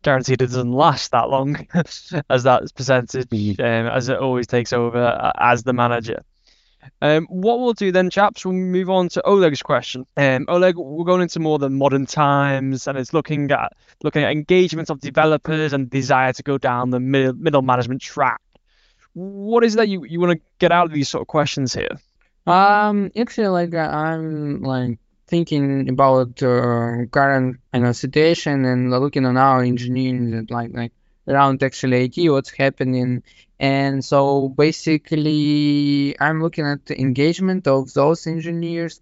Guaranteed 0.02 0.42
it 0.42 0.46
doesn't 0.46 0.72
last 0.72 1.10
that 1.10 1.28
long 1.28 1.66
as 2.30 2.42
that 2.44 2.62
percentage, 2.74 3.26
mm. 3.26 3.58
um, 3.58 3.86
as 3.86 4.08
it 4.08 4.18
always 4.18 4.46
takes 4.46 4.72
over 4.72 4.98
uh, 4.98 5.32
as 5.38 5.64
the 5.64 5.72
manager. 5.72 6.22
Um, 7.02 7.26
what 7.26 7.60
we'll 7.60 7.72
do 7.72 7.92
then, 7.92 8.10
chaps, 8.10 8.44
we'll 8.44 8.54
move 8.54 8.90
on 8.90 9.08
to 9.10 9.26
Oleg's 9.26 9.62
question. 9.62 10.06
Um, 10.16 10.46
Oleg, 10.48 10.76
we're 10.76 11.04
going 11.04 11.22
into 11.22 11.40
more 11.40 11.58
the 11.58 11.70
modern 11.70 12.06
times, 12.06 12.86
and 12.86 12.98
it's 12.98 13.12
looking 13.12 13.50
at 13.50 13.72
looking 14.02 14.22
at 14.22 14.32
engagement 14.32 14.90
of 14.90 15.00
developers 15.00 15.72
and 15.72 15.90
desire 15.90 16.32
to 16.32 16.42
go 16.42 16.58
down 16.58 16.90
the 16.90 17.00
middle, 17.00 17.34
middle 17.34 17.62
management 17.62 18.02
track. 18.02 18.40
What 19.14 19.64
is 19.64 19.74
that 19.74 19.88
you, 19.88 20.04
you 20.04 20.20
want 20.20 20.38
to 20.38 20.44
get 20.58 20.72
out 20.72 20.86
of 20.86 20.92
these 20.92 21.08
sort 21.08 21.22
of 21.22 21.28
questions 21.28 21.74
here? 21.74 21.98
Um, 22.46 23.10
actually, 23.16 23.48
like 23.48 23.74
I'm 23.74 24.62
like 24.62 24.98
thinking 25.26 25.88
about 25.90 26.42
uh, 26.42 27.04
current 27.10 27.58
you 27.74 27.80
know 27.80 27.92
situation 27.92 28.64
and 28.64 28.90
looking 28.90 29.26
on 29.26 29.36
our 29.36 29.62
engineering 29.62 30.46
like 30.48 30.70
like 30.72 30.92
around 31.28 31.62
actually 31.62 32.04
IT, 32.04 32.30
what's 32.30 32.50
happening. 32.50 33.22
And 33.60 34.04
so 34.04 34.48
basically, 34.50 36.16
I'm 36.20 36.42
looking 36.42 36.66
at 36.66 36.86
the 36.86 37.00
engagement 37.00 37.66
of 37.66 37.92
those 37.92 38.26
engineers 38.26 39.00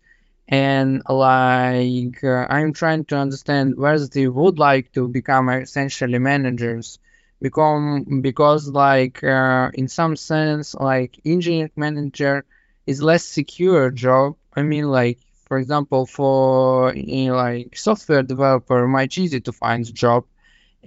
and 0.48 1.02
like 1.08 2.22
uh, 2.24 2.46
I'm 2.48 2.72
trying 2.72 3.04
to 3.06 3.16
understand 3.16 3.76
whether 3.76 4.06
they 4.06 4.28
would 4.28 4.58
like 4.58 4.92
to 4.92 5.08
become 5.08 5.48
essentially 5.48 6.18
managers 6.18 6.98
become 7.42 8.20
because 8.22 8.68
like 8.68 9.22
uh, 9.24 9.70
in 9.74 9.88
some 9.88 10.16
sense 10.16 10.74
like 10.74 11.20
engineering 11.24 11.70
manager 11.76 12.44
is 12.86 13.02
less 13.02 13.24
secure 13.24 13.90
job. 13.90 14.36
I 14.54 14.62
mean 14.62 14.88
like 14.90 15.18
for 15.46 15.58
example 15.58 16.06
for 16.06 16.94
you 16.94 17.26
know, 17.28 17.36
like 17.36 17.76
software 17.76 18.22
developer 18.22 18.86
much 18.88 19.18
easy 19.18 19.40
to 19.40 19.52
find 19.52 19.86
a 19.88 19.92
job 19.92 20.24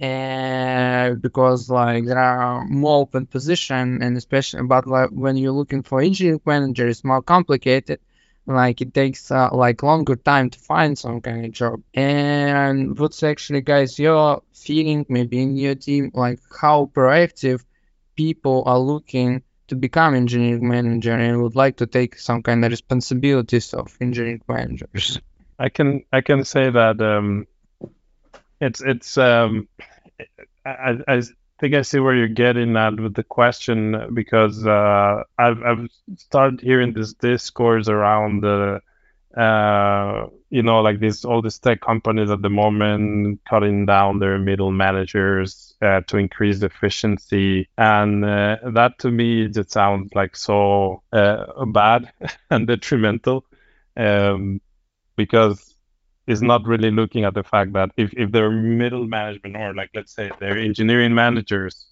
and 0.00 1.20
because 1.20 1.68
like 1.68 2.06
there 2.06 2.18
are 2.18 2.66
more 2.66 3.02
open 3.02 3.26
position 3.26 4.02
and 4.02 4.16
especially 4.16 4.62
but 4.62 4.86
like 4.86 5.10
when 5.10 5.36
you're 5.36 5.52
looking 5.52 5.82
for 5.82 6.00
engineering 6.00 6.40
manager 6.46 6.88
it's 6.88 7.04
more 7.04 7.22
complicated. 7.22 8.00
Like 8.46 8.80
it 8.80 8.94
takes 8.94 9.30
uh, 9.30 9.50
like 9.52 9.82
longer 9.82 10.16
time 10.16 10.50
to 10.50 10.58
find 10.58 10.98
some 10.98 11.20
kind 11.20 11.44
of 11.44 11.52
job. 11.52 11.82
And 11.94 12.98
what's 12.98 13.22
actually 13.22 13.60
guys 13.60 13.98
your 13.98 14.42
feeling 14.54 15.04
maybe 15.08 15.40
in 15.42 15.56
your 15.56 15.74
team? 15.74 16.10
Like 16.14 16.40
how 16.60 16.90
proactive 16.92 17.62
people 18.16 18.64
are 18.66 18.78
looking 18.78 19.42
to 19.68 19.76
become 19.76 20.14
engineering 20.14 20.68
manager 20.68 21.12
and 21.12 21.42
would 21.42 21.54
like 21.54 21.76
to 21.76 21.86
take 21.86 22.18
some 22.18 22.42
kind 22.42 22.64
of 22.64 22.70
responsibilities 22.70 23.72
of 23.74 23.96
engineering 24.00 24.42
managers? 24.48 25.20
I 25.58 25.68
can 25.68 26.04
i 26.10 26.22
can 26.22 26.44
say 26.44 26.70
that 26.70 27.00
um, 27.02 27.46
it's 28.60 28.80
it's 28.80 29.16
um, 29.18 29.68
I, 30.64 30.98
I 31.08 31.22
think 31.60 31.74
I 31.74 31.82
see 31.82 32.00
where 32.00 32.14
you're 32.14 32.28
getting 32.28 32.76
at 32.76 32.98
with 32.98 33.14
the 33.14 33.22
question 33.22 34.14
because 34.14 34.66
uh, 34.66 35.22
I've 35.38 35.62
I've 35.62 35.88
started 36.16 36.60
hearing 36.60 36.92
this 36.92 37.12
discourse 37.14 37.88
around 37.88 38.42
the 38.42 38.80
uh, 39.36 40.26
you 40.48 40.62
know 40.62 40.80
like 40.80 40.98
these 40.98 41.24
all 41.24 41.42
these 41.42 41.58
tech 41.58 41.80
companies 41.80 42.30
at 42.30 42.42
the 42.42 42.50
moment 42.50 43.40
cutting 43.48 43.86
down 43.86 44.18
their 44.18 44.38
middle 44.38 44.72
managers 44.72 45.74
uh, 45.82 46.00
to 46.08 46.16
increase 46.16 46.62
efficiency. 46.62 47.68
And 47.78 48.24
uh, 48.24 48.56
that 48.74 48.98
to 49.00 49.10
me 49.10 49.48
just 49.48 49.70
sounds 49.70 50.10
like 50.14 50.36
so 50.36 51.02
uh, 51.12 51.64
bad 51.66 52.10
and 52.50 52.66
detrimental 52.66 53.44
um, 53.96 54.60
because 55.16 55.74
is 56.30 56.42
not 56.42 56.64
really 56.66 56.90
looking 56.90 57.24
at 57.24 57.34
the 57.34 57.42
fact 57.42 57.72
that 57.72 57.90
if, 57.96 58.12
if 58.16 58.30
their 58.30 58.50
middle 58.50 59.06
management 59.06 59.56
or 59.56 59.74
like 59.74 59.90
let's 59.94 60.14
say 60.14 60.30
their 60.40 60.56
engineering 60.58 61.14
managers 61.14 61.86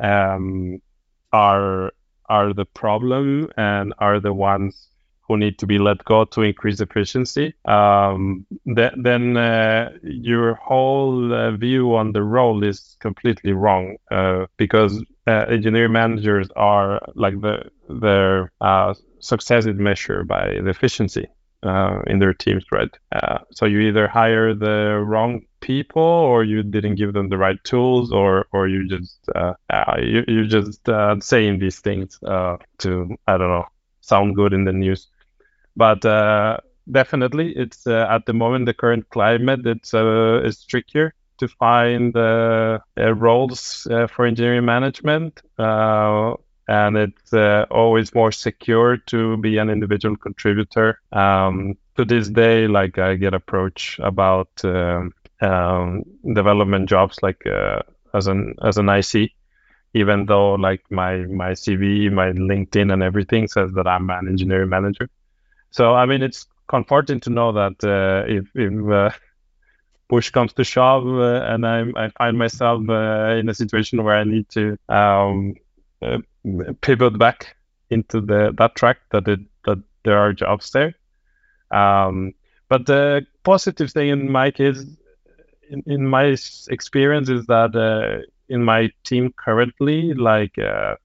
um, 0.00 0.80
are 1.32 1.92
are 2.28 2.52
the 2.52 2.66
problem 2.66 3.48
and 3.56 3.94
are 3.98 4.20
the 4.20 4.32
ones 4.34 4.88
who 5.26 5.36
need 5.36 5.58
to 5.58 5.66
be 5.66 5.78
let 5.78 6.04
go 6.04 6.24
to 6.24 6.42
increase 6.42 6.80
efficiency, 6.80 7.54
um, 7.66 8.46
th- 8.76 8.92
then 8.96 9.36
uh, 9.36 9.90
your 10.02 10.54
whole 10.54 11.32
uh, 11.34 11.50
view 11.52 11.94
on 11.94 12.12
the 12.12 12.22
role 12.22 12.64
is 12.64 12.96
completely 13.00 13.52
wrong 13.52 13.96
uh, 14.10 14.46
because 14.56 15.02
uh, 15.26 15.44
engineering 15.48 15.92
managers 15.92 16.48
are 16.56 17.00
like 17.14 17.38
the 17.40 17.70
their 17.88 18.52
uh, 18.60 18.94
success 19.20 19.66
is 19.66 19.76
measured 19.76 20.28
by 20.28 20.60
the 20.64 20.68
efficiency 20.68 21.26
uh, 21.62 22.02
in 22.06 22.18
their 22.18 22.34
teams, 22.34 22.64
right? 22.70 22.90
Uh, 23.12 23.38
so 23.50 23.66
you 23.66 23.80
either 23.80 24.06
hire 24.06 24.54
the 24.54 25.02
wrong 25.04 25.42
people, 25.60 26.02
or 26.02 26.44
you 26.44 26.62
didn't 26.62 26.94
give 26.94 27.12
them 27.12 27.28
the 27.28 27.36
right 27.36 27.62
tools, 27.64 28.12
or 28.12 28.46
or 28.52 28.68
you 28.68 28.88
just 28.88 29.18
uh, 29.34 29.54
uh 29.70 29.96
you 30.00 30.24
you 30.28 30.46
just 30.46 30.88
uh, 30.88 31.18
saying 31.20 31.58
these 31.58 31.80
things 31.80 32.18
uh, 32.22 32.56
to 32.78 33.16
I 33.26 33.36
don't 33.38 33.50
know 33.50 33.66
sound 34.00 34.36
good 34.36 34.52
in 34.52 34.64
the 34.64 34.72
news, 34.72 35.08
but 35.76 36.02
definitely 36.90 37.52
it's 37.54 37.86
at 37.86 38.24
the 38.24 38.32
moment 38.32 38.64
the 38.64 38.72
current 38.72 39.08
climate 39.10 39.66
it's 39.66 39.92
it's 39.92 40.64
trickier 40.64 41.12
to 41.36 41.48
find 41.48 42.14
roles 42.14 43.86
for 44.08 44.24
engineering 44.24 44.64
management 44.64 45.42
and 46.68 46.96
it's 46.98 47.32
uh, 47.32 47.64
always 47.70 48.14
more 48.14 48.30
secure 48.30 48.98
to 48.98 49.38
be 49.38 49.56
an 49.56 49.70
individual 49.70 50.16
contributor. 50.16 51.00
Um, 51.12 51.78
to 51.96 52.04
this 52.04 52.28
day, 52.28 52.68
like 52.68 52.98
I 52.98 53.16
get 53.16 53.34
approached 53.34 53.98
about 53.98 54.50
uh, 54.62 55.02
um, 55.40 56.04
development 56.32 56.88
jobs, 56.88 57.18
like 57.22 57.44
uh, 57.46 57.80
as 58.14 58.26
an 58.26 58.54
as 58.62 58.76
an 58.76 58.88
IC, 58.88 59.32
even 59.94 60.26
though 60.26 60.54
like 60.54 60.82
my 60.90 61.16
my 61.16 61.52
CV, 61.52 62.12
my 62.12 62.32
LinkedIn, 62.32 62.92
and 62.92 63.02
everything 63.02 63.48
says 63.48 63.72
that 63.72 63.88
I'm 63.88 64.10
an 64.10 64.28
engineering 64.28 64.68
manager. 64.68 65.08
So 65.70 65.94
I 65.94 66.04
mean, 66.04 66.22
it's 66.22 66.46
comforting 66.68 67.20
to 67.20 67.30
know 67.30 67.52
that 67.52 67.82
uh, 67.82 68.30
if 68.30 68.46
if 68.54 68.90
uh, 68.90 69.10
push 70.08 70.30
comes 70.30 70.52
to 70.52 70.64
shove 70.64 71.06
uh, 71.06 71.44
and 71.46 71.66
I, 71.66 71.84
I 71.96 72.08
find 72.10 72.38
myself 72.38 72.82
in 72.82 73.48
a 73.48 73.54
situation 73.54 74.04
where 74.04 74.16
I 74.16 74.24
need 74.24 74.48
to 74.50 74.78
um, 74.88 75.54
uh, 76.00 76.18
pivot 76.80 77.18
back 77.18 77.56
into 77.90 78.20
the 78.20 78.54
that 78.58 78.74
track 78.74 78.98
that 79.10 79.26
it 79.28 79.40
that 79.64 79.78
there 80.04 80.18
are 80.18 80.32
jobs 80.32 80.70
there. 80.70 80.94
Um, 81.70 82.34
but 82.68 82.86
the 82.86 83.26
positive 83.44 83.90
thing 83.90 84.08
in 84.08 84.30
my 84.30 84.50
case, 84.50 84.84
in, 85.70 85.82
in 85.86 86.06
my 86.06 86.36
experience, 86.68 87.28
is 87.28 87.46
that 87.46 87.74
uh, 87.74 88.24
in 88.48 88.64
my 88.64 88.90
team 89.04 89.32
currently, 89.36 90.14
like 90.14 90.58
uh, 90.58 90.96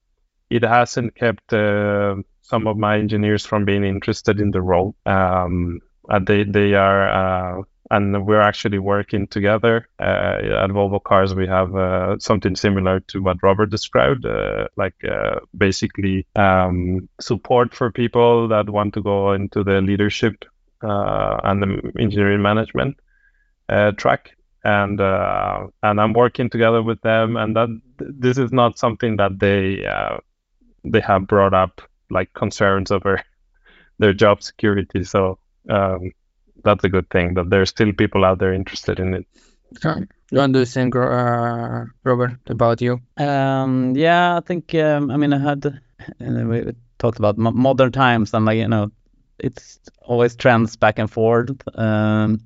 it 0.50 0.62
hasn't 0.62 1.14
kept 1.14 1.52
uh, 1.52 2.16
some 2.42 2.66
of 2.66 2.76
my 2.76 2.98
engineers 2.98 3.44
from 3.46 3.64
being 3.64 3.84
interested 3.84 4.40
in 4.40 4.50
the 4.50 4.62
role. 4.62 4.94
Um, 5.06 5.80
and 6.08 6.26
they 6.26 6.44
they 6.44 6.74
are 6.74 7.08
uh, 7.08 7.62
and 7.90 8.26
we're 8.26 8.40
actually 8.40 8.78
working 8.78 9.26
together 9.26 9.88
uh, 10.00 10.64
at 10.64 10.70
Volvo 10.70 11.02
Cars. 11.02 11.34
We 11.34 11.46
have 11.46 11.74
uh, 11.76 12.18
something 12.18 12.56
similar 12.56 13.00
to 13.00 13.22
what 13.22 13.42
Robert 13.42 13.70
described, 13.70 14.24
uh, 14.24 14.68
like 14.76 14.94
uh, 15.04 15.40
basically 15.56 16.26
um, 16.34 17.08
support 17.20 17.74
for 17.74 17.92
people 17.92 18.48
that 18.48 18.70
want 18.70 18.94
to 18.94 19.02
go 19.02 19.32
into 19.32 19.62
the 19.62 19.80
leadership 19.80 20.44
uh, 20.82 21.40
and 21.44 21.62
the 21.62 21.92
engineering 21.98 22.42
management 22.42 22.96
uh, 23.68 23.92
track. 23.92 24.30
And 24.66 24.98
and 24.98 26.00
I'm 26.00 26.14
working 26.14 26.48
together 26.48 26.82
with 26.82 27.02
them, 27.02 27.36
and 27.36 27.54
that 27.54 27.68
this 27.98 28.38
is 28.38 28.50
not 28.50 28.78
something 28.78 29.18
that 29.18 29.38
they 29.38 29.84
they 30.84 31.00
have 31.00 31.26
brought 31.26 31.52
up 31.52 31.82
like 32.10 32.32
concerns 32.32 32.90
over 32.90 33.22
their 33.98 34.14
job 34.14 34.42
security. 34.42 35.04
So 35.04 35.38
um, 35.68 36.12
that's 36.62 36.84
a 36.84 36.88
good 36.88 37.08
thing 37.10 37.34
that 37.34 37.50
there's 37.50 37.70
still 37.70 37.92
people 37.92 38.24
out 38.24 38.38
there 38.38 38.52
interested 38.52 38.98
in 38.98 39.14
it. 39.14 39.26
Okay. 39.76 40.06
You 40.30 40.38
want 40.38 40.54
to 40.54 40.64
think, 40.66 40.96
uh, 40.96 41.84
Robert, 42.04 42.38
about 42.48 42.80
you? 42.80 43.00
Um, 43.16 43.94
yeah, 43.96 44.36
I 44.36 44.40
think. 44.40 44.74
Um, 44.74 45.10
I 45.10 45.16
mean, 45.16 45.32
I 45.32 45.38
had 45.38 45.66
uh, 45.66 45.72
we 46.20 46.72
talked 46.98 47.18
about 47.18 47.38
modern 47.38 47.92
times, 47.92 48.34
and 48.34 48.44
like 48.44 48.58
you 48.58 48.68
know, 48.68 48.90
it's 49.38 49.78
always 50.02 50.36
trends 50.36 50.76
back 50.76 50.98
and 50.98 51.10
forth. 51.10 51.50
Um, 51.76 52.40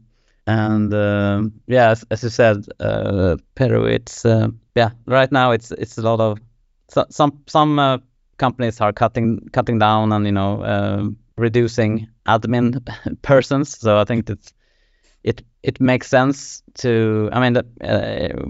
and 0.46 0.92
uh, 0.92 1.42
yeah, 1.66 1.90
as, 1.90 2.04
as, 2.10 2.22
you 2.22 2.30
said, 2.30 2.66
uh, 2.80 3.36
Pedro, 3.54 3.84
it's 3.84 4.24
uh, 4.24 4.48
yeah. 4.74 4.90
Right 5.06 5.30
now, 5.30 5.52
it's 5.52 5.70
it's 5.70 5.98
a 5.98 6.02
lot 6.02 6.20
of 6.20 6.38
so, 6.88 7.04
some 7.10 7.40
some 7.46 7.78
uh, 7.78 7.98
companies 8.38 8.80
are 8.80 8.92
cutting 8.92 9.48
cutting 9.52 9.78
down 9.78 10.12
and 10.12 10.24
you 10.24 10.32
know 10.32 10.62
uh, 10.62 11.08
reducing 11.38 12.08
admin 12.26 12.86
persons. 13.22 13.78
So 13.78 13.98
I 13.98 14.04
think 14.04 14.26
that 14.26 14.52
it 15.22 15.42
it 15.62 15.80
makes 15.80 16.08
sense 16.08 16.62
to. 16.74 17.28
I 17.32 17.40
mean 17.40 17.52
that 17.54 17.66
uh, 17.82 18.42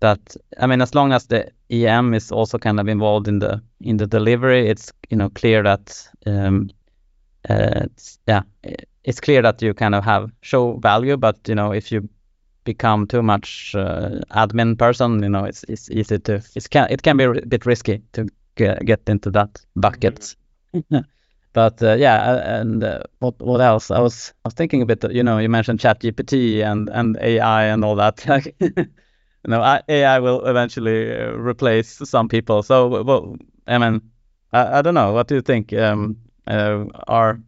that 0.00 0.36
I 0.58 0.66
mean 0.66 0.82
as 0.82 0.94
long 0.94 1.12
as 1.12 1.26
the 1.26 1.50
EM 1.70 2.14
is 2.14 2.32
also 2.32 2.58
kind 2.58 2.80
of 2.80 2.88
involved 2.88 3.28
in 3.28 3.38
the 3.38 3.62
in 3.80 3.96
the 3.96 4.06
delivery, 4.06 4.68
it's 4.68 4.92
you 5.10 5.16
know 5.16 5.30
clear 5.30 5.62
that 5.62 6.08
um, 6.26 6.70
uh, 7.48 7.82
it's, 7.84 8.18
yeah 8.26 8.42
it's 9.04 9.20
clear 9.20 9.42
that 9.42 9.60
you 9.62 9.74
kind 9.74 9.94
of 9.94 10.04
have 10.04 10.30
show 10.42 10.78
value. 10.78 11.16
But 11.16 11.48
you 11.48 11.54
know 11.54 11.72
if 11.72 11.92
you 11.92 12.08
become 12.64 13.06
too 13.06 13.22
much 13.22 13.74
uh, 13.74 14.20
admin 14.30 14.78
person, 14.78 15.22
you 15.22 15.28
know 15.28 15.44
it's 15.44 15.64
it's 15.68 15.90
easy 15.90 16.18
to 16.18 16.42
it's 16.54 16.68
can 16.68 16.88
it 16.90 17.02
can 17.02 17.16
be 17.16 17.24
a 17.24 17.46
bit 17.46 17.66
risky 17.66 18.02
to 18.12 18.26
get, 18.56 18.84
get 18.84 19.00
into 19.08 19.30
that 19.30 19.64
bucket. 19.76 20.36
But 21.54 21.82
uh, 21.82 21.94
yeah, 21.94 22.60
and 22.60 22.82
uh, 22.82 23.02
what 23.18 23.38
what 23.40 23.60
else? 23.60 23.90
I 23.90 24.00
was 24.00 24.32
I 24.44 24.48
was 24.48 24.54
thinking 24.54 24.82
a 24.82 24.86
bit. 24.86 25.04
You 25.12 25.22
know, 25.22 25.38
you 25.38 25.48
mentioned 25.48 25.80
ChatGPT 25.80 26.62
and 26.64 26.88
and 26.88 27.16
AI 27.20 27.64
and 27.64 27.84
all 27.84 27.96
that. 27.96 28.24
Like, 28.28 28.56
you 28.60 29.50
know, 29.50 29.62
AI 29.88 30.18
will 30.20 30.46
eventually 30.46 31.12
uh, 31.12 31.32
replace 31.32 31.88
some 32.08 32.28
people. 32.28 32.62
So, 32.62 33.02
well, 33.02 33.36
I 33.66 33.78
mean, 33.78 34.00
I, 34.52 34.78
I 34.78 34.82
don't 34.82 34.94
know. 34.94 35.12
What 35.12 35.28
do 35.28 35.34
you 35.34 35.42
think? 35.42 35.72
Um, 35.72 36.16
uh, 36.46 36.84
are 37.08 37.40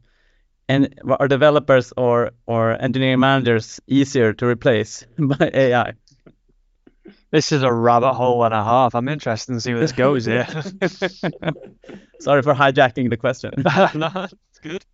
and 0.69 0.95
are 1.21 1.29
developers 1.29 1.93
or 1.97 2.33
or 2.47 2.73
engineering 2.83 3.21
managers 3.21 3.81
easier 3.87 4.33
to 4.35 4.47
replace 4.47 5.07
by 5.19 5.51
AI? 5.55 5.93
This 7.35 7.51
is 7.51 7.65
a 7.65 7.73
rabbit 7.73 8.13
hole 8.13 8.45
and 8.45 8.55
a 8.55 8.63
half. 8.63 8.95
I'm 8.95 9.09
interested 9.09 9.55
to 9.55 9.61
see 9.61 9.73
where 9.73 9.81
this 9.81 9.91
goes 9.91 10.25
here. 10.25 10.47
Sorry 12.21 12.43
for 12.43 12.55
hijacking 12.55 13.11
the 13.11 13.17
question. 13.17 13.51
no, 13.57 14.29
it's 14.29 14.61
good. 14.63 14.85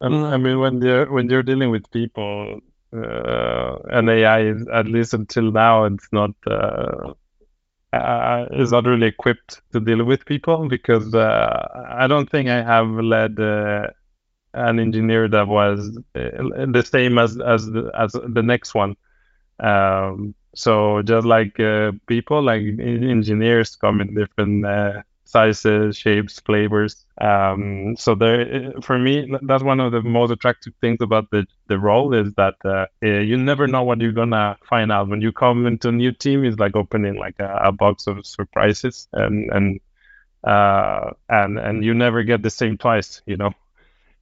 Um, 0.00 0.24
I 0.24 0.38
mean, 0.38 0.60
when 0.60 0.80
you're 0.80 1.12
when 1.12 1.28
you're 1.28 1.42
dealing 1.42 1.70
with 1.70 1.90
people, 1.90 2.60
uh, 2.96 3.76
and 3.90 4.08
AI, 4.08 4.54
at 4.72 4.86
least 4.86 5.12
until 5.12 5.52
now, 5.52 5.84
it's 5.84 6.08
not 6.10 6.30
uh, 6.46 7.12
uh, 7.92 8.46
is 8.52 8.72
not 8.72 8.86
really 8.86 9.08
equipped 9.08 9.60
to 9.72 9.80
deal 9.80 10.02
with 10.04 10.24
people 10.24 10.70
because 10.70 11.14
uh, 11.14 11.84
I 11.86 12.06
don't 12.06 12.30
think 12.30 12.48
I 12.48 12.62
have 12.62 12.88
led 12.88 13.38
uh, 13.38 13.88
an 14.54 14.80
engineer 14.80 15.28
that 15.28 15.46
was 15.46 15.98
uh, 16.14 16.64
the 16.72 16.88
same 16.90 17.18
as 17.18 17.38
as 17.38 17.66
the, 17.66 17.90
as 17.94 18.12
the 18.12 18.42
next 18.42 18.74
one. 18.74 18.96
Um, 19.60 20.34
so 20.58 21.02
just 21.02 21.26
like 21.26 21.58
uh, 21.60 21.92
people, 22.06 22.42
like 22.42 22.62
engineers 22.62 23.76
come 23.76 24.00
in 24.00 24.14
different 24.14 24.66
uh, 24.66 25.02
sizes, 25.24 25.96
shapes, 25.96 26.40
flavors. 26.40 27.06
Um, 27.20 27.96
so 27.96 28.14
there, 28.14 28.72
for 28.82 28.98
me, 28.98 29.32
that's 29.42 29.62
one 29.62 29.80
of 29.80 29.92
the 29.92 30.02
most 30.02 30.30
attractive 30.32 30.74
things 30.80 30.98
about 31.00 31.30
the, 31.30 31.46
the 31.68 31.78
role 31.78 32.12
is 32.14 32.32
that 32.34 32.54
uh, 32.64 32.86
eh, 33.02 33.20
you 33.20 33.36
never 33.36 33.66
know 33.68 33.84
what 33.84 34.00
you're 34.00 34.12
gonna 34.12 34.56
find 34.68 34.90
out 34.90 35.08
when 35.08 35.20
you 35.20 35.32
come 35.32 35.66
into 35.66 35.88
a 35.90 35.92
new 35.92 36.12
team. 36.12 36.44
It's 36.44 36.58
like 36.58 36.74
opening 36.76 37.16
like 37.16 37.38
a, 37.38 37.60
a 37.64 37.72
box 37.72 38.06
of 38.08 38.26
surprises, 38.26 39.08
and 39.12 39.50
and 39.52 39.80
uh, 40.44 41.12
and 41.28 41.58
and 41.58 41.84
you 41.84 41.94
never 41.94 42.22
get 42.24 42.42
the 42.42 42.50
same 42.50 42.78
twice, 42.78 43.22
you 43.26 43.36
know. 43.36 43.52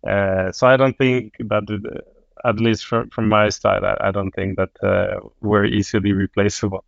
Uh, 0.06 0.52
so 0.52 0.66
I 0.66 0.76
don't 0.76 0.96
think 0.98 1.34
that, 1.40 2.02
at 2.44 2.60
least 2.60 2.86
from 2.86 3.10
from 3.10 3.28
my 3.28 3.48
side, 3.48 3.84
I, 3.84 3.96
I 4.00 4.10
don't 4.10 4.32
think 4.32 4.56
that 4.56 4.70
uh, 4.82 5.20
we're 5.40 5.64
easily 5.64 6.12
replaceable. 6.12 6.84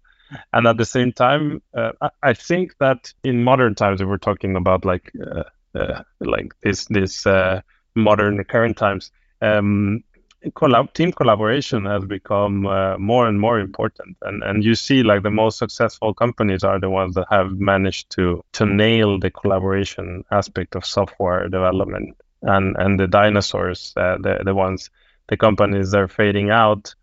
And 0.53 0.66
at 0.66 0.76
the 0.76 0.84
same 0.84 1.12
time 1.12 1.62
uh, 1.74 1.92
I, 2.22 2.34
think 2.34 2.76
that 2.78 3.12
in 3.24 3.44
modern 3.44 3.74
times 3.74 4.01
if 4.01 4.09
we're 4.09 4.18
talking 4.18 4.57
about 4.57 4.84
like 4.84 5.11
uh, 5.18 5.44
uh, 5.74 6.03
like 6.20 6.53
this 6.62 6.84
this 6.86 7.26
uh, 7.26 7.62
modern 7.94 8.44
current 8.44 8.76
times 8.76 9.11
um, 9.40 10.05
collab- 10.46 10.92
team 10.92 11.12
collaboration 11.12 11.84
has 11.86 12.05
become 12.05 12.66
uh, 12.66 12.96
more 12.99 13.26
and 13.26 13.40
more 13.40 13.59
important. 13.59 14.16
And 14.22 14.42
and 14.42 14.64
you 14.64 14.74
see 14.74 15.03
like 15.03 15.22
the 15.22 15.30
most 15.30 15.59
successful 15.59 16.14
companies 16.14 16.64
are 16.64 16.78
the 16.78 16.90
ones 16.90 17.14
that 17.14 17.26
have 17.30 17.59
managed 17.59 18.11
to 18.11 18.44
to 18.53 18.66
nail 18.66 19.18
the 19.18 19.30
collaboration 19.30 20.24
aspect 20.30 20.76
of 20.76 20.84
software 20.84 21.49
development. 21.49 22.16
And 22.42 22.76
and 22.78 23.01
the 23.01 23.09
dinosaurs 23.09 23.92
the 23.94 24.42
the 24.44 24.55
ones 24.55 24.90
the 25.28 25.36
companies 25.36 25.90
that 25.90 26.00
are 26.00 26.08
fading 26.08 26.50
out 26.50 26.94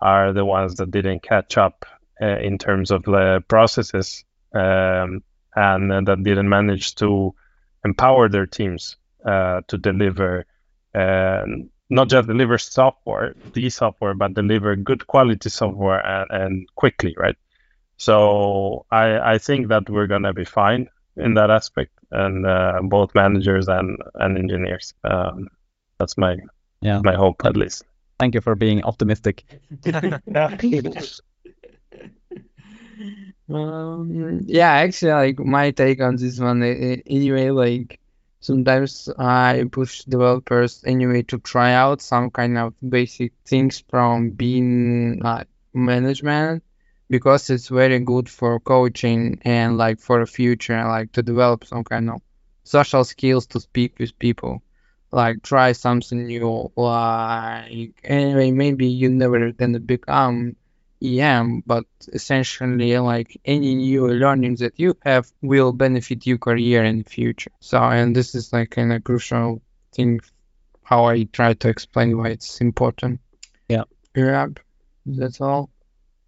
are 0.00 0.32
the 0.32 0.44
ones 0.44 0.74
that 0.76 0.90
didn't 0.90 1.22
catch 1.22 1.56
up 1.56 1.86
uh, 2.20 2.38
in 2.38 2.58
terms 2.58 2.90
of 2.90 3.02
the 3.04 3.42
processes 3.48 4.24
um, 4.54 5.22
and 5.54 5.92
uh, 5.92 6.00
that 6.00 6.22
didn't 6.22 6.48
manage 6.48 6.94
to 6.96 7.34
empower 7.84 8.28
their 8.28 8.46
teams 8.46 8.96
uh, 9.24 9.60
to 9.68 9.78
deliver 9.78 10.46
not 11.90 12.08
just 12.08 12.26
deliver 12.28 12.58
software, 12.58 13.34
the 13.52 13.70
software, 13.70 14.14
but 14.14 14.34
deliver 14.34 14.74
good 14.76 15.06
quality 15.06 15.50
software 15.50 16.04
and, 16.04 16.30
and 16.30 16.74
quickly, 16.74 17.14
right? 17.16 17.36
So 17.96 18.86
I, 18.90 19.34
I 19.34 19.38
think 19.38 19.68
that 19.68 19.88
we're 19.88 20.06
gonna 20.06 20.32
be 20.32 20.44
fine 20.44 20.88
in 21.16 21.34
that 21.34 21.50
aspect, 21.50 21.92
and 22.10 22.46
uh, 22.46 22.80
both 22.82 23.14
managers 23.14 23.68
and 23.68 23.98
and 24.14 24.36
engineers. 24.36 24.94
Um, 25.04 25.48
that's 25.98 26.18
my 26.18 26.36
yeah 26.84 27.00
my 27.02 27.14
hope 27.14 27.44
at 27.44 27.56
least. 27.56 27.84
Thank 28.20 28.34
you 28.34 28.40
for 28.40 28.54
being 28.54 28.84
optimistic. 28.84 29.44
Um, 33.48 34.40
yeah, 34.46 34.70
actually, 34.70 35.12
like 35.12 35.38
my 35.38 35.70
take 35.70 36.00
on 36.00 36.16
this 36.16 36.40
one, 36.40 36.62
anyway, 36.62 37.50
like 37.50 38.00
sometimes 38.40 39.08
I 39.18 39.64
push 39.70 40.04
developers 40.04 40.82
anyway 40.86 41.22
to 41.24 41.38
try 41.38 41.74
out 41.74 42.00
some 42.00 42.30
kind 42.30 42.56
of 42.56 42.74
basic 42.88 43.32
things 43.44 43.84
from 43.88 44.30
being 44.30 45.20
like 45.20 45.46
management 45.74 46.62
because 47.10 47.50
it's 47.50 47.68
very 47.68 47.98
good 47.98 48.28
for 48.28 48.60
coaching 48.60 49.40
and 49.44 49.76
like 49.76 50.00
for 50.00 50.20
the 50.20 50.26
future, 50.26 50.82
like 50.84 51.12
to 51.12 51.22
develop 51.22 51.64
some 51.64 51.84
kind 51.84 52.08
of 52.10 52.22
social 52.62 53.04
skills 53.04 53.46
to 53.48 53.60
speak 53.60 53.98
with 53.98 54.18
people. 54.18 54.62
Like 55.14 55.42
try 55.42 55.72
something 55.72 56.26
new, 56.26 56.72
like 56.76 58.00
anyway, 58.04 58.50
maybe 58.50 58.86
you 58.88 59.08
never 59.10 59.52
gonna 59.52 59.80
become 59.80 60.56
EM, 61.02 61.62
but 61.66 61.84
essentially 62.12 62.98
like 62.98 63.40
any 63.44 63.74
new 63.76 64.08
learning 64.08 64.56
that 64.56 64.74
you 64.78 64.96
have 65.02 65.30
will 65.40 65.72
benefit 65.72 66.26
your 66.26 66.38
career 66.38 66.84
in 66.84 66.98
the 66.98 67.08
future. 67.08 67.52
So, 67.60 67.78
and 67.78 68.16
this 68.16 68.34
is 68.34 68.52
like 68.52 68.70
kind 68.70 68.92
of 68.92 69.04
crucial 69.04 69.62
thing 69.92 70.20
how 70.82 71.04
I 71.06 71.24
try 71.24 71.54
to 71.54 71.68
explain 71.68 72.16
why 72.18 72.28
it's 72.28 72.60
important. 72.60 73.20
Yeah. 73.68 73.84
Yeah, 74.14 74.48
that's 75.06 75.40
all. 75.40 75.70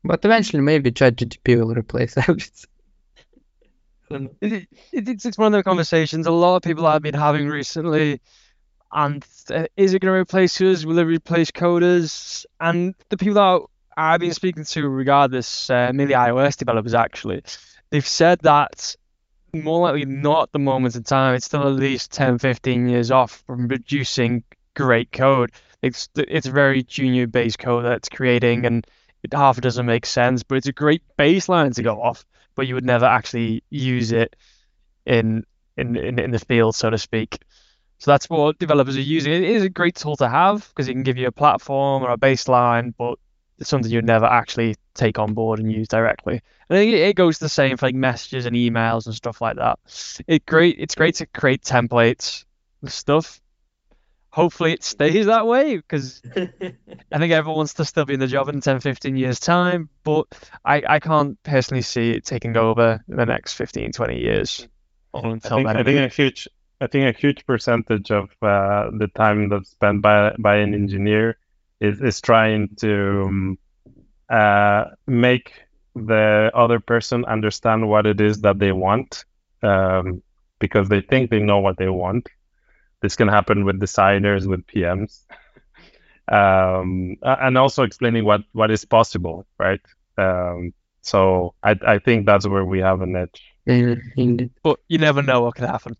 But 0.05 0.25
eventually, 0.25 0.63
maybe 0.63 0.93
ChatGPT 0.93 1.59
will 1.59 1.75
replace 1.75 2.17
everything. 2.29 2.71
It, 4.41 4.69
it, 4.93 5.25
it's 5.25 5.39
one 5.39 5.53
of 5.55 5.59
the 5.59 5.65
conversations 5.65 6.27
a 6.27 6.31
lot 6.31 6.57
of 6.57 6.63
people 6.63 6.89
have 6.89 7.03
been 7.03 7.15
having 7.15 7.49
recently. 7.49 8.21
And 8.97 9.25
uh, 9.51 9.67
is 9.77 9.93
it 9.93 10.01
going 10.01 10.15
to 10.15 10.19
replace 10.19 10.59
us? 10.63 10.87
Will 10.87 10.99
it 10.99 11.03
replace 11.03 11.51
coders? 11.51 12.47
And 12.59 12.95
the 13.11 13.19
people 13.19 13.35
that 13.35 13.61
I've 13.95 14.21
been 14.21 14.33
speaking 14.33 14.65
to 14.65 14.89
regardless, 14.89 15.69
uh, 15.69 15.93
mainly 15.95 16.15
iOS 16.15 16.57
developers 16.57 16.95
actually, 16.95 17.43
they've 17.91 18.07
said 18.07 18.41
that 18.41 18.97
more 19.53 19.81
likely 19.81 20.07
not 20.07 20.45
at 20.45 20.53
the 20.53 20.59
moment 20.59 20.97
in 20.97 21.03
time. 21.03 21.35
It's 21.35 21.45
still 21.45 21.69
at 21.69 21.75
least 21.75 22.11
10, 22.13 22.39
15 22.39 22.89
years 22.89 23.11
off 23.11 23.43
from 23.47 23.69
producing 23.69 24.45
great 24.75 25.13
code. 25.13 25.53
It's 25.83 26.09
it's 26.17 26.47
very 26.47 26.83
junior 26.83 27.27
based 27.27 27.59
code 27.59 27.85
that's 27.85 28.09
creating, 28.09 28.65
and 28.65 28.87
it 29.23 29.35
half 29.35 29.61
doesn't 29.61 29.85
make 29.85 30.07
sense, 30.07 30.43
but 30.43 30.57
it's 30.57 30.69
a 30.69 30.73
great 30.73 31.03
baseline 31.19 31.75
to 31.75 31.83
go 31.83 32.01
off. 32.01 32.25
But 32.55 32.67
you 32.67 32.75
would 32.75 32.87
never 32.87 33.05
actually 33.05 33.63
use 33.69 34.13
it 34.13 34.35
in 35.05 35.45
in 35.77 35.97
in, 35.97 36.19
in 36.19 36.31
the 36.31 36.39
field, 36.39 36.75
so 36.75 36.89
to 36.89 36.97
speak. 36.97 37.41
So 37.99 38.11
that's 38.11 38.29
what 38.29 38.59
developers 38.59 38.97
are 38.97 39.01
using. 39.01 39.33
It 39.33 39.43
is 39.43 39.63
a 39.63 39.71
great 39.71 39.97
tool 39.97 40.17
to 40.17 40.29
have 40.29 40.69
because 40.69 40.89
it 40.89 40.93
can 40.93 41.03
give 41.03 41.17
you 41.17 41.27
a 41.29 41.33
platform 41.33 42.03
or 42.03 42.11
a 42.11 42.19
baseline, 42.19 42.93
but 42.97 43.19
it's 43.59 43.71
something 43.71 43.91
you'd 43.91 44.05
never 44.05 44.27
actually 44.27 44.77
take 44.95 45.19
on 45.19 45.33
board 45.33 45.59
and 45.59 45.73
use 45.73 45.89
directly. 45.89 46.43
And 46.69 46.77
I 46.77 46.81
think 46.81 46.95
it 46.95 47.17
goes 47.17 47.39
the 47.39 47.49
same 47.49 47.77
for 47.77 47.87
like 47.87 47.95
messages 47.95 48.47
and 48.47 48.55
emails 48.55 49.07
and 49.07 49.15
stuff 49.15 49.41
like 49.41 49.57
that. 49.57 49.79
It 50.27 50.45
great. 50.45 50.77
It's 50.79 50.95
great 50.95 51.17
to 51.17 51.27
create 51.27 51.63
templates 51.63 52.45
and 52.83 52.91
stuff. 52.91 53.41
Hopefully 54.31 54.75
it 54.75 54.85
stays 54.85 55.27
that 55.27 55.47
way 55.47 55.77
because 55.77 56.21
I 56.37 57.19
think 57.19 57.33
everyone 57.33 57.57
wants 57.57 57.75
to 57.75 57.87
still 57.87 58.05
be 58.05 58.13
in 58.13 58.21
the 58.21 58.27
job 58.27 58.51
in 58.51 58.61
10, 58.61 58.81
15 58.81 59.17
years 59.17 59.41
time. 59.41 59.89
But 60.05 60.27
I, 60.63 60.83
I 60.87 61.01
can't 61.01 61.43
personally 61.43 61.83
see 61.83 62.11
it 62.11 62.27
taking 62.27 62.55
over 62.59 63.03
in 63.09 63.17
the 63.17 63.25
next 63.25 63.55
15, 63.55 63.93
20 63.93 64.19
years. 64.19 64.69
Until 65.15 65.67
I 65.67 65.73
think, 65.73 65.79
I 65.79 65.83
think 65.83 66.13
a 66.13 66.15
huge 66.15 66.47
I 66.81 66.87
think 66.87 67.15
a 67.15 67.19
huge 67.19 67.47
percentage 67.47 68.11
of 68.11 68.31
uh, 68.43 68.91
the 68.91 69.09
time 69.15 69.49
that's 69.49 69.71
spent 69.71 70.03
by 70.03 70.35
by 70.39 70.57
an 70.57 70.75
engineer 70.75 71.39
is, 71.81 72.01
is 72.01 72.21
trying 72.21 72.75
to 72.77 73.25
um, 73.27 73.59
uh, 74.29 74.85
make 75.07 75.53
the 75.95 76.51
other 76.55 76.81
person 76.81 77.25
understand 77.25 77.89
what 77.89 78.07
it 78.07 78.21
is 78.21 78.43
that 78.43 78.59
they 78.59 78.73
want 78.73 79.25
um, 79.63 80.23
because 80.59 80.89
they 80.89 81.01
think 81.01 81.31
they 81.31 81.41
know 81.41 81.59
what 81.59 81.79
they 81.79 81.89
want. 81.89 82.29
This 83.01 83.17
can 83.17 83.29
happen 83.29 83.65
with 83.65 83.81
designers, 83.81 84.47
with 84.47 84.67
PMs, 84.67 85.25
um, 86.29 87.17
and 87.23 87.59
also 87.59 87.83
explaining 87.83 88.25
what, 88.25 88.43
what 88.53 88.71
is 88.71 88.85
possible, 88.85 89.47
right? 89.59 89.81
Um, 90.19 90.73
so 91.03 91.55
I, 91.63 91.77
I 91.87 91.99
think 91.99 92.27
that's 92.27 92.47
where 92.49 92.65
we 92.65 92.81
have 92.81 93.01
an 93.01 93.17
edge. 93.17 93.43
But 94.63 94.81
you 94.89 94.99
never 94.99 95.23
know 95.23 95.43
what 95.43 95.55
could 95.55 95.69
happen. 95.69 95.97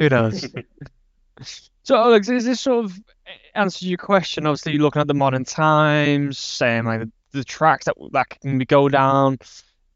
Who 0.00 0.08
knows? 0.08 0.48
so, 1.82 1.96
Alex, 1.96 2.28
is 2.30 2.46
this 2.46 2.60
sort 2.60 2.86
of 2.86 2.98
answer 3.54 3.84
your 3.84 3.98
question, 3.98 4.46
obviously 4.46 4.78
looking 4.78 5.00
at 5.00 5.06
the 5.06 5.14
modern 5.14 5.44
times, 5.44 6.38
saying 6.38 6.86
like 6.86 7.00
the, 7.00 7.10
the 7.32 7.44
tracks 7.44 7.84
that 7.84 7.94
that 8.12 8.30
can 8.30 8.58
go 8.60 8.88
down, 8.88 9.38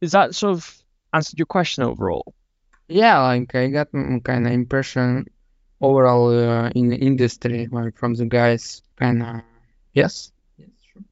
is 0.03 0.13
that 0.13 0.35
sort 0.35 0.53
of 0.53 0.77
answered 1.15 1.39
your 1.39 1.47
question 1.47 1.85
overall? 1.85 2.35
Yeah, 2.87 3.19
like 3.23 3.55
I 3.55 3.69
got 3.69 3.91
kind 3.93 4.47
of 4.47 4.53
impression 4.53 5.27
overall 5.81 6.39
uh, 6.39 6.69
in 6.75 6.89
the 6.91 6.97
industry, 6.97 7.67
like 7.73 7.97
from 7.97 8.13
the 8.13 8.27
guys, 8.27 8.83
kind 8.97 9.23
of 9.23 9.41
yes. 9.95 10.33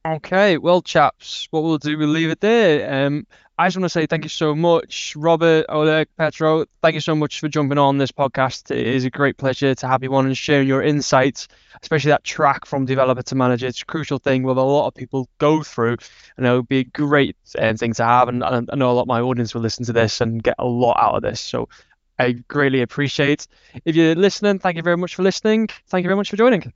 Okay, 0.05 0.59
well, 0.59 0.83
chaps, 0.83 1.47
what 1.49 1.63
we'll 1.63 1.79
do, 1.79 1.97
we'll 1.97 2.07
leave 2.09 2.29
it 2.29 2.41
there. 2.41 3.05
Um, 3.07 3.25
I 3.55 3.67
just 3.67 3.77
want 3.77 3.85
to 3.85 3.89
say 3.89 4.07
thank 4.07 4.25
you 4.25 4.29
so 4.29 4.55
much, 4.55 5.15
Robert, 5.15 5.67
Oleg, 5.69 6.07
Pedro. 6.17 6.65
Thank 6.81 6.95
you 6.95 6.99
so 7.01 7.13
much 7.13 7.39
for 7.39 7.47
jumping 7.47 7.77
on 7.77 7.99
this 7.99 8.11
podcast. 8.11 8.71
It 8.71 8.87
is 8.87 9.05
a 9.05 9.11
great 9.11 9.37
pleasure 9.37 9.75
to 9.75 9.87
have 9.87 10.01
you 10.01 10.13
on 10.15 10.25
and 10.25 10.35
sharing 10.35 10.67
your 10.67 10.81
insights, 10.81 11.47
especially 11.79 12.09
that 12.09 12.23
track 12.23 12.65
from 12.65 12.85
developer 12.85 13.21
to 13.21 13.35
manager. 13.35 13.67
It's 13.67 13.83
a 13.83 13.85
crucial 13.85 14.17
thing 14.17 14.41
where 14.41 14.55
a 14.55 14.61
lot 14.61 14.87
of 14.87 14.95
people 14.95 15.29
go 15.37 15.61
through, 15.61 15.97
and 16.35 16.47
it 16.47 16.51
would 16.51 16.67
be 16.67 16.79
a 16.79 16.83
great 16.83 17.37
uh, 17.59 17.75
thing 17.75 17.93
to 17.93 18.03
have. 18.03 18.27
And, 18.27 18.43
and 18.43 18.69
I 18.73 18.75
know 18.75 18.89
a 18.89 18.93
lot 18.93 19.03
of 19.03 19.07
my 19.07 19.21
audience 19.21 19.53
will 19.53 19.61
listen 19.61 19.85
to 19.85 19.93
this 19.93 20.19
and 20.19 20.41
get 20.41 20.55
a 20.57 20.65
lot 20.65 20.97
out 20.99 21.15
of 21.17 21.21
this. 21.21 21.39
So 21.39 21.69
I 22.17 22.31
greatly 22.31 22.81
appreciate. 22.81 23.47
If 23.85 23.95
you're 23.95 24.15
listening, 24.15 24.57
thank 24.57 24.77
you 24.77 24.83
very 24.83 24.97
much 24.97 25.13
for 25.13 25.21
listening. 25.21 25.69
Thank 25.89 26.03
you 26.03 26.09
very 26.09 26.17
much 26.17 26.31
for 26.31 26.37
joining. 26.37 26.73